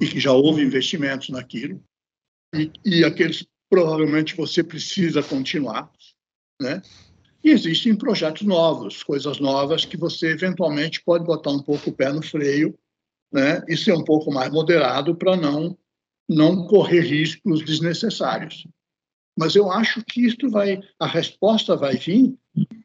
e 0.00 0.06
que 0.06 0.20
já 0.20 0.32
houve 0.32 0.62
investimentos 0.62 1.30
naquilo, 1.30 1.82
e, 2.54 2.70
e 2.84 3.04
aqueles 3.04 3.46
provavelmente 3.68 4.36
você 4.36 4.62
precisa 4.62 5.22
continuar, 5.22 5.90
né? 6.60 6.82
E 7.42 7.50
existem 7.50 7.96
projetos 7.96 8.46
novos, 8.46 9.02
coisas 9.02 9.38
novas 9.38 9.84
que 9.84 9.96
você 9.96 10.30
eventualmente 10.30 11.02
pode 11.02 11.24
botar 11.24 11.50
um 11.50 11.62
pouco 11.62 11.90
o 11.90 11.92
pé 11.92 12.12
no 12.12 12.22
freio, 12.22 12.76
né? 13.32 13.62
E 13.68 13.76
ser 13.76 13.92
um 13.92 14.04
pouco 14.04 14.32
mais 14.32 14.50
moderado 14.50 15.14
para 15.14 15.36
não 15.36 15.76
não 16.28 16.66
correr 16.66 17.00
riscos 17.00 17.64
desnecessários. 17.64 18.66
Mas 19.38 19.54
eu 19.54 19.70
acho 19.70 20.04
que 20.04 20.26
isso 20.26 20.50
vai, 20.50 20.80
a 20.98 21.06
resposta 21.06 21.76
vai 21.76 21.96
vir 21.96 22.36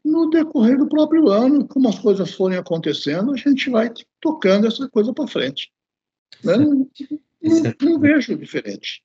no 0.05 0.29
decorrer 0.29 0.77
do 0.77 0.87
próprio 0.87 1.27
ano, 1.29 1.67
como 1.67 1.89
as 1.89 1.99
coisas 1.99 2.31
forem 2.33 2.57
acontecendo, 2.57 3.33
a 3.33 3.35
gente 3.35 3.69
vai 3.69 3.91
tocando 4.21 4.67
essa 4.67 4.87
coisa 4.87 5.11
para 5.11 5.27
frente. 5.27 5.71
Né? 6.43 6.57
Não, 6.57 6.89
não, 7.41 7.73
não, 7.81 7.99
vejo 7.99 8.37
diferente. 8.37 9.03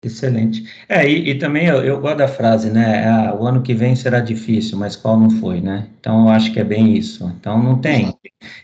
Excelente. 0.00 0.62
É, 0.88 1.08
e, 1.08 1.30
e 1.30 1.34
também 1.38 1.66
eu, 1.66 1.82
eu, 1.82 2.00
gosto 2.00 2.18
da 2.18 2.28
frase, 2.28 2.70
né? 2.70 3.04
Ah, 3.08 3.34
o 3.34 3.44
ano 3.44 3.62
que 3.62 3.74
vem 3.74 3.96
será 3.96 4.20
difícil, 4.20 4.78
mas 4.78 4.94
qual 4.94 5.18
não 5.18 5.28
foi, 5.28 5.60
né? 5.60 5.88
Então 5.98 6.22
eu 6.22 6.28
acho 6.28 6.52
que 6.52 6.60
é 6.60 6.64
bem 6.64 6.96
isso. 6.96 7.26
Então 7.40 7.60
não 7.60 7.80
tem. 7.80 8.16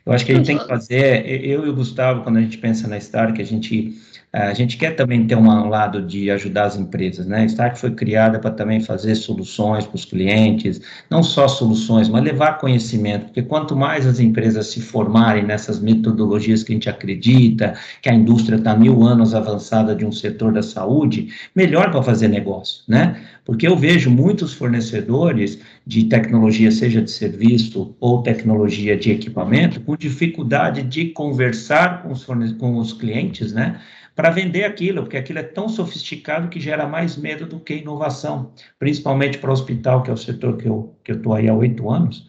Eu 0.06 0.12
acho 0.12 0.24
que 0.24 0.30
a 0.30 0.36
gente 0.36 0.46
tem 0.46 0.58
que 0.58 0.68
fazer. 0.68 1.26
Eu 1.44 1.66
e 1.66 1.68
o 1.68 1.74
Gustavo, 1.74 2.22
quando 2.22 2.36
a 2.36 2.40
gente 2.40 2.56
pensa 2.58 2.86
na 2.86 3.00
Star, 3.00 3.32
que 3.34 3.42
a 3.42 3.46
gente 3.46 3.98
a 4.36 4.52
gente 4.52 4.76
quer 4.76 4.96
também 4.96 5.28
ter 5.28 5.36
um 5.36 5.68
lado 5.68 6.02
de 6.02 6.28
ajudar 6.28 6.64
as 6.64 6.76
empresas, 6.76 7.24
né? 7.24 7.42
A 7.42 7.44
Start 7.44 7.76
foi 7.76 7.92
criada 7.92 8.40
para 8.40 8.50
também 8.50 8.80
fazer 8.80 9.14
soluções 9.14 9.86
para 9.86 9.94
os 9.94 10.04
clientes, 10.04 10.80
não 11.08 11.22
só 11.22 11.46
soluções, 11.46 12.08
mas 12.08 12.24
levar 12.24 12.58
conhecimento, 12.58 13.26
porque 13.26 13.42
quanto 13.42 13.76
mais 13.76 14.04
as 14.04 14.18
empresas 14.18 14.66
se 14.66 14.80
formarem 14.80 15.44
nessas 15.44 15.78
metodologias 15.78 16.64
que 16.64 16.72
a 16.72 16.74
gente 16.74 16.90
acredita, 16.90 17.74
que 18.02 18.08
a 18.08 18.14
indústria 18.14 18.56
está 18.56 18.74
mil 18.74 19.04
anos 19.04 19.36
avançada 19.36 19.94
de 19.94 20.04
um 20.04 20.10
setor 20.10 20.52
da 20.52 20.64
saúde, 20.64 21.28
melhor 21.54 21.92
para 21.92 22.02
fazer 22.02 22.26
negócio, 22.26 22.82
né? 22.88 23.22
Porque 23.44 23.68
eu 23.68 23.76
vejo 23.76 24.10
muitos 24.10 24.52
fornecedores 24.52 25.60
de 25.86 26.06
tecnologia, 26.06 26.72
seja 26.72 27.00
de 27.00 27.10
serviço 27.10 27.94
ou 28.00 28.20
tecnologia 28.22 28.96
de 28.96 29.12
equipamento, 29.12 29.80
com 29.80 29.96
dificuldade 29.96 30.82
de 30.82 31.10
conversar 31.10 32.02
com 32.02 32.10
os, 32.10 32.24
com 32.58 32.78
os 32.78 32.92
clientes, 32.92 33.52
né? 33.52 33.80
Para 34.14 34.30
vender 34.30 34.64
aquilo, 34.64 35.02
porque 35.02 35.16
aquilo 35.16 35.40
é 35.40 35.42
tão 35.42 35.68
sofisticado 35.68 36.48
que 36.48 36.60
gera 36.60 36.86
mais 36.86 37.16
medo 37.16 37.46
do 37.46 37.58
que 37.58 37.74
inovação, 37.74 38.52
principalmente 38.78 39.38
para 39.38 39.50
o 39.50 39.52
hospital, 39.52 40.02
que 40.02 40.10
é 40.10 40.12
o 40.12 40.16
setor 40.16 40.56
que 40.56 40.66
eu 40.66 40.94
que 41.02 41.12
estou 41.12 41.34
aí 41.34 41.48
há 41.48 41.54
oito 41.54 41.90
anos. 41.90 42.26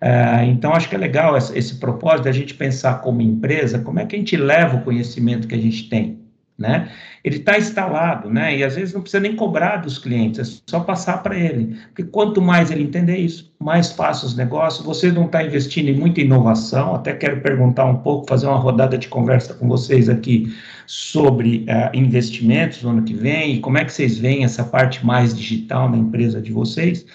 É, 0.00 0.44
então, 0.44 0.72
acho 0.72 0.88
que 0.88 0.94
é 0.94 0.98
legal 0.98 1.36
esse, 1.36 1.56
esse 1.56 1.78
propósito 1.78 2.24
de 2.24 2.28
a 2.28 2.32
gente 2.32 2.54
pensar 2.54 3.00
como 3.00 3.20
empresa, 3.20 3.80
como 3.80 3.98
é 3.98 4.06
que 4.06 4.14
a 4.14 4.18
gente 4.18 4.36
leva 4.36 4.76
o 4.76 4.84
conhecimento 4.84 5.48
que 5.48 5.54
a 5.54 5.60
gente 5.60 5.88
tem, 5.88 6.20
né? 6.58 6.90
Ele 7.22 7.36
está 7.36 7.56
instalado, 7.56 8.28
né? 8.28 8.56
E 8.56 8.64
às 8.64 8.74
vezes 8.74 8.92
não 8.92 9.00
precisa 9.00 9.20
nem 9.20 9.36
cobrar 9.36 9.76
dos 9.76 9.96
clientes, 9.96 10.40
é 10.40 10.70
só 10.70 10.80
passar 10.80 11.22
para 11.22 11.38
ele. 11.38 11.76
Porque 11.88 12.02
quanto 12.02 12.42
mais 12.42 12.70
ele 12.70 12.82
entender 12.82 13.16
isso, 13.16 13.54
mais 13.60 13.92
fácil 13.92 14.26
os 14.26 14.36
negócios. 14.36 14.84
Você 14.84 15.12
não 15.12 15.26
está 15.26 15.44
investindo 15.44 15.88
em 15.88 15.94
muita 15.94 16.20
inovação, 16.20 16.94
até 16.94 17.12
quero 17.12 17.40
perguntar 17.40 17.84
um 17.84 17.98
pouco, 17.98 18.26
fazer 18.28 18.46
uma 18.46 18.58
rodada 18.58 18.98
de 18.98 19.06
conversa 19.06 19.54
com 19.54 19.68
vocês 19.68 20.08
aqui 20.08 20.52
sobre 20.86 21.66
uh, 21.68 21.96
investimentos 21.96 22.82
no 22.82 22.90
ano 22.90 23.02
que 23.02 23.14
vem 23.14 23.54
e 23.54 23.60
como 23.60 23.78
é 23.78 23.84
que 23.84 23.92
vocês 23.92 24.18
veem 24.18 24.42
essa 24.42 24.64
parte 24.64 25.04
mais 25.06 25.36
digital 25.36 25.88
na 25.88 25.98
empresa 25.98 26.40
de 26.40 26.50
vocês, 26.50 27.06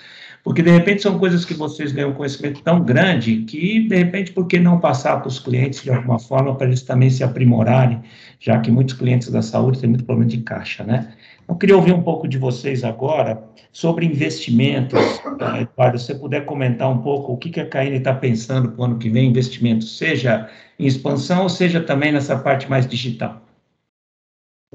porque 0.43 0.61
de 0.61 0.69
repente 0.69 1.01
são 1.01 1.17
coisas 1.17 1.45
que 1.45 1.53
vocês 1.53 1.93
ganham 1.93 2.13
conhecimento 2.13 2.61
tão 2.61 2.83
grande 2.83 3.43
que 3.43 3.87
de 3.87 3.95
repente 3.95 4.33
por 4.33 4.45
que 4.45 4.59
não 4.59 4.79
passar 4.79 5.17
para 5.17 5.29
os 5.29 5.39
clientes 5.39 5.81
de 5.81 5.89
alguma 5.89 6.19
forma 6.19 6.53
para 6.55 6.67
eles 6.67 6.81
também 6.81 7.09
se 7.09 7.23
aprimorarem, 7.23 8.01
já 8.39 8.59
que 8.59 8.69
muitos 8.69 8.93
clientes 8.93 9.29
da 9.29 9.41
saúde 9.41 9.79
têm 9.79 9.89
muito 9.89 10.03
problema 10.03 10.29
de 10.29 10.41
caixa, 10.41 10.83
né? 10.83 11.13
Eu 11.47 11.55
queria 11.55 11.75
ouvir 11.75 11.93
um 11.93 12.01
pouco 12.01 12.27
de 12.27 12.37
vocês 12.37 12.83
agora 12.83 13.43
sobre 13.71 14.05
investimentos. 14.05 14.99
Tá, 15.37 15.61
Eduardo, 15.61 15.97
se 15.97 16.07
você 16.07 16.15
puder 16.15 16.45
comentar 16.45 16.89
um 16.89 16.99
pouco 16.99 17.33
o 17.33 17.37
que, 17.37 17.49
que 17.49 17.59
a 17.59 17.67
Caine 17.67 17.97
está 17.97 18.13
pensando 18.13 18.71
para 18.71 18.81
o 18.81 18.85
ano 18.85 18.97
que 18.97 19.09
vem, 19.09 19.29
investimentos, 19.29 19.97
seja 19.97 20.49
em 20.79 20.85
expansão 20.85 21.43
ou 21.43 21.49
seja 21.49 21.81
também 21.81 22.11
nessa 22.11 22.37
parte 22.37 22.69
mais 22.69 22.87
digital. 22.87 23.41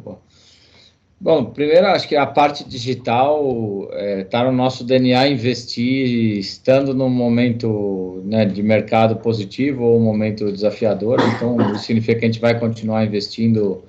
Bom, 0.03 0.21
primeiro 1.53 1.87
acho 1.89 2.07
que 2.07 2.15
a 2.15 2.27
parte 2.27 2.63
digital 2.69 3.89
está 3.91 3.97
é, 3.99 4.25
tá 4.25 4.45
no 4.45 4.53
nosso 4.53 4.85
DNA 4.85 5.29
investir, 5.29 6.39
estando 6.39 6.95
num 6.95 7.11
momento 7.11 8.23
né, 8.25 8.45
de 8.45 8.63
mercado 8.63 9.17
positivo 9.17 9.83
ou 9.83 9.99
um 9.99 10.03
momento 10.03 10.53
desafiador, 10.53 11.19
então 11.35 11.57
isso 11.73 11.85
significa 11.85 12.21
que 12.21 12.25
a 12.25 12.29
gente 12.29 12.41
vai 12.41 12.59
continuar 12.59 13.05
investindo 13.05 13.83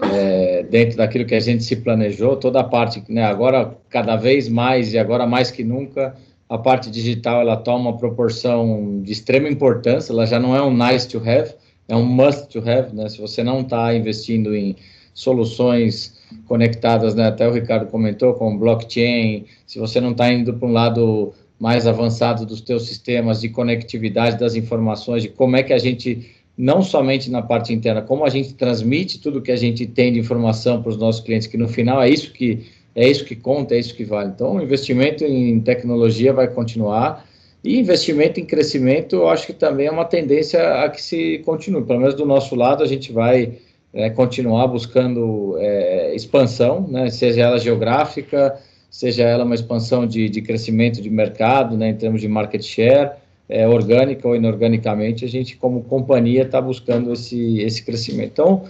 é, 0.00 0.64
dentro 0.64 0.96
daquilo 0.96 1.24
que 1.24 1.36
a 1.36 1.40
gente 1.40 1.62
se 1.62 1.76
planejou, 1.76 2.36
toda 2.36 2.60
a 2.60 2.64
parte, 2.64 3.02
né, 3.08 3.24
agora 3.24 3.76
cada 3.88 4.16
vez 4.16 4.48
mais 4.48 4.92
e 4.92 4.98
agora 4.98 5.24
mais 5.24 5.52
que 5.52 5.62
nunca, 5.62 6.16
a 6.48 6.58
parte 6.58 6.90
digital 6.90 7.42
ela 7.42 7.56
toma 7.56 7.90
uma 7.90 7.96
proporção 7.96 9.00
de 9.02 9.12
extrema 9.12 9.48
importância, 9.48 10.12
ela 10.12 10.26
já 10.26 10.40
não 10.40 10.56
é 10.56 10.60
um 10.60 10.76
nice 10.76 11.06
to 11.06 11.18
have, 11.18 11.54
é 11.86 11.94
um 11.94 12.04
must 12.04 12.48
to 12.48 12.58
have, 12.58 12.92
né, 12.92 13.08
se 13.08 13.20
você 13.20 13.44
não 13.44 13.60
está 13.60 13.94
investindo 13.94 14.52
em 14.52 14.74
soluções 15.14 16.20
conectadas, 16.46 17.14
né? 17.14 17.26
até 17.26 17.48
o 17.48 17.52
Ricardo 17.52 17.86
comentou, 17.86 18.34
com 18.34 18.58
blockchain, 18.58 19.44
se 19.66 19.78
você 19.78 20.00
não 20.00 20.12
está 20.12 20.32
indo 20.32 20.54
para 20.54 20.68
um 20.68 20.72
lado 20.72 21.32
mais 21.58 21.86
avançado 21.86 22.44
dos 22.44 22.60
teus 22.60 22.86
sistemas 22.86 23.40
de 23.40 23.48
conectividade 23.48 24.38
das 24.38 24.54
informações, 24.54 25.22
de 25.22 25.28
como 25.28 25.56
é 25.56 25.62
que 25.62 25.72
a 25.72 25.78
gente, 25.78 26.30
não 26.58 26.82
somente 26.82 27.30
na 27.30 27.40
parte 27.40 27.72
interna, 27.72 28.02
como 28.02 28.24
a 28.24 28.28
gente 28.28 28.54
transmite 28.54 29.20
tudo 29.20 29.40
que 29.40 29.52
a 29.52 29.56
gente 29.56 29.86
tem 29.86 30.12
de 30.12 30.18
informação 30.18 30.82
para 30.82 30.90
os 30.90 30.96
nossos 30.96 31.22
clientes, 31.22 31.46
que 31.46 31.56
no 31.56 31.68
final 31.68 32.02
é 32.02 32.08
isso 32.08 32.32
que 32.32 32.66
é 32.94 33.08
isso 33.08 33.24
que 33.24 33.34
conta, 33.34 33.74
é 33.74 33.78
isso 33.78 33.94
que 33.94 34.04
vale. 34.04 34.30
Então, 34.34 34.56
o 34.56 34.62
investimento 34.62 35.24
em 35.24 35.58
tecnologia 35.60 36.32
vai 36.32 36.48
continuar 36.48 37.24
e 37.64 37.78
investimento 37.78 38.40
em 38.40 38.44
crescimento, 38.44 39.16
eu 39.16 39.28
acho 39.28 39.46
que 39.46 39.52
também 39.52 39.86
é 39.86 39.90
uma 39.90 40.04
tendência 40.04 40.82
a 40.82 40.88
que 40.88 41.00
se 41.00 41.40
continue. 41.44 41.84
Pelo 41.84 42.00
menos 42.00 42.14
do 42.14 42.26
nosso 42.26 42.56
lado, 42.56 42.82
a 42.82 42.86
gente 42.86 43.12
vai 43.12 43.52
é, 43.92 44.08
continuar 44.10 44.66
buscando 44.66 45.56
é, 45.58 46.14
expansão, 46.14 46.86
né, 46.88 47.10
seja 47.10 47.42
ela 47.42 47.58
geográfica, 47.58 48.58
seja 48.90 49.24
ela 49.24 49.44
uma 49.44 49.54
expansão 49.54 50.06
de, 50.06 50.28
de 50.28 50.40
crescimento 50.42 51.00
de 51.00 51.10
mercado, 51.10 51.76
né, 51.76 51.90
em 51.90 51.94
termos 51.94 52.20
de 52.20 52.28
market 52.28 52.62
share, 52.62 53.12
é, 53.48 53.68
orgânica 53.68 54.26
ou 54.26 54.34
inorganicamente, 54.34 55.24
a 55.24 55.28
gente, 55.28 55.56
como 55.56 55.82
companhia, 55.84 56.42
está 56.42 56.60
buscando 56.60 57.12
esse, 57.12 57.60
esse 57.60 57.82
crescimento. 57.82 58.30
Então, 58.32 58.62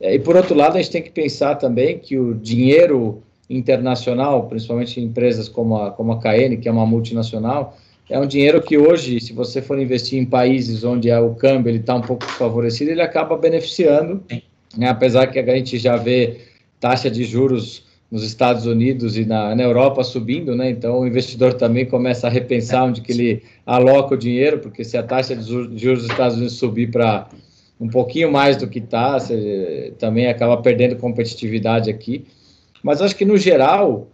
é, 0.00 0.14
e 0.14 0.18
por 0.18 0.36
outro 0.36 0.54
lado, 0.54 0.76
a 0.76 0.82
gente 0.82 0.90
tem 0.90 1.02
que 1.02 1.10
pensar 1.10 1.56
também 1.56 1.98
que 1.98 2.18
o 2.18 2.34
dinheiro 2.34 3.22
internacional, 3.48 4.46
principalmente 4.46 5.00
em 5.00 5.04
empresas 5.04 5.48
como 5.48 5.76
a, 5.76 5.90
como 5.90 6.12
a 6.12 6.18
KN, 6.18 6.56
que 6.60 6.68
é 6.68 6.72
uma 6.72 6.86
multinacional, 6.86 7.76
é 8.08 8.18
um 8.18 8.26
dinheiro 8.26 8.60
que 8.60 8.76
hoje, 8.76 9.20
se 9.20 9.32
você 9.32 9.62
for 9.62 9.78
investir 9.78 10.18
em 10.18 10.24
países 10.26 10.84
onde 10.84 11.10
o 11.10 11.34
câmbio 11.34 11.74
está 11.74 11.94
um 11.94 12.00
pouco 12.00 12.26
desfavorecido, 12.26 12.90
ele 12.90 13.00
acaba 13.00 13.36
beneficiando, 13.36 14.22
né? 14.76 14.88
apesar 14.88 15.26
que 15.26 15.38
a 15.38 15.56
gente 15.56 15.78
já 15.78 15.96
vê 15.96 16.38
taxa 16.80 17.10
de 17.10 17.24
juros 17.24 17.84
nos 18.10 18.22
Estados 18.24 18.66
Unidos 18.66 19.16
e 19.16 19.24
na, 19.24 19.54
na, 19.54 19.62
Europa 19.62 20.04
subindo, 20.04 20.54
né? 20.54 20.68
Então 20.68 21.00
o 21.00 21.06
investidor 21.06 21.54
também 21.54 21.86
começa 21.86 22.26
a 22.26 22.30
repensar 22.30 22.84
onde 22.84 23.00
que 23.00 23.10
ele 23.10 23.42
aloca 23.64 24.14
o 24.14 24.18
dinheiro, 24.18 24.58
porque 24.58 24.84
se 24.84 24.98
a 24.98 25.02
taxa 25.02 25.34
de 25.34 25.48
juros 25.48 26.02
dos 26.02 26.10
Estados 26.10 26.36
Unidos 26.36 26.56
subir 26.56 26.90
para 26.90 27.28
um 27.80 27.88
pouquinho 27.88 28.30
mais 28.30 28.58
do 28.58 28.68
que 28.68 28.80
está, 28.80 29.16
também 29.98 30.26
acaba 30.26 30.58
perdendo 30.58 30.96
competitividade 30.96 31.88
aqui. 31.88 32.26
Mas 32.82 33.00
acho 33.00 33.16
que 33.16 33.24
no 33.24 33.38
geral, 33.38 34.08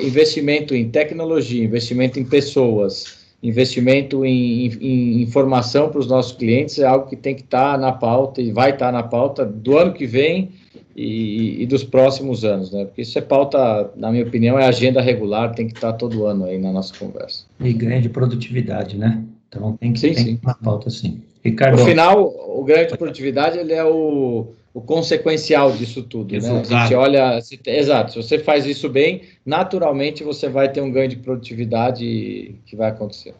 investimento 0.00 0.74
em 0.74 0.88
tecnologia, 0.88 1.64
investimento 1.64 2.20
em 2.20 2.24
pessoas, 2.24 3.19
investimento 3.42 4.24
em, 4.24 4.66
em, 4.66 4.78
em 4.80 5.22
informação 5.22 5.88
para 5.88 5.98
os 5.98 6.06
nossos 6.06 6.32
clientes 6.32 6.78
é 6.78 6.86
algo 6.86 7.08
que 7.08 7.16
tem 7.16 7.34
que 7.34 7.42
estar 7.42 7.72
tá 7.72 7.78
na 7.78 7.92
pauta 7.92 8.40
e 8.40 8.52
vai 8.52 8.70
estar 8.70 8.86
tá 8.86 8.92
na 8.92 9.02
pauta 9.02 9.44
do 9.44 9.78
ano 9.78 9.92
que 9.92 10.06
vem 10.06 10.50
e, 10.94 11.62
e, 11.62 11.66
dos 11.66 11.82
próximos 11.82 12.44
anos, 12.44 12.70
né? 12.72 12.84
Porque 12.84 13.02
isso 13.02 13.18
é 13.18 13.22
pauta, 13.22 13.90
na 13.96 14.10
minha 14.10 14.24
opinião, 14.24 14.58
é 14.58 14.66
agenda 14.66 15.00
regular, 15.00 15.54
tem 15.54 15.66
que 15.66 15.74
estar 15.74 15.94
todo 15.94 16.26
ano 16.26 16.44
aí 16.44 16.58
na 16.58 16.72
nossa 16.72 16.92
conversa. 16.94 17.44
E 17.58 17.72
ganho 17.72 18.02
de 18.02 18.08
produtividade, 18.08 18.98
né? 18.98 19.22
Então 19.48 19.76
tem 19.78 19.92
que, 19.92 20.00
sim, 20.00 20.12
tem 20.12 20.24
sim. 20.24 20.40
na 20.42 20.54
pauta, 20.54 20.90
sim. 20.90 21.22
Ricardo. 21.42 21.78
No 21.78 21.84
final, 21.86 22.22
o 22.22 22.62
ganho 22.64 22.86
de 22.86 22.98
produtividade 22.98 23.58
ele 23.58 23.72
é 23.72 23.84
o, 23.84 24.48
o 24.72 24.80
consequencial 24.80 25.72
disso 25.72 26.02
tudo, 26.02 26.38
né? 26.38 26.48
A 26.48 26.62
gente 26.62 26.94
olha, 26.94 27.40
se, 27.40 27.58
exato, 27.66 28.12
se 28.12 28.16
você 28.22 28.38
faz 28.38 28.66
isso 28.66 28.88
bem, 28.88 29.22
naturalmente 29.44 30.22
você 30.22 30.48
vai 30.48 30.70
ter 30.70 30.80
um 30.80 30.92
ganho 30.92 31.08
de 31.08 31.16
produtividade 31.16 32.54
que 32.64 32.76
vai 32.76 32.90
acontecer. 32.90 33.34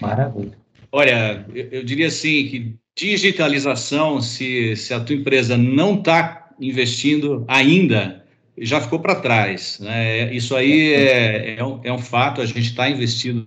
Maravilha. 0.00 0.58
Olha, 0.90 1.46
eu, 1.54 1.68
eu 1.70 1.84
diria 1.84 2.08
assim 2.08 2.48
que 2.48 2.74
digitalização, 2.96 4.20
se, 4.20 4.76
se 4.76 4.92
a 4.92 5.00
tua 5.00 5.16
empresa 5.16 5.56
não 5.56 5.94
está 5.94 6.50
investindo 6.60 7.44
ainda, 7.48 8.24
já 8.58 8.80
ficou 8.80 8.98
para 8.98 9.14
trás. 9.14 9.78
Né? 9.80 10.34
Isso 10.34 10.54
aí 10.54 10.92
é, 10.92 11.56
é, 11.58 11.64
um, 11.64 11.80
é 11.84 11.92
um 11.92 11.98
fato, 11.98 12.40
a 12.40 12.46
gente 12.46 12.60
está 12.60 12.90
investindo 12.90 13.46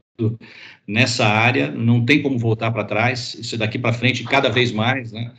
nessa 0.88 1.26
área, 1.26 1.70
não 1.70 2.06
tem 2.06 2.22
como 2.22 2.40
voltar 2.40 2.72
para 2.72 2.84
trás, 2.84 3.36
isso 3.36 3.58
daqui 3.58 3.78
para 3.78 3.94
frente 3.94 4.24
cada 4.24 4.50
vez 4.50 4.72
mais, 4.72 5.12
né? 5.12 5.32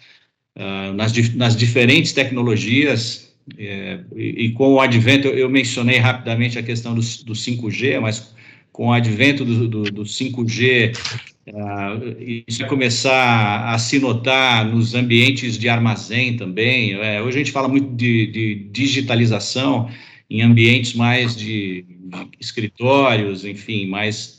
Uh, 0.56 0.92
nas, 0.94 1.12
nas 1.34 1.54
diferentes 1.54 2.12
tecnologias, 2.12 3.34
é, 3.58 4.00
e, 4.16 4.46
e, 4.46 4.52
com 4.52 4.72
o 4.72 4.80
advento, 4.80 5.28
eu, 5.28 5.48
mencionei 5.48 5.98
rapidamente 5.98 6.58
a 6.58 6.62
questão 6.62 6.94
do, 6.94 7.00
do 7.00 7.32
5G, 7.34 8.00
mas 8.00 8.34
com 8.72 8.88
o 8.88 8.92
advento 8.92 9.44
do, 9.44 9.68
do, 9.68 9.82
do 9.84 10.02
5G, 10.02 10.96
Uh, 11.48 12.42
isso 12.48 12.58
vai 12.58 12.68
começar 12.68 13.72
a 13.72 13.78
se 13.78 14.00
notar 14.00 14.66
nos 14.66 14.96
ambientes 14.96 15.56
de 15.56 15.68
armazém 15.68 16.36
também. 16.36 16.94
É, 16.94 17.22
hoje 17.22 17.36
a 17.36 17.38
gente 17.38 17.52
fala 17.52 17.68
muito 17.68 17.94
de, 17.94 18.26
de 18.26 18.54
digitalização 18.72 19.88
em 20.28 20.42
ambientes 20.42 20.92
mais 20.92 21.36
de, 21.36 21.84
escritórios, 22.40 23.44
enfim, 23.44 23.86
mais 23.86 24.35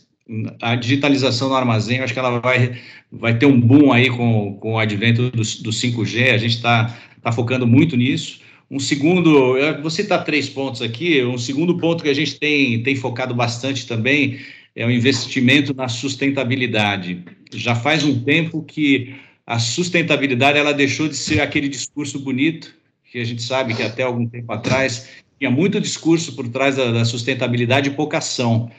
a 0.61 0.75
digitalização 0.75 1.49
no 1.49 1.55
armazém, 1.55 1.99
acho 1.99 2.13
que 2.13 2.19
ela 2.19 2.39
vai, 2.39 2.77
vai 3.11 3.37
ter 3.37 3.45
um 3.45 3.59
boom 3.59 3.91
aí 3.91 4.09
com, 4.09 4.57
com 4.59 4.73
o 4.73 4.79
advento 4.79 5.29
do, 5.29 5.37
do 5.37 5.69
5G, 5.69 6.33
a 6.33 6.37
gente 6.37 6.55
está 6.55 6.97
tá 7.21 7.31
focando 7.31 7.65
muito 7.65 7.95
nisso. 7.95 8.41
Um 8.69 8.79
segundo, 8.79 9.55
vou 9.81 9.89
citar 9.89 10.25
três 10.25 10.49
pontos 10.49 10.81
aqui, 10.81 11.23
um 11.23 11.37
segundo 11.37 11.77
ponto 11.77 12.03
que 12.03 12.09
a 12.09 12.13
gente 12.13 12.37
tem, 12.37 12.83
tem 12.83 12.95
focado 12.95 13.33
bastante 13.33 13.87
também 13.87 14.39
é 14.77 14.85
o 14.85 14.91
investimento 14.91 15.73
na 15.73 15.87
sustentabilidade. 15.87 17.23
Já 17.51 17.73
faz 17.73 18.03
um 18.03 18.23
tempo 18.23 18.61
que 18.61 19.15
a 19.43 19.57
sustentabilidade 19.57 20.59
ela 20.59 20.71
deixou 20.71 21.07
de 21.07 21.15
ser 21.15 21.41
aquele 21.41 21.67
discurso 21.67 22.19
bonito, 22.19 22.75
que 23.11 23.17
a 23.17 23.25
gente 23.25 23.41
sabe 23.41 23.73
que 23.73 23.81
até 23.81 24.03
algum 24.03 24.27
tempo 24.27 24.53
atrás 24.53 25.09
tinha 25.39 25.49
muito 25.49 25.81
discurso 25.81 26.35
por 26.35 26.47
trás 26.47 26.75
da, 26.75 26.91
da 26.91 27.05
sustentabilidade 27.05 27.89
e 27.89 27.93
pouca 27.93 28.19
ação. 28.19 28.69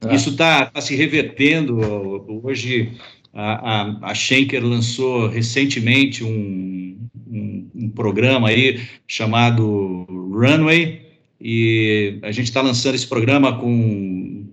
Ah. 0.00 0.14
Isso 0.14 0.30
está 0.30 0.66
tá 0.66 0.80
se 0.80 0.94
revertendo. 0.94 1.78
Hoje, 2.42 2.92
a, 3.32 3.82
a, 3.82 4.10
a 4.10 4.14
Schenker 4.14 4.64
lançou 4.64 5.28
recentemente 5.28 6.24
um, 6.24 6.98
um, 7.28 7.70
um 7.74 7.88
programa 7.90 8.48
aí 8.48 8.80
chamado 9.06 10.06
Runway, 10.08 11.02
e 11.40 12.18
a 12.22 12.32
gente 12.32 12.46
está 12.46 12.62
lançando 12.62 12.94
esse 12.94 13.06
programa 13.06 13.58
com 13.58 14.46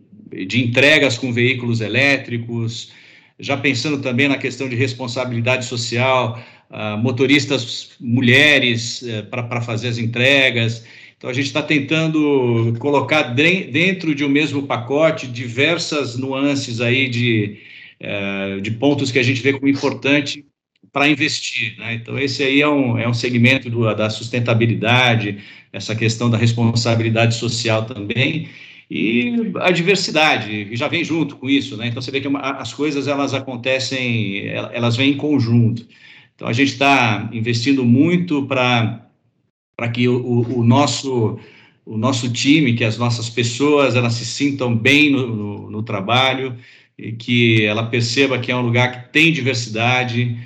de 0.47 0.63
entregas 0.63 1.17
com 1.17 1.31
veículos 1.31 1.79
elétricos, 1.79 2.91
já 3.39 3.55
pensando 3.55 4.01
também 4.01 4.27
na 4.27 4.37
questão 4.37 4.67
de 4.67 4.75
responsabilidade 4.75 5.65
social, 5.65 6.43
uh, 6.71 6.97
motoristas 6.97 7.91
mulheres 7.99 9.03
uh, 9.03 9.25
para 9.29 9.61
fazer 9.61 9.89
as 9.89 9.97
entregas. 9.97 10.83
Então, 11.23 11.31
a 11.31 11.33
gente 11.33 11.45
está 11.45 11.61
tentando 11.61 12.75
colocar 12.79 13.21
dentro 13.21 14.13
de 14.13 14.25
um 14.25 14.27
mesmo 14.27 14.63
pacote 14.63 15.25
diversas 15.25 16.17
nuances 16.17 16.81
aí 16.81 17.07
de, 17.07 17.59
uh, 18.01 18.59
de 18.59 18.69
pontos 18.71 19.09
que 19.09 19.17
a 19.17 19.23
gente 19.23 19.41
vê 19.41 19.53
como 19.53 19.69
importante 19.69 20.45
para 20.91 21.07
investir. 21.07 21.77
Né? 21.77 21.93
Então, 21.93 22.19
esse 22.19 22.43
aí 22.43 22.61
é 22.61 22.67
um, 22.67 22.99
é 22.99 23.07
um 23.07 23.13
segmento 23.13 23.69
do, 23.69 23.95
da 23.95 24.09
sustentabilidade, 24.09 25.37
essa 25.71 25.95
questão 25.95 26.29
da 26.29 26.37
responsabilidade 26.37 27.35
social 27.35 27.85
também 27.85 28.49
e 28.91 29.53
a 29.61 29.71
diversidade 29.71 30.75
já 30.75 30.89
vem 30.89 31.05
junto 31.05 31.37
com 31.37 31.49
isso, 31.49 31.77
né? 31.77 31.87
Então 31.87 32.01
você 32.01 32.11
vê 32.11 32.19
que 32.19 32.27
as 32.37 32.73
coisas 32.73 33.07
elas 33.07 33.33
acontecem, 33.33 34.45
elas 34.49 34.97
vêm 34.97 35.11
em 35.11 35.17
conjunto. 35.17 35.87
Então 36.35 36.49
a 36.49 36.53
gente 36.53 36.73
está 36.73 37.29
investindo 37.31 37.85
muito 37.85 38.45
para 38.45 39.02
para 39.83 39.91
que 39.91 40.07
o, 40.07 40.59
o, 40.59 40.63
nosso 40.63 41.37
o 41.85 41.97
nosso 41.97 42.31
time, 42.31 42.73
que 42.73 42.85
as 42.85 42.97
nossas 42.97 43.29
pessoas 43.29 43.97
elas 43.97 44.13
se 44.13 44.25
sintam 44.25 44.73
bem 44.73 45.11
no, 45.11 45.27
no, 45.27 45.71
no 45.71 45.83
trabalho 45.83 46.55
e 46.97 47.11
que 47.11 47.65
ela 47.65 47.87
perceba 47.87 48.39
que 48.39 48.49
é 48.49 48.55
um 48.55 48.61
lugar 48.61 48.91
que 48.91 49.11
tem 49.11 49.33
diversidade, 49.33 50.37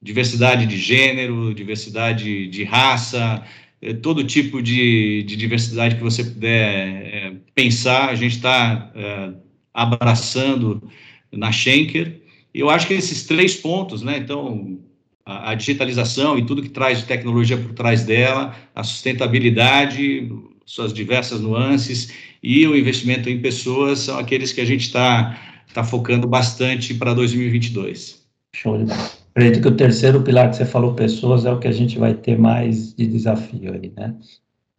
diversidade 0.00 0.64
de 0.64 0.78
gênero, 0.78 1.52
diversidade 1.52 2.46
de 2.46 2.64
raça, 2.64 3.44
é, 3.82 3.92
todo 3.92 4.24
tipo 4.24 4.62
de, 4.62 5.22
de, 5.24 5.36
diversidade 5.36 5.96
que 5.96 6.02
você 6.02 6.24
puder 6.24 6.56
é, 6.56 7.32
pensar, 7.54 8.08
a 8.08 8.14
gente 8.14 8.36
está 8.36 8.90
é, 8.94 9.32
abraçando 9.74 10.82
na 11.30 11.52
Schenker. 11.52 12.18
Eu 12.54 12.70
acho 12.70 12.86
que 12.86 12.94
esses 12.94 13.26
três 13.26 13.56
pontos, 13.56 14.00
né? 14.00 14.16
Então, 14.16 14.78
a, 15.26 15.50
a, 15.50 15.54
digitalização 15.54 16.38
e 16.38 16.46
tudo 16.46 16.62
que 16.62 16.68
traz 16.68 17.00
de 17.00 17.04
tecnologia 17.04 17.58
por 17.58 17.72
trás 17.74 18.04
dela, 18.04 18.54
a 18.74 18.84
sustentabilidade, 18.84 20.32
suas 20.64 20.92
diversas 20.92 21.40
nuances 21.40 22.12
e 22.42 22.66
o 22.66 22.76
investimento 22.76 23.28
em 23.28 23.42
pessoas 23.42 23.98
são 24.00 24.18
aqueles 24.18 24.52
que 24.52 24.60
a 24.60 24.64
gente 24.64 24.82
está 24.82 25.38
tá 25.74 25.82
focando 25.82 26.28
bastante 26.28 26.94
para 26.94 27.12
2022. 27.12 28.24
Show 28.54 28.78
de 28.78 28.84
bola. 28.84 29.10
Acredito 29.34 29.60
que 29.60 29.68
o 29.68 29.76
terceiro 29.76 30.22
pilar 30.22 30.48
que 30.48 30.56
você 30.56 30.64
falou, 30.64 30.94
pessoas, 30.94 31.44
é 31.44 31.52
o 31.52 31.58
que 31.58 31.68
a 31.68 31.72
gente 31.72 31.98
vai 31.98 32.14
ter 32.14 32.38
mais 32.38 32.94
de 32.94 33.06
desafio 33.06 33.74
aí, 33.74 33.92
né? 33.94 34.14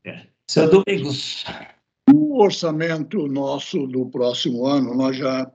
É. 0.03 0.21
Seu 0.47 0.67
Domingos. 0.67 1.45
O 2.11 2.41
orçamento 2.41 3.27
nosso 3.27 3.85
do 3.85 4.07
próximo 4.07 4.65
ano, 4.65 4.95
nós 4.95 5.15
já 5.15 5.51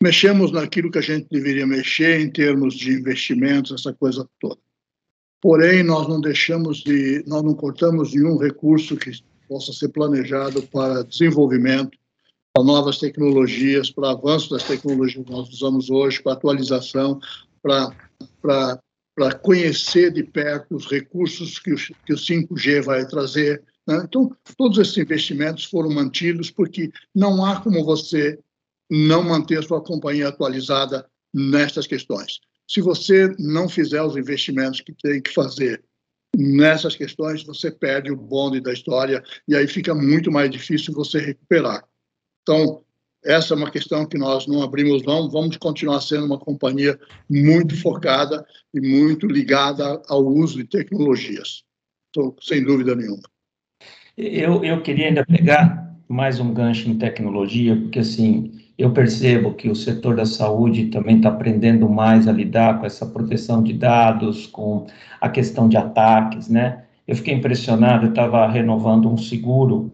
mexemos 0.00 0.52
naquilo 0.52 0.90
que 0.90 0.98
a 0.98 1.02
gente 1.02 1.26
deveria 1.30 1.66
mexer 1.66 2.20
em 2.20 2.30
termos 2.30 2.74
de 2.74 2.92
investimentos, 2.92 3.72
essa 3.72 3.92
coisa 3.92 4.28
toda. 4.40 4.58
Porém, 5.40 5.82
nós 5.82 6.08
não 6.08 6.20
deixamos 6.20 6.78
de, 6.78 7.22
nós 7.26 7.42
não 7.42 7.54
cortamos 7.54 8.14
nenhum 8.14 8.38
recurso 8.38 8.96
que 8.96 9.10
possa 9.46 9.72
ser 9.72 9.88
planejado 9.90 10.62
para 10.62 11.04
desenvolvimento, 11.04 11.98
para 12.52 12.64
novas 12.64 12.98
tecnologias, 12.98 13.90
para 13.90 14.12
avanço 14.12 14.50
das 14.50 14.62
tecnologias 14.62 15.24
que 15.24 15.30
nós 15.30 15.48
usamos 15.50 15.90
hoje, 15.90 16.22
para 16.22 16.32
atualização, 16.32 17.20
para 17.60 19.34
conhecer 19.42 20.12
de 20.12 20.22
perto 20.22 20.76
os 20.76 20.86
recursos 20.86 21.58
que 21.58 21.74
o, 21.74 21.76
que 21.76 22.12
o 22.12 22.16
5G 22.16 22.82
vai 22.82 23.06
trazer. 23.06 23.62
Né? 23.86 24.00
Então, 24.04 24.34
todos 24.56 24.78
esses 24.78 24.96
investimentos 24.96 25.64
foram 25.64 25.90
mantidos 25.90 26.50
porque 26.50 26.90
não 27.14 27.44
há 27.44 27.60
como 27.60 27.84
você 27.84 28.38
não 28.90 29.22
manter 29.22 29.62
sua 29.62 29.82
companhia 29.82 30.28
atualizada 30.28 31.06
nestas 31.32 31.86
questões. 31.86 32.40
Se 32.68 32.80
você 32.80 33.34
não 33.38 33.68
fizer 33.68 34.02
os 34.02 34.16
investimentos 34.16 34.80
que 34.80 34.92
tem 34.92 35.20
que 35.20 35.32
fazer 35.32 35.82
nessas 36.36 36.96
questões 36.96 37.44
você 37.44 37.70
perde 37.70 38.10
o 38.10 38.16
bonde 38.16 38.60
da 38.60 38.72
história 38.72 39.22
e 39.46 39.54
aí 39.54 39.66
fica 39.66 39.94
muito 39.94 40.30
mais 40.30 40.50
difícil 40.50 40.92
você 40.92 41.18
recuperar. 41.20 41.84
Então, 42.42 42.82
essa 43.24 43.54
é 43.54 43.56
uma 43.56 43.70
questão 43.70 44.04
que 44.04 44.18
nós 44.18 44.46
não 44.46 44.62
abrimos 44.62 45.02
mão, 45.02 45.30
vamos 45.30 45.56
continuar 45.56 46.00
sendo 46.02 46.26
uma 46.26 46.38
companhia 46.38 46.98
muito 47.28 47.80
focada 47.80 48.44
e 48.74 48.80
muito 48.80 49.26
ligada 49.26 50.02
ao 50.08 50.26
uso 50.26 50.58
de 50.58 50.64
tecnologias, 50.64 51.64
então, 52.10 52.34
sem 52.40 52.62
dúvida 52.62 52.94
nenhuma. 52.94 53.22
Eu, 54.16 54.62
eu 54.62 54.82
queria 54.82 55.08
ainda 55.08 55.24
pegar 55.24 55.96
mais 56.06 56.38
um 56.38 56.52
gancho 56.52 56.88
em 56.88 56.98
tecnologia, 56.98 57.74
porque 57.74 58.00
assim, 58.00 58.52
eu 58.76 58.92
percebo 58.92 59.54
que 59.54 59.68
o 59.68 59.74
setor 59.74 60.16
da 60.16 60.26
saúde 60.26 60.86
também 60.86 61.16
está 61.16 61.28
aprendendo 61.28 61.88
mais 61.88 62.26
a 62.26 62.32
lidar 62.32 62.80
com 62.80 62.86
essa 62.86 63.06
proteção 63.06 63.62
de 63.62 63.72
dados, 63.72 64.46
com 64.46 64.86
a 65.20 65.28
questão 65.28 65.68
de 65.68 65.76
ataques, 65.76 66.48
né? 66.48 66.84
Eu 67.06 67.14
fiquei 67.16 67.34
impressionado, 67.34 68.06
eu 68.06 68.10
estava 68.10 68.46
renovando 68.48 69.10
um 69.10 69.16
seguro 69.16 69.92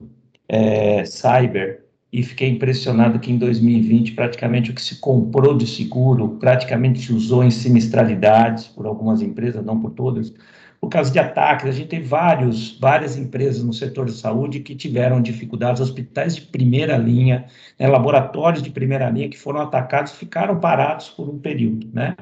é, 0.49 1.05
cyber 1.05 1.85
e 2.13 2.23
fiquei 2.23 2.49
impressionado 2.49 3.19
que 3.19 3.31
em 3.31 3.39
2020 3.39 4.13
praticamente 4.13 4.71
o 4.71 4.75
que 4.75 4.83
se 4.83 4.97
comprou 4.97 5.57
de 5.57 5.67
seguro 5.67 6.37
praticamente 6.41 7.01
se 7.01 7.13
usou 7.13 7.45
em 7.45 7.51
sinistralidades 7.51 8.67
por 8.67 8.87
algumas 8.87 9.21
empresas, 9.23 9.65
não 9.65 9.79
por 9.79 9.91
todas, 9.91 10.33
por 10.81 10.89
causa 10.89 11.11
de 11.11 11.19
ataques. 11.19 11.67
A 11.67 11.73
gente 11.73 11.89
tem 11.89 12.03
vários, 12.03 12.79
várias 12.79 13.17
empresas 13.17 13.63
no 13.63 13.73
setor 13.73 14.07
de 14.07 14.13
saúde 14.13 14.61
que 14.61 14.75
tiveram 14.75 15.21
dificuldades, 15.21 15.81
hospitais 15.81 16.37
de 16.37 16.43
primeira 16.43 16.97
linha, 16.97 17.47
né, 17.79 17.87
laboratórios 17.87 18.63
de 18.63 18.71
primeira 18.71 19.09
linha 19.11 19.29
que 19.29 19.39
foram 19.39 19.61
atacados, 19.61 20.13
ficaram 20.13 20.59
parados 20.59 21.11
por 21.11 21.29
um 21.29 21.39
período, 21.39 21.89
né? 21.93 22.17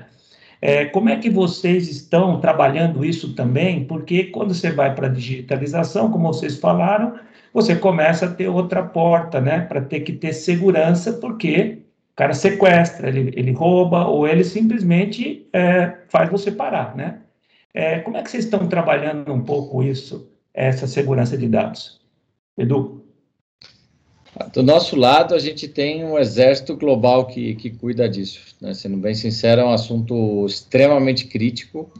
É, 0.61 0.86
como 0.86 1.09
é 1.09 1.16
que 1.16 1.30
vocês 1.30 1.88
estão 1.88 2.40
trabalhando 2.40 3.04
isso 3.04 3.32
também? 3.34 3.84
Porque 3.84 4.24
quando 4.24 4.52
você 4.52 4.72
vai 4.72 4.92
para 4.92 5.06
a 5.06 5.11
digitalização, 5.11 6.11
como 6.11 6.32
vocês 6.32 6.59
falaram, 6.59 7.14
você 7.54 7.76
começa 7.76 8.26
a 8.26 8.30
ter 8.34 8.48
outra 8.48 8.82
porta, 8.82 9.40
né? 9.40 9.61
Para 9.61 9.80
ter 9.80 10.00
que 10.00 10.12
ter 10.12 10.32
segurança, 10.32 11.12
porque 11.12 11.78
o 12.12 12.16
cara 12.16 12.34
sequestra, 12.34 13.09
ele, 13.09 13.32
ele 13.36 13.52
rouba, 13.52 14.06
ou 14.06 14.26
ele 14.26 14.42
simplesmente 14.42 15.48
é, 15.52 15.98
faz 16.09 16.28
você 16.28 16.50
parar, 16.50 16.96
né? 16.96 17.20
É, 17.74 18.00
como 18.00 18.16
é 18.16 18.22
que 18.22 18.30
vocês 18.30 18.44
estão 18.44 18.66
trabalhando 18.66 19.32
um 19.32 19.42
pouco 19.42 19.82
isso, 19.82 20.30
essa 20.52 20.86
segurança 20.86 21.36
de 21.36 21.48
dados? 21.48 22.00
Edu? 22.56 23.04
Do 24.52 24.62
nosso 24.62 24.94
lado, 24.94 25.34
a 25.34 25.38
gente 25.38 25.66
tem 25.66 26.04
um 26.04 26.18
exército 26.18 26.76
global 26.76 27.26
que, 27.26 27.54
que 27.56 27.70
cuida 27.70 28.08
disso. 28.08 28.54
Né? 28.60 28.72
Sendo 28.72 28.96
bem 28.96 29.14
sincero, 29.14 29.62
é 29.62 29.64
um 29.64 29.72
assunto 29.72 30.46
extremamente 30.46 31.26
crítico. 31.26 31.90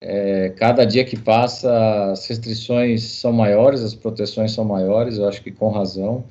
É, 0.00 0.50
cada 0.50 0.84
dia 0.84 1.04
que 1.04 1.18
passa, 1.18 2.12
as 2.12 2.26
restrições 2.26 3.02
são 3.02 3.32
maiores, 3.32 3.82
as 3.82 3.94
proteções 3.94 4.52
são 4.52 4.64
maiores, 4.64 5.18
eu 5.18 5.28
acho 5.28 5.42
que 5.42 5.50
com 5.50 5.70
razão. 5.70 6.24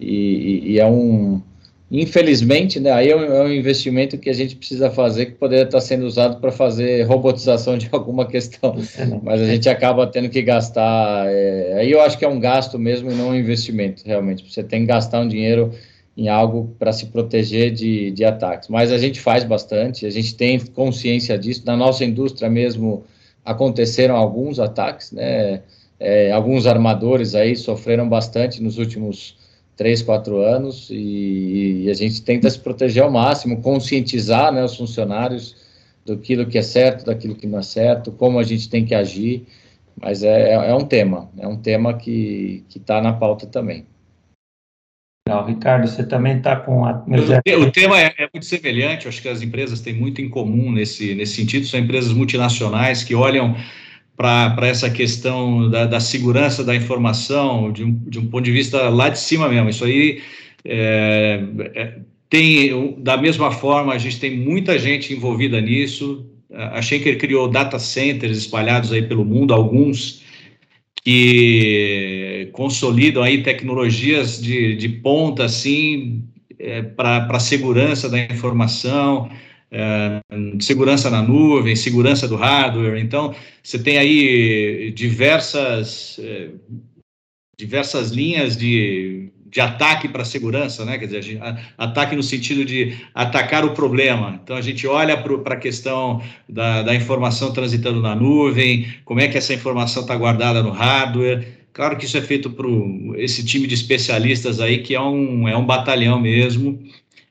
E, 0.00 0.10
e, 0.10 0.72
e 0.72 0.80
é 0.80 0.86
um, 0.86 1.40
Infelizmente, 1.96 2.80
né, 2.80 2.90
aí 2.90 3.08
é 3.08 3.16
um, 3.16 3.22
é 3.22 3.44
um, 3.44 3.52
investimento 3.52 4.18
que 4.18 4.28
a 4.28 4.32
gente 4.32 4.56
precisa 4.56 4.90
fazer 4.90 5.26
que 5.26 5.32
poderia 5.32 5.62
estar 5.62 5.80
sendo 5.80 6.04
usado 6.04 6.40
para 6.40 6.50
fazer 6.50 7.04
robotização 7.04 7.78
de 7.78 7.88
alguma 7.92 8.26
questão, 8.26 8.74
mas 9.22 9.40
a 9.40 9.44
gente 9.46 9.68
acaba 9.68 10.04
tendo 10.04 10.28
que 10.28 10.42
gastar. 10.42 11.24
É, 11.28 11.74
aí 11.78 11.92
eu 11.92 12.00
acho 12.00 12.18
que 12.18 12.24
é 12.24 12.28
um 12.28 12.40
gasto 12.40 12.80
mesmo 12.80 13.12
e 13.12 13.14
não 13.14 13.28
um 13.28 13.34
investimento, 13.36 14.02
realmente. 14.04 14.52
Você 14.52 14.64
tem 14.64 14.80
que 14.80 14.86
gastar 14.86 15.20
um 15.20 15.28
dinheiro 15.28 15.70
em 16.16 16.28
algo 16.28 16.74
para 16.80 16.92
se 16.92 17.06
proteger 17.06 17.70
de, 17.70 18.10
de 18.10 18.24
ataques. 18.24 18.68
Mas 18.68 18.90
a 18.90 18.98
gente 18.98 19.20
faz 19.20 19.44
bastante, 19.44 20.04
a 20.04 20.10
gente 20.10 20.34
tem 20.34 20.58
consciência 20.58 21.38
disso. 21.38 21.62
Na 21.64 21.76
nossa 21.76 22.04
indústria 22.04 22.50
mesmo 22.50 23.04
aconteceram 23.44 24.16
alguns 24.16 24.58
ataques, 24.58 25.12
né? 25.12 25.62
É, 26.00 26.32
alguns 26.32 26.66
armadores 26.66 27.36
aí 27.36 27.54
sofreram 27.54 28.08
bastante 28.08 28.60
nos 28.60 28.78
últimos 28.78 29.36
três, 29.76 30.02
quatro 30.02 30.38
anos 30.40 30.88
e, 30.90 31.84
e, 31.84 31.90
a 31.90 31.94
gente 31.94 32.22
tenta 32.22 32.48
se 32.48 32.58
proteger 32.58 33.02
ao 33.02 33.10
máximo, 33.10 33.60
conscientizar 33.60 34.52
né, 34.52 34.64
os 34.64 34.76
funcionários 34.76 35.56
daquilo 36.06 36.46
que 36.46 36.58
é 36.58 36.62
certo, 36.62 37.04
daquilo 37.04 37.34
que 37.34 37.46
não 37.46 37.58
é 37.58 37.62
certo, 37.62 38.12
como 38.12 38.38
a 38.38 38.42
gente 38.42 38.68
tem 38.68 38.84
que 38.84 38.94
agir, 38.94 39.46
mas 40.00 40.22
é, 40.22 40.50
é, 40.50 40.70
é 40.70 40.74
um 40.74 40.84
tema, 40.84 41.30
é 41.38 41.48
um 41.48 41.56
tema 41.56 41.94
que 41.94 42.64
está 42.74 43.00
na 43.00 43.12
pauta 43.12 43.46
também. 43.46 43.86
Legal, 45.26 45.46
Ricardo, 45.46 45.88
você 45.88 46.04
também 46.04 46.36
está 46.36 46.54
com 46.54 46.84
a... 46.84 47.02
O, 47.58 47.70
tema 47.70 47.98
é, 47.98 48.14
é, 48.18 48.28
muito 48.32 48.44
semelhante, 48.44 49.08
acho 49.08 49.22
que 49.22 49.28
as 49.28 49.40
empresas 49.40 49.80
têm 49.80 49.94
muito 49.94 50.20
em 50.20 50.28
comum 50.28 50.70
nesse, 50.70 51.14
nesse 51.14 51.36
sentido, 51.36 51.66
são 51.66 51.80
empresas 51.80 52.12
multinacionais 52.12 53.02
que 53.02 53.14
olham 53.14 53.56
para 54.16 54.68
essa 54.68 54.88
questão 54.88 55.68
da, 55.68 55.86
da, 55.86 56.00
segurança 56.00 56.62
da 56.62 56.74
informação 56.74 57.72
de 57.72 57.84
um, 57.84 57.92
de 58.06 58.18
um, 58.18 58.26
ponto 58.26 58.44
de 58.44 58.52
vista 58.52 58.88
lá 58.88 59.08
de 59.08 59.18
cima 59.18 59.48
mesmo. 59.48 59.68
Isso 59.68 59.84
aí 59.84 60.22
é, 60.64 61.42
é, 61.74 61.98
tem, 62.30 62.94
da 62.98 63.16
mesma 63.16 63.50
forma, 63.50 63.92
a 63.92 63.98
gente 63.98 64.20
tem 64.20 64.36
muita 64.36 64.78
gente 64.78 65.12
envolvida 65.12 65.60
nisso. 65.60 66.26
A 66.52 66.80
Schenker 66.80 67.18
criou 67.18 67.48
data 67.48 67.78
centers 67.78 68.38
espalhados 68.38 68.92
aí 68.92 69.02
pelo 69.02 69.24
mundo, 69.24 69.52
alguns 69.52 70.22
que 71.04 72.48
consolidam 72.52 73.22
aí 73.22 73.42
tecnologias 73.42 74.40
de, 74.40 74.74
de 74.76 74.88
ponta, 74.88 75.44
assim, 75.44 76.22
é, 76.58 76.82
para 76.82 77.26
a 77.28 77.40
segurança 77.40 78.08
da 78.08 78.18
informação, 78.18 79.28
é, 79.70 80.20
segurança 80.60 81.10
na 81.10 81.22
nuvem, 81.22 81.74
segurança 81.74 82.28
do 82.28 82.36
hardware. 82.36 82.98
Então, 82.98 83.34
você 83.62 83.78
tem 83.78 83.98
aí 83.98 84.92
diversas, 84.94 86.18
é, 86.22 86.50
diversas 87.58 88.10
linhas 88.10 88.56
de, 88.56 89.30
de 89.46 89.60
ataque 89.60 90.08
para 90.08 90.22
a 90.22 90.24
segurança, 90.24 90.84
né? 90.84 90.98
Quer 90.98 91.06
dizer, 91.06 91.40
ataque 91.78 92.16
no 92.16 92.22
sentido 92.22 92.64
de 92.64 92.96
atacar 93.14 93.64
o 93.64 93.72
problema. 93.72 94.40
Então, 94.42 94.56
a 94.56 94.60
gente 94.60 94.86
olha 94.86 95.16
para 95.16 95.54
a 95.54 95.58
questão 95.58 96.22
da, 96.48 96.82
da 96.82 96.94
informação 96.94 97.52
transitando 97.52 98.00
na 98.00 98.14
nuvem, 98.14 98.86
como 99.04 99.20
é 99.20 99.28
que 99.28 99.38
essa 99.38 99.54
informação 99.54 100.02
está 100.02 100.16
guardada 100.16 100.62
no 100.62 100.70
hardware. 100.70 101.64
Claro 101.72 101.96
que 101.96 102.04
isso 102.04 102.16
é 102.16 102.22
feito 102.22 102.50
por 102.50 102.66
esse 103.16 103.44
time 103.44 103.66
de 103.66 103.74
especialistas 103.74 104.60
aí, 104.60 104.78
que 104.78 104.94
é 104.94 105.00
um, 105.00 105.48
é 105.48 105.56
um 105.56 105.66
batalhão 105.66 106.20
mesmo, 106.20 106.80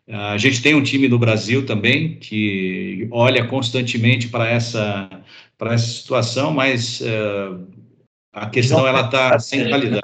a 0.09 0.37
gente 0.37 0.61
tem 0.61 0.75
um 0.75 0.83
time 0.83 1.07
no 1.07 1.17
Brasil 1.17 1.65
também 1.65 2.15
que 2.17 3.07
olha 3.11 3.47
constantemente 3.47 4.27
para 4.27 4.49
essa, 4.49 5.09
para 5.57 5.73
essa 5.73 5.87
situação, 5.87 6.51
mas 6.51 6.99
uh, 7.01 7.65
a 8.33 8.49
questão 8.49 8.85
ela 8.85 9.01
está 9.01 9.39
centralizada. 9.39 10.03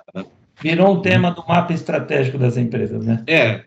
Virou 0.62 0.94
um 0.96 1.02
tema 1.02 1.32
do 1.32 1.46
mapa 1.48 1.74
estratégico 1.74 2.38
das 2.38 2.58
empresas, 2.58 3.06
né? 3.06 3.24
É, 3.28 3.66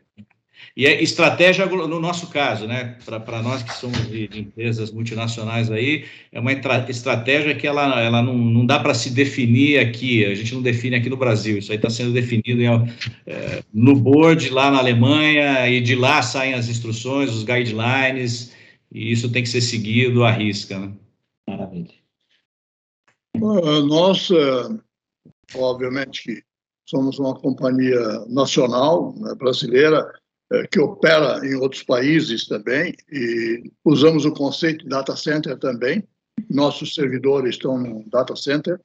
e 0.75 0.87
é 0.87 1.03
estratégia, 1.03 1.67
no 1.67 2.01
nosso 2.01 2.29
caso, 2.29 2.67
né, 2.67 2.97
para 3.05 3.43
nós 3.43 3.63
que 3.63 3.75
somos 3.75 4.09
de, 4.09 4.27
de, 4.27 4.41
empresas 4.41 4.91
multinacionais 4.91 5.71
aí, 5.71 6.07
é 6.33 6.41
uma 6.41 6.53
estratégia 6.53 7.55
que 7.55 7.67
ela, 7.67 8.01
ela 8.01 8.23
não, 8.23 8.37
não 8.39 8.65
dá 8.65 8.81
para 8.81 8.95
se 8.95 9.11
definir 9.11 9.79
aqui, 9.81 10.25
a 10.25 10.35
gente 10.35 10.55
não 10.55 10.63
define 10.63 10.97
aqui 10.97 11.11
no 11.11 11.17
Brasil, 11.17 11.59
isso 11.59 11.73
aí 11.73 11.77
está 11.77 11.91
sendo 11.91 12.13
definido 12.13 12.63
em, 12.63 12.67
é, 13.27 13.63
no 13.73 13.95
board 13.95 14.49
lá 14.49 14.71
na 14.71 14.79
Alemanha, 14.79 15.69
e 15.69 15.79
de 15.81 15.95
lá 15.95 16.23
saem 16.23 16.55
as 16.55 16.69
instruções, 16.69 17.31
os 17.31 17.45
guidelines, 17.45 18.55
e 18.91 19.13
isso 19.13 19.31
tem 19.31 19.43
que 19.43 19.51
ser 19.51 19.61
seguido 19.61 20.25
à 20.25 20.31
risca. 20.31 20.79
Né? 20.79 20.93
Maravilha. 21.47 21.93
Nós, 23.37 24.31
obviamente, 25.55 26.23
que 26.23 26.43
somos 26.87 27.19
uma 27.19 27.35
companhia 27.35 28.25
nacional, 28.29 29.15
né, 29.17 29.35
brasileira, 29.35 30.13
que 30.71 30.81
opera 30.81 31.47
em 31.47 31.55
outros 31.55 31.83
países 31.83 32.47
também, 32.47 32.95
e 33.11 33.71
usamos 33.85 34.25
o 34.25 34.33
conceito 34.33 34.85
de 34.85 34.91
data 34.91 35.17
center 35.17 35.59
também. 35.59 36.03
Nossos 36.51 36.95
servidores 36.95 37.55
estão 37.55 37.79
no 37.79 38.05
data 38.11 38.35
center 38.37 38.81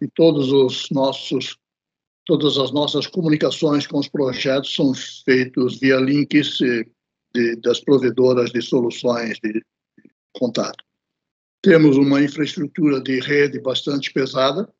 e 0.00 0.08
todos 0.08 0.52
os 0.52 0.88
nossos 0.90 1.56
todas 2.26 2.58
as 2.58 2.70
nossas 2.70 3.08
comunicações 3.08 3.86
com 3.88 3.98
os 3.98 4.08
projetos 4.08 4.72
são 4.74 4.92
feitos 5.24 5.80
via 5.80 5.96
links 5.96 6.58
de, 6.58 7.56
das 7.56 7.80
provedoras 7.80 8.52
de 8.52 8.62
soluções 8.62 9.38
de 9.42 9.60
contato. 10.32 10.84
Temos 11.62 11.96
uma 11.96 12.22
infraestrutura 12.22 13.00
de 13.00 13.18
rede 13.20 13.60
bastante 13.60 14.12
pesada, 14.12 14.72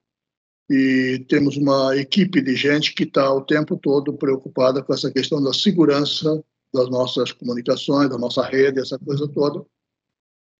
e 0.70 1.24
temos 1.28 1.56
uma 1.56 1.96
equipe 1.96 2.40
de 2.40 2.54
gente 2.54 2.94
que 2.94 3.02
está 3.02 3.34
o 3.34 3.40
tempo 3.40 3.76
todo 3.76 4.12
preocupada 4.12 4.80
com 4.80 4.94
essa 4.94 5.10
questão 5.10 5.42
da 5.42 5.52
segurança 5.52 6.42
das 6.72 6.88
nossas 6.88 7.32
comunicações, 7.32 8.08
da 8.08 8.16
nossa 8.16 8.44
rede, 8.46 8.78
essa 8.78 8.96
coisa 8.96 9.26
toda. 9.26 9.66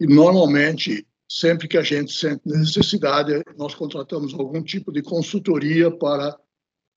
E 0.01 0.07
normalmente, 0.07 1.07
sempre 1.31 1.69
que 1.69 1.79
a 1.79 1.83
gente 1.85 2.13
sente 2.13 2.43
necessidade, 2.45 3.45
nós 3.57 3.73
contratamos 3.77 4.35
algum 4.35 4.61
tipo 4.61 4.91
de 4.91 5.01
consultoria 5.01 5.89
para 5.89 6.37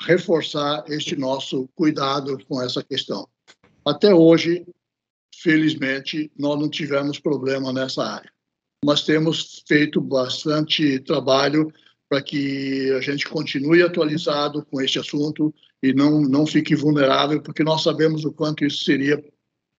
reforçar 0.02 0.84
este 0.88 1.16
nosso 1.16 1.70
cuidado 1.76 2.44
com 2.48 2.60
essa 2.60 2.84
questão. 2.84 3.30
Até 3.86 4.12
hoje, 4.12 4.66
felizmente, 5.36 6.32
nós 6.36 6.60
não 6.60 6.68
tivemos 6.68 7.20
problema 7.20 7.72
nessa 7.72 8.04
área, 8.04 8.32
mas 8.84 9.04
temos 9.04 9.64
feito 9.68 10.02
bastante 10.02 11.00
trabalho 11.02 11.72
para 12.14 12.22
que 12.22 12.94
a 12.96 13.02
gente 13.02 13.28
continue 13.28 13.82
atualizado 13.82 14.64
com 14.70 14.80
este 14.80 15.00
assunto 15.00 15.52
e 15.82 15.92
não, 15.94 16.22
não 16.22 16.46
fique 16.46 16.76
vulnerável, 16.76 17.42
porque 17.42 17.64
nós 17.64 17.82
sabemos 17.82 18.24
o 18.24 18.32
quanto 18.32 18.64
isso 18.64 18.84
seria 18.84 19.20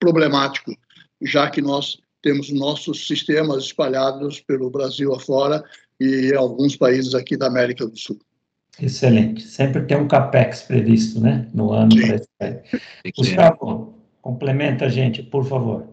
problemático, 0.00 0.74
já 1.22 1.48
que 1.48 1.62
nós 1.62 1.96
temos 2.20 2.50
nossos 2.50 3.06
sistemas 3.06 3.66
espalhados 3.66 4.40
pelo 4.40 4.68
Brasil 4.68 5.14
afora 5.14 5.62
e 6.00 6.34
alguns 6.34 6.74
países 6.74 7.14
aqui 7.14 7.36
da 7.36 7.46
América 7.46 7.86
do 7.86 7.96
Sul. 7.96 8.18
Excelente. 8.80 9.44
Sempre 9.44 9.82
tem 9.82 9.96
um 9.96 10.08
CAPEX 10.08 10.62
previsto, 10.62 11.20
né, 11.20 11.48
no 11.54 11.70
ano 11.70 11.94
para 11.94 12.16
isso. 12.16 13.14
Gustavo, 13.16 13.94
complementa 14.20 14.86
a 14.86 14.88
gente, 14.88 15.22
por 15.22 15.46
favor. 15.46 15.86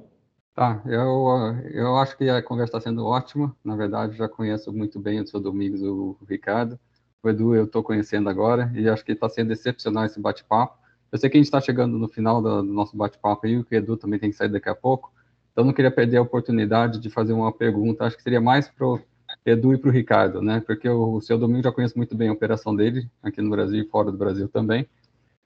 Tá, 0.62 0.80
eu, 0.86 1.26
eu 1.74 1.98
acho 1.98 2.16
que 2.16 2.30
a 2.30 2.40
conversa 2.40 2.78
está 2.78 2.82
sendo 2.88 3.04
ótima. 3.04 3.56
Na 3.66 3.76
verdade, 3.76 4.16
já 4.16 4.30
conheço 4.30 4.72
muito 4.72 5.00
bem 5.00 5.20
o 5.20 5.26
seu 5.26 5.40
Domingos 5.40 5.82
e 5.82 5.88
o 5.88 6.16
Ricardo. 6.30 6.80
O 7.24 7.30
Edu 7.30 7.56
eu 7.56 7.64
estou 7.66 7.82
conhecendo 7.82 8.30
agora 8.30 8.72
e 8.76 8.88
acho 8.88 9.04
que 9.04 9.12
está 9.12 9.28
sendo 9.28 9.52
excepcional 9.52 10.06
esse 10.06 10.20
bate-papo. 10.20 10.78
Eu 11.12 11.18
sei 11.18 11.32
que 11.32 11.38
a 11.38 11.40
gente 11.40 11.48
está 11.48 11.60
chegando 11.60 11.98
no 11.98 12.08
final 12.08 12.44
do, 12.44 12.62
do 12.62 12.72
nosso 12.72 12.96
bate-papo 12.96 13.48
aí, 13.48 13.58
o 13.58 13.66
Edu 13.72 13.98
também 13.98 14.20
tem 14.20 14.30
que 14.30 14.36
sair 14.36 14.50
daqui 14.50 14.70
a 14.70 14.76
pouco. 14.76 15.12
Então, 15.52 15.66
não 15.66 15.74
queria 15.74 15.90
perder 15.90 16.18
a 16.18 16.22
oportunidade 16.22 17.00
de 17.00 17.10
fazer 17.10 17.34
uma 17.34 17.52
pergunta. 17.52 18.06
Acho 18.06 18.18
que 18.18 18.22
seria 18.22 18.40
mais 18.40 18.70
para 18.70 18.86
o 18.86 19.00
Edu 19.44 19.74
e 19.74 19.80
para 19.80 19.90
o 19.90 19.92
Ricardo, 19.92 20.44
né? 20.44 20.62
Porque 20.64 20.88
o, 20.88 21.14
o 21.16 21.22
seu 21.22 21.40
Domingos 21.40 21.64
já 21.64 21.72
conheço 21.72 21.98
muito 21.98 22.16
bem 22.16 22.30
a 22.30 22.34
operação 22.34 22.76
dele, 22.76 23.10
aqui 23.24 23.42
no 23.42 23.50
Brasil 23.50 23.82
e 23.82 23.88
fora 23.88 24.12
do 24.12 24.18
Brasil 24.20 24.48
também. 24.48 24.88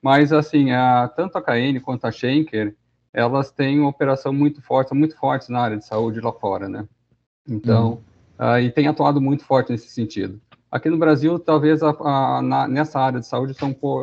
Mas, 0.01 0.33
assim, 0.33 0.71
a, 0.71 1.07
tanto 1.07 1.37
a 1.37 1.41
KN 1.41 1.79
quanto 1.79 2.03
a 2.03 2.11
Schenker, 2.11 2.75
elas 3.15 3.49
têm 3.49 3.79
uma 3.79 3.89
operação 3.89 4.33
muito 4.33 4.61
forte, 4.61 4.89
são 4.89 4.97
muito 4.97 5.15
fortes 5.15 5.47
na 5.47 5.61
área 5.61 5.77
de 5.77 5.85
saúde 5.85 6.19
lá 6.19 6.33
fora, 6.33 6.67
né? 6.67 6.85
Então, 7.47 8.01
uhum. 8.37 8.55
uh, 8.55 8.59
e 8.59 8.69
tem 8.69 8.87
atuado 8.87 9.21
muito 9.21 9.45
forte 9.45 9.71
nesse 9.71 9.87
sentido. 9.87 10.41
Aqui 10.69 10.89
no 10.89 10.97
Brasil, 10.97 11.39
talvez 11.39 11.81
a, 11.81 11.91
a, 11.91 12.41
na, 12.41 12.67
nessa 12.67 12.99
área 12.99 13.21
de 13.21 13.25
saúde 13.25 13.55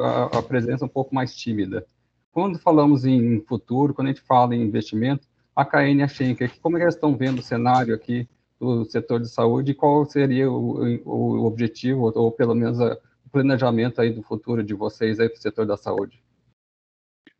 a, 0.03 0.39
a 0.39 0.43
presença 0.43 0.85
é 0.85 0.87
um 0.87 0.89
pouco 0.89 1.15
mais 1.15 1.37
tímida. 1.37 1.85
Quando 2.33 2.59
falamos 2.59 3.05
em 3.05 3.41
futuro, 3.43 3.93
quando 3.93 4.09
a 4.09 4.13
gente 4.13 4.23
fala 4.23 4.57
em 4.57 4.63
investimento, 4.63 5.29
a 5.55 5.63
KN 5.63 5.99
e 5.99 6.03
a 6.03 6.09
Schenker, 6.09 6.51
como 6.63 6.77
é 6.77 6.81
que 6.81 6.85
eles 6.85 6.95
estão 6.95 7.15
vendo 7.15 7.41
o 7.41 7.43
cenário 7.43 7.95
aqui 7.95 8.27
do 8.59 8.87
setor 8.87 9.21
de 9.21 9.29
saúde 9.29 9.73
e 9.73 9.75
qual 9.75 10.07
seria 10.07 10.51
o, 10.51 11.03
o 11.05 11.45
objetivo, 11.45 12.05
ou, 12.07 12.13
ou 12.17 12.33
pelo 12.33 12.55
menos 12.55 12.81
o 12.81 12.97
planejamento 13.31 14.01
aí 14.01 14.11
do 14.11 14.23
futuro 14.23 14.63
de 14.63 14.73
vocês 14.73 15.21
aí 15.21 15.29
para 15.29 15.39
o 15.39 15.43
setor 15.43 15.67
da 15.67 15.77
saúde? 15.77 16.23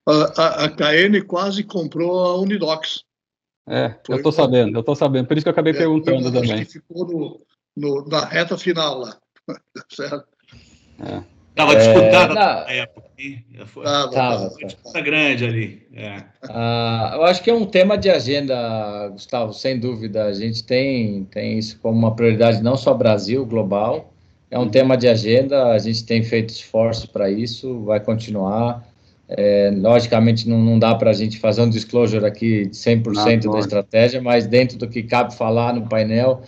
A, 0.07 0.13
a, 0.13 0.65
a 0.65 0.69
KN 0.69 1.25
quase 1.27 1.63
comprou 1.63 2.21
a 2.25 2.41
Unidox. 2.41 3.05
É, 3.69 3.91
Foi, 4.05 4.15
eu 4.15 4.17
estou 4.17 4.33
sabendo, 4.33 4.77
eu 4.77 4.81
estou 4.81 4.97
sabendo, 4.97 5.29
por 5.29 5.37
isso 5.37 5.45
que 5.45 5.49
eu 5.49 5.53
acabei 5.53 5.73
é, 5.73 5.77
perguntando 5.77 6.33
também. 6.33 6.65
Que 6.65 6.73
ficou 6.73 7.07
no, 7.07 7.41
no, 7.77 8.09
na 8.09 8.25
reta 8.25 8.59
final 8.59 8.99
lá, 8.99 9.17
certo? 9.89 10.27
É. 10.99 11.23
Estava 11.53 11.77
disputada 11.77 12.33
é, 12.33 12.35
na 12.35 12.73
época. 12.73 13.09
Estava 13.19 14.51
disputa 14.57 15.01
grande 15.03 15.45
ali. 15.45 15.87
É. 15.93 16.25
Ah, 16.49 17.13
eu 17.15 17.25
acho 17.25 17.43
que 17.43 17.51
é 17.51 17.55
um 17.55 17.67
tema 17.67 17.99
de 17.99 18.09
agenda, 18.09 19.09
Gustavo, 19.09 19.53
sem 19.53 19.79
dúvida. 19.79 20.25
A 20.25 20.33
gente 20.33 20.65
tem, 20.65 21.25
tem 21.27 21.59
isso 21.59 21.79
como 21.81 21.99
uma 21.99 22.17
prioridade 22.17 22.63
não 22.63 22.77
só 22.77 22.95
Brasil, 22.95 23.45
global. 23.45 24.15
É 24.51 24.59
um 24.59 24.69
tema 24.69 24.97
de 24.97 25.09
agenda, 25.09 25.73
a 25.73 25.79
gente 25.79 26.05
tem 26.05 26.23
feito 26.23 26.51
esforço 26.51 27.09
para 27.11 27.31
isso, 27.31 27.85
vai 27.85 28.01
continuar. 28.01 28.83
É, 29.37 29.73
logicamente, 29.75 30.49
não, 30.49 30.59
não 30.59 30.79
dá 30.79 30.95
para 30.95 31.11
a 31.11 31.15
gente 31.15 31.39
fazer 31.39 31.63
um 31.63 31.71
disclosure 31.71 32.25
aqui 32.25 32.67
de 32.67 32.77
100% 32.77 33.47
ah, 33.49 33.53
da 33.53 33.59
estratégia, 33.59 34.21
mas 34.21 34.47
dentro 34.47 34.77
do 34.77 34.89
que 34.89 35.03
cabe 35.03 35.35
falar 35.35 35.73
no 35.73 35.89
painel, 35.89 36.43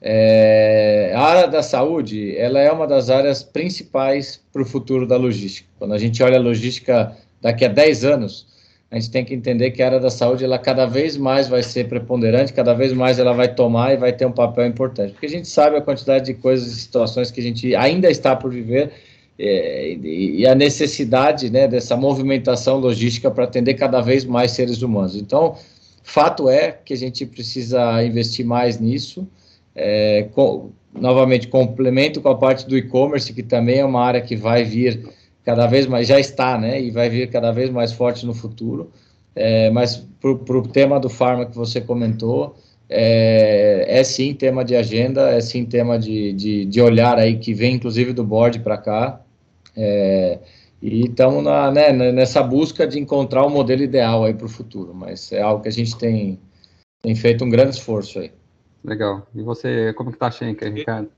é, 0.00 1.12
a 1.14 1.20
área 1.20 1.48
da 1.48 1.62
saúde, 1.62 2.34
ela 2.36 2.58
é 2.58 2.72
uma 2.72 2.86
das 2.86 3.10
áreas 3.10 3.42
principais 3.42 4.40
para 4.52 4.62
o 4.62 4.64
futuro 4.64 5.06
da 5.06 5.16
logística. 5.16 5.68
Quando 5.78 5.92
a 5.92 5.98
gente 5.98 6.22
olha 6.22 6.38
a 6.38 6.40
logística 6.40 7.14
daqui 7.40 7.64
a 7.64 7.68
10 7.68 8.04
anos, 8.04 8.46
a 8.90 8.96
gente 8.98 9.10
tem 9.10 9.24
que 9.24 9.34
entender 9.34 9.70
que 9.70 9.82
a 9.82 9.86
área 9.86 10.00
da 10.00 10.10
saúde, 10.10 10.44
ela 10.44 10.58
cada 10.58 10.84
vez 10.86 11.16
mais 11.16 11.48
vai 11.48 11.62
ser 11.62 11.88
preponderante, 11.88 12.52
cada 12.52 12.74
vez 12.74 12.92
mais 12.92 13.18
ela 13.18 13.32
vai 13.32 13.54
tomar 13.54 13.92
e 13.92 13.96
vai 13.96 14.12
ter 14.12 14.26
um 14.26 14.32
papel 14.32 14.66
importante. 14.66 15.12
Porque 15.12 15.26
a 15.26 15.30
gente 15.30 15.46
sabe 15.46 15.76
a 15.76 15.80
quantidade 15.80 16.26
de 16.26 16.34
coisas 16.34 16.72
e 16.72 16.80
situações 16.80 17.30
que 17.30 17.40
a 17.40 17.42
gente 17.42 17.74
ainda 17.76 18.10
está 18.10 18.34
por 18.34 18.50
viver 18.50 18.90
é, 19.42 19.94
e 19.94 20.46
a 20.46 20.54
necessidade 20.54 21.48
né, 21.48 21.66
dessa 21.66 21.96
movimentação 21.96 22.78
logística 22.78 23.30
para 23.30 23.44
atender 23.44 23.72
cada 23.72 24.02
vez 24.02 24.22
mais 24.22 24.50
seres 24.50 24.82
humanos. 24.82 25.16
Então, 25.16 25.56
fato 26.02 26.46
é 26.50 26.72
que 26.72 26.92
a 26.92 26.96
gente 26.96 27.24
precisa 27.24 28.04
investir 28.04 28.44
mais 28.44 28.78
nisso, 28.78 29.26
é, 29.74 30.28
com, 30.34 30.72
novamente, 30.92 31.48
complemento 31.48 32.20
com 32.20 32.28
a 32.28 32.36
parte 32.36 32.68
do 32.68 32.76
e-commerce, 32.76 33.32
que 33.32 33.42
também 33.42 33.78
é 33.78 33.84
uma 33.84 34.04
área 34.04 34.20
que 34.20 34.36
vai 34.36 34.62
vir 34.62 35.08
cada 35.42 35.66
vez 35.66 35.86
mais, 35.86 36.06
já 36.06 36.20
está, 36.20 36.58
né, 36.58 36.78
e 36.78 36.90
vai 36.90 37.08
vir 37.08 37.30
cada 37.30 37.50
vez 37.50 37.70
mais 37.70 37.92
forte 37.92 38.26
no 38.26 38.34
futuro. 38.34 38.90
É, 39.34 39.70
mas 39.70 40.06
para 40.20 40.58
o 40.58 40.68
tema 40.68 41.00
do 41.00 41.08
farma 41.08 41.46
que 41.46 41.56
você 41.56 41.80
comentou, 41.80 42.56
é, 42.90 43.86
é, 43.88 44.04
sim 44.04 44.34
tema 44.34 44.62
de 44.62 44.76
agenda, 44.76 45.30
é 45.30 45.40
sim 45.40 45.64
tema 45.64 45.98
de, 45.98 46.34
de, 46.34 46.64
de 46.66 46.80
olhar 46.82 47.18
aí, 47.18 47.38
que 47.38 47.54
vem 47.54 47.76
inclusive 47.76 48.12
do 48.12 48.22
board 48.22 48.58
para 48.58 48.76
cá. 48.76 49.20
É, 49.76 50.38
e 50.82 51.06
estamos 51.06 51.44
né, 51.44 51.92
nessa 51.92 52.42
busca 52.42 52.86
de 52.86 52.98
encontrar 52.98 53.44
o 53.44 53.50
modelo 53.50 53.82
ideal 53.82 54.24
aí 54.24 54.32
para 54.32 54.46
o 54.46 54.50
futuro, 54.50 54.94
mas 54.94 55.30
é 55.30 55.42
algo 55.42 55.62
que 55.62 55.68
a 55.68 55.72
gente 55.72 55.96
tem, 55.98 56.40
tem 57.02 57.14
feito 57.14 57.44
um 57.44 57.50
grande 57.50 57.76
esforço 57.76 58.18
aí. 58.18 58.32
Legal. 58.82 59.26
E 59.34 59.42
você, 59.42 59.92
como 59.94 60.10
que 60.10 60.16
está 60.16 60.28
a 60.28 60.30
Schenker, 60.30 60.72
Ricardo? 60.72 61.10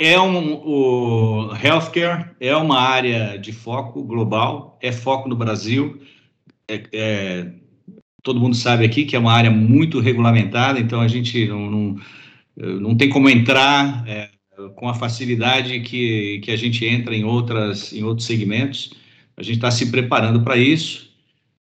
É 0.00 0.18
um, 0.18 0.54
o 0.64 1.54
healthcare 1.54 2.30
é 2.40 2.56
uma 2.56 2.80
área 2.80 3.36
de 3.38 3.52
foco 3.52 4.02
global, 4.02 4.78
é 4.82 4.90
foco 4.90 5.28
no 5.28 5.36
Brasil. 5.36 6.00
É, 6.66 6.82
é, 6.92 7.52
todo 8.22 8.40
mundo 8.40 8.56
sabe 8.56 8.84
aqui 8.84 9.04
que 9.04 9.14
é 9.14 9.18
uma 9.18 9.32
área 9.32 9.50
muito 9.50 10.00
regulamentada, 10.00 10.80
então 10.80 11.00
a 11.00 11.08
gente 11.08 11.46
não, 11.46 11.70
não, 11.70 11.96
não 12.56 12.96
tem 12.96 13.10
como 13.10 13.28
entrar 13.28 14.02
é, 14.08 14.30
com 14.74 14.88
a 14.88 14.94
facilidade 14.94 15.80
que, 15.80 16.40
que 16.40 16.50
a 16.50 16.56
gente 16.56 16.84
entra 16.84 17.14
em, 17.14 17.24
outras, 17.24 17.92
em 17.92 18.02
outros 18.02 18.26
segmentos. 18.26 18.92
A 19.36 19.42
gente 19.42 19.56
está 19.56 19.70
se 19.70 19.90
preparando 19.90 20.42
para 20.42 20.56
isso. 20.56 21.10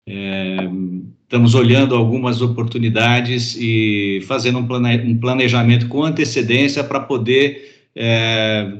É, 0.08 0.58
estamos 1.24 1.56
olhando 1.56 1.96
algumas 1.96 2.42
oportunidades 2.42 3.56
e 3.58 4.22
fazendo 4.28 4.60
um, 4.60 4.68
plane, 4.68 5.12
um 5.12 5.18
planejamento 5.18 5.88
com 5.88 6.04
antecedência 6.04 6.84
para 6.84 7.00
poder. 7.00 7.88
É, 7.96 8.72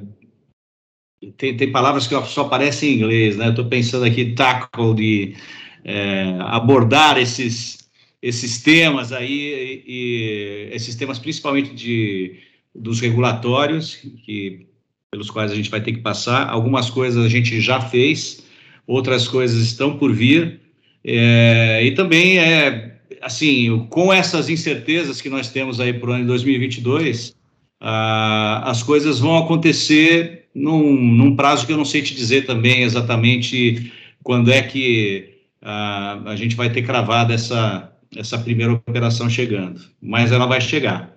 tem, 1.38 1.58
tem 1.58 1.72
palavras 1.72 2.08
que 2.08 2.16
só 2.26 2.42
aparecem 2.42 2.92
em 2.92 2.96
inglês, 2.98 3.38
né? 3.38 3.50
Estou 3.50 3.66
pensando 3.66 4.06
aqui, 4.06 4.34
tackle, 4.34 4.94
de 4.94 5.36
é, 5.84 6.36
abordar 6.42 7.18
esses, 7.18 7.90
esses 8.22 8.62
temas 8.62 9.12
aí, 9.12 9.84
e, 9.86 10.70
e, 10.72 10.76
esses 10.76 10.96
temas 10.96 11.18
principalmente 11.18 11.74
de, 11.74 12.40
dos 12.76 13.00
regulatórios, 13.00 13.96
que, 14.26 14.68
pelos 15.10 15.30
quais 15.30 15.52
a 15.52 15.56
gente 15.56 15.70
vai 15.70 15.82
ter 15.82 15.94
que 15.94 16.02
passar. 16.02 16.50
Algumas 16.50 16.90
coisas 16.90 17.26
a 17.26 17.30
gente 17.30 17.62
já 17.62 17.80
fez, 17.80 18.46
outras 18.86 19.28
coisas 19.28 19.64
estão 19.64 19.98
por 19.98 20.14
vir. 20.14 20.60
É, 21.04 21.82
e 21.84 21.92
também 21.92 22.38
é 22.40 22.96
assim, 23.22 23.88
com 23.90 24.14
essas 24.14 24.50
incertezas 24.50 25.22
que 25.22 25.30
nós 25.30 25.50
temos 25.50 25.80
aí 25.80 25.94
para 25.94 26.10
o 26.10 26.14
ano 26.14 26.22
de 26.22 26.28
2022, 26.28 27.36
ah, 27.82 28.64
as 28.66 28.84
coisas 28.84 29.20
vão 29.20 29.38
acontecer 29.38 30.46
num, 30.54 30.96
num, 30.96 31.36
prazo 31.36 31.66
que 31.66 31.74
eu 31.74 31.78
não 31.78 31.86
sei 31.86 32.02
te 32.02 32.16
dizer 32.16 32.46
também 32.46 32.84
exatamente 32.84 33.92
quando 34.24 34.52
é 34.52 34.62
que 34.62 35.36
a 35.62 36.36
gente 36.36 36.56
vai 36.56 36.70
ter 36.70 36.84
cravado 36.84 37.34
essa, 37.34 37.92
essa 38.16 38.38
primeira 38.38 38.74
operação 38.74 39.28
chegando, 39.28 39.82
mas 40.00 40.32
ela 40.32 40.46
vai 40.46 40.62
chegar. 40.62 41.15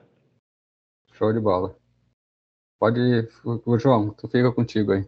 Show 1.18 1.32
de 1.32 1.40
bola. 1.40 1.76
Pode, 2.80 3.00
o 3.44 3.76
João, 3.76 4.10
tu 4.10 4.28
fica 4.28 4.52
contigo 4.52 4.92
aí. 4.92 5.04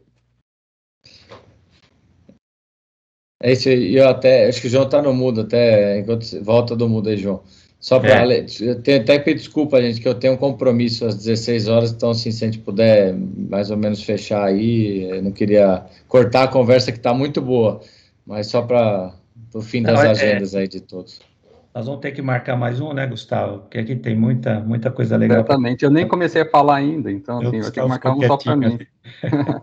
É 3.40 3.52
isso 3.52 3.68
aí, 3.68 3.96
eu 3.96 4.08
até, 4.08 4.48
acho 4.48 4.60
que 4.60 4.66
o 4.66 4.70
João 4.70 4.88
tá 4.88 5.00
no 5.00 5.14
mudo 5.14 5.42
até, 5.42 6.00
enquanto 6.00 6.24
volta 6.42 6.74
do 6.74 6.88
mudo 6.88 7.08
aí, 7.08 7.16
João. 7.16 7.44
Só 7.78 8.00
para, 8.00 8.34
é. 8.34 8.44
eu 8.60 8.82
tenho 8.82 9.00
até 9.00 9.18
que 9.18 9.24
pedir 9.24 9.38
desculpa, 9.38 9.80
gente, 9.80 10.00
que 10.00 10.08
eu 10.08 10.14
tenho 10.14 10.34
um 10.34 10.36
compromisso 10.36 11.06
às 11.06 11.14
16 11.14 11.68
horas, 11.68 11.92
então, 11.92 12.10
assim, 12.10 12.32
se 12.32 12.44
a 12.44 12.48
gente 12.48 12.58
puder 12.58 13.14
mais 13.14 13.70
ou 13.70 13.76
menos 13.76 14.02
fechar 14.02 14.44
aí, 14.44 15.08
eu 15.08 15.22
não 15.22 15.30
queria 15.30 15.86
cortar 16.08 16.42
a 16.42 16.48
conversa 16.48 16.90
que 16.90 16.98
está 16.98 17.14
muito 17.14 17.40
boa, 17.40 17.80
mas 18.26 18.48
só 18.48 18.60
para 18.60 19.14
o 19.54 19.62
fim 19.62 19.82
das 19.82 19.94
não, 19.94 20.02
é, 20.02 20.10
agendas 20.10 20.56
aí 20.56 20.66
de 20.66 20.80
todos. 20.80 21.20
Nós 21.74 21.86
vamos 21.86 22.00
ter 22.00 22.10
que 22.10 22.20
marcar 22.20 22.56
mais 22.56 22.80
um, 22.80 22.92
né, 22.92 23.06
Gustavo? 23.06 23.60
Porque 23.60 23.78
aqui 23.78 23.94
tem 23.94 24.16
muita, 24.16 24.58
muita 24.60 24.90
coisa 24.90 25.16
legal. 25.16 25.38
Exatamente, 25.38 25.84
eu 25.84 25.90
nem 25.90 26.06
comecei 26.06 26.42
a 26.42 26.50
falar 26.50 26.76
ainda, 26.76 27.10
então, 27.12 27.38
assim, 27.38 27.60
vai 27.60 27.70
ter 27.70 27.80
que 27.80 27.88
marcar 27.88 28.12
um 28.12 28.22
só 28.26 28.36
para 28.36 28.56
mim. 28.56 28.78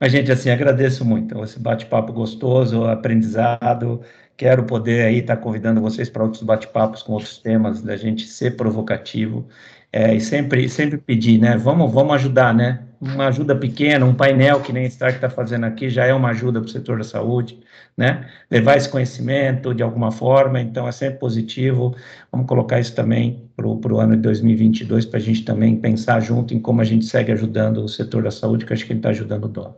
Mas, 0.00 0.12
gente, 0.12 0.30
assim, 0.30 0.48
agradeço 0.48 1.04
muito 1.04 1.42
esse 1.44 1.58
bate-papo 1.58 2.12
gostoso, 2.12 2.84
aprendizado. 2.84 4.00
Quero 4.36 4.64
poder 4.64 5.04
aí 5.04 5.18
estar 5.18 5.36
tá 5.36 5.42
convidando 5.42 5.80
vocês 5.80 6.08
para 6.08 6.22
outros 6.22 6.42
bate-papos 6.42 7.02
com 7.02 7.12
outros 7.12 7.36
temas, 7.36 7.82
da 7.82 7.96
gente 7.96 8.26
ser 8.26 8.56
provocativo 8.56 9.46
é, 9.92 10.14
e 10.14 10.20
sempre, 10.20 10.68
sempre 10.68 10.98
pedir, 10.98 11.38
né? 11.38 11.56
Vamos, 11.56 11.92
vamos 11.92 12.14
ajudar, 12.14 12.54
né? 12.54 12.84
Uma 13.00 13.26
ajuda 13.26 13.56
pequena, 13.56 14.06
um 14.06 14.14
painel 14.14 14.60
que 14.60 14.72
nem 14.72 14.86
Stark 14.86 15.16
está 15.16 15.28
fazendo 15.28 15.64
aqui 15.64 15.90
já 15.90 16.06
é 16.06 16.14
uma 16.14 16.30
ajuda 16.30 16.60
para 16.60 16.68
o 16.68 16.70
setor 16.70 16.98
da 16.98 17.04
saúde, 17.04 17.58
né? 18.00 18.26
Levar 18.50 18.78
esse 18.78 18.88
conhecimento 18.88 19.74
de 19.74 19.82
alguma 19.82 20.10
forma, 20.10 20.58
então 20.58 20.88
é 20.88 20.92
sempre 20.92 21.18
positivo. 21.18 21.94
Vamos 22.32 22.46
colocar 22.46 22.80
isso 22.80 22.94
também 22.94 23.44
para 23.54 23.66
o 23.66 24.00
ano 24.00 24.16
de 24.16 24.22
2022 24.22 25.04
para 25.04 25.18
a 25.18 25.22
gente 25.22 25.44
também 25.44 25.76
pensar 25.76 26.18
junto 26.20 26.54
em 26.54 26.58
como 26.58 26.80
a 26.80 26.84
gente 26.84 27.04
segue 27.04 27.30
ajudando 27.30 27.84
o 27.84 27.88
setor 27.88 28.22
da 28.22 28.30
saúde, 28.30 28.64
que 28.64 28.72
eu 28.72 28.74
acho 28.74 28.86
que 28.86 28.92
ele 28.92 29.00
está 29.00 29.10
ajudando 29.10 29.44
o 29.44 29.48
dono. 29.48 29.76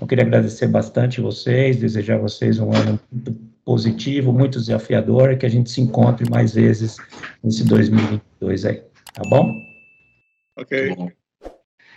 Eu 0.00 0.08
queria 0.08 0.24
agradecer 0.24 0.66
bastante 0.66 1.20
vocês, 1.20 1.76
desejar 1.76 2.16
a 2.16 2.22
vocês 2.22 2.58
um 2.58 2.74
ano 2.74 2.98
muito 3.12 3.32
positivo, 3.64 4.32
muito 4.32 4.58
desafiador, 4.58 5.30
e 5.30 5.36
que 5.36 5.46
a 5.46 5.48
gente 5.48 5.70
se 5.70 5.80
encontre 5.80 6.28
mais 6.28 6.54
vezes 6.54 6.96
nesse 7.44 7.62
2022 7.62 8.64
aí, 8.64 8.82
tá 9.14 9.22
bom? 9.30 9.54
Ok. 10.58 10.96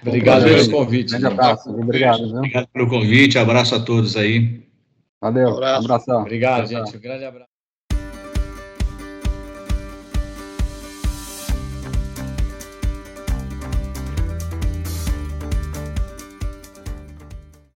Obrigado 0.06 0.44
Prazer. 0.44 0.68
pelo 0.68 0.78
convite. 0.78 1.10
Grande 1.10 1.26
abraço, 1.26 1.70
obrigado. 1.72 2.38
Obrigado 2.38 2.68
pelo 2.68 2.88
convite, 2.88 3.40
abraço 3.40 3.74
a 3.74 3.80
todos 3.80 4.16
aí. 4.16 4.65
Valeu, 5.26 5.54
Abraço. 5.54 5.86
abração. 5.86 6.22
Obrigado, 6.22 6.70
tchau. 6.70 6.86
gente. 6.86 6.98
Um 6.98 7.00
grande 7.02 7.26
abraço. 7.26 7.55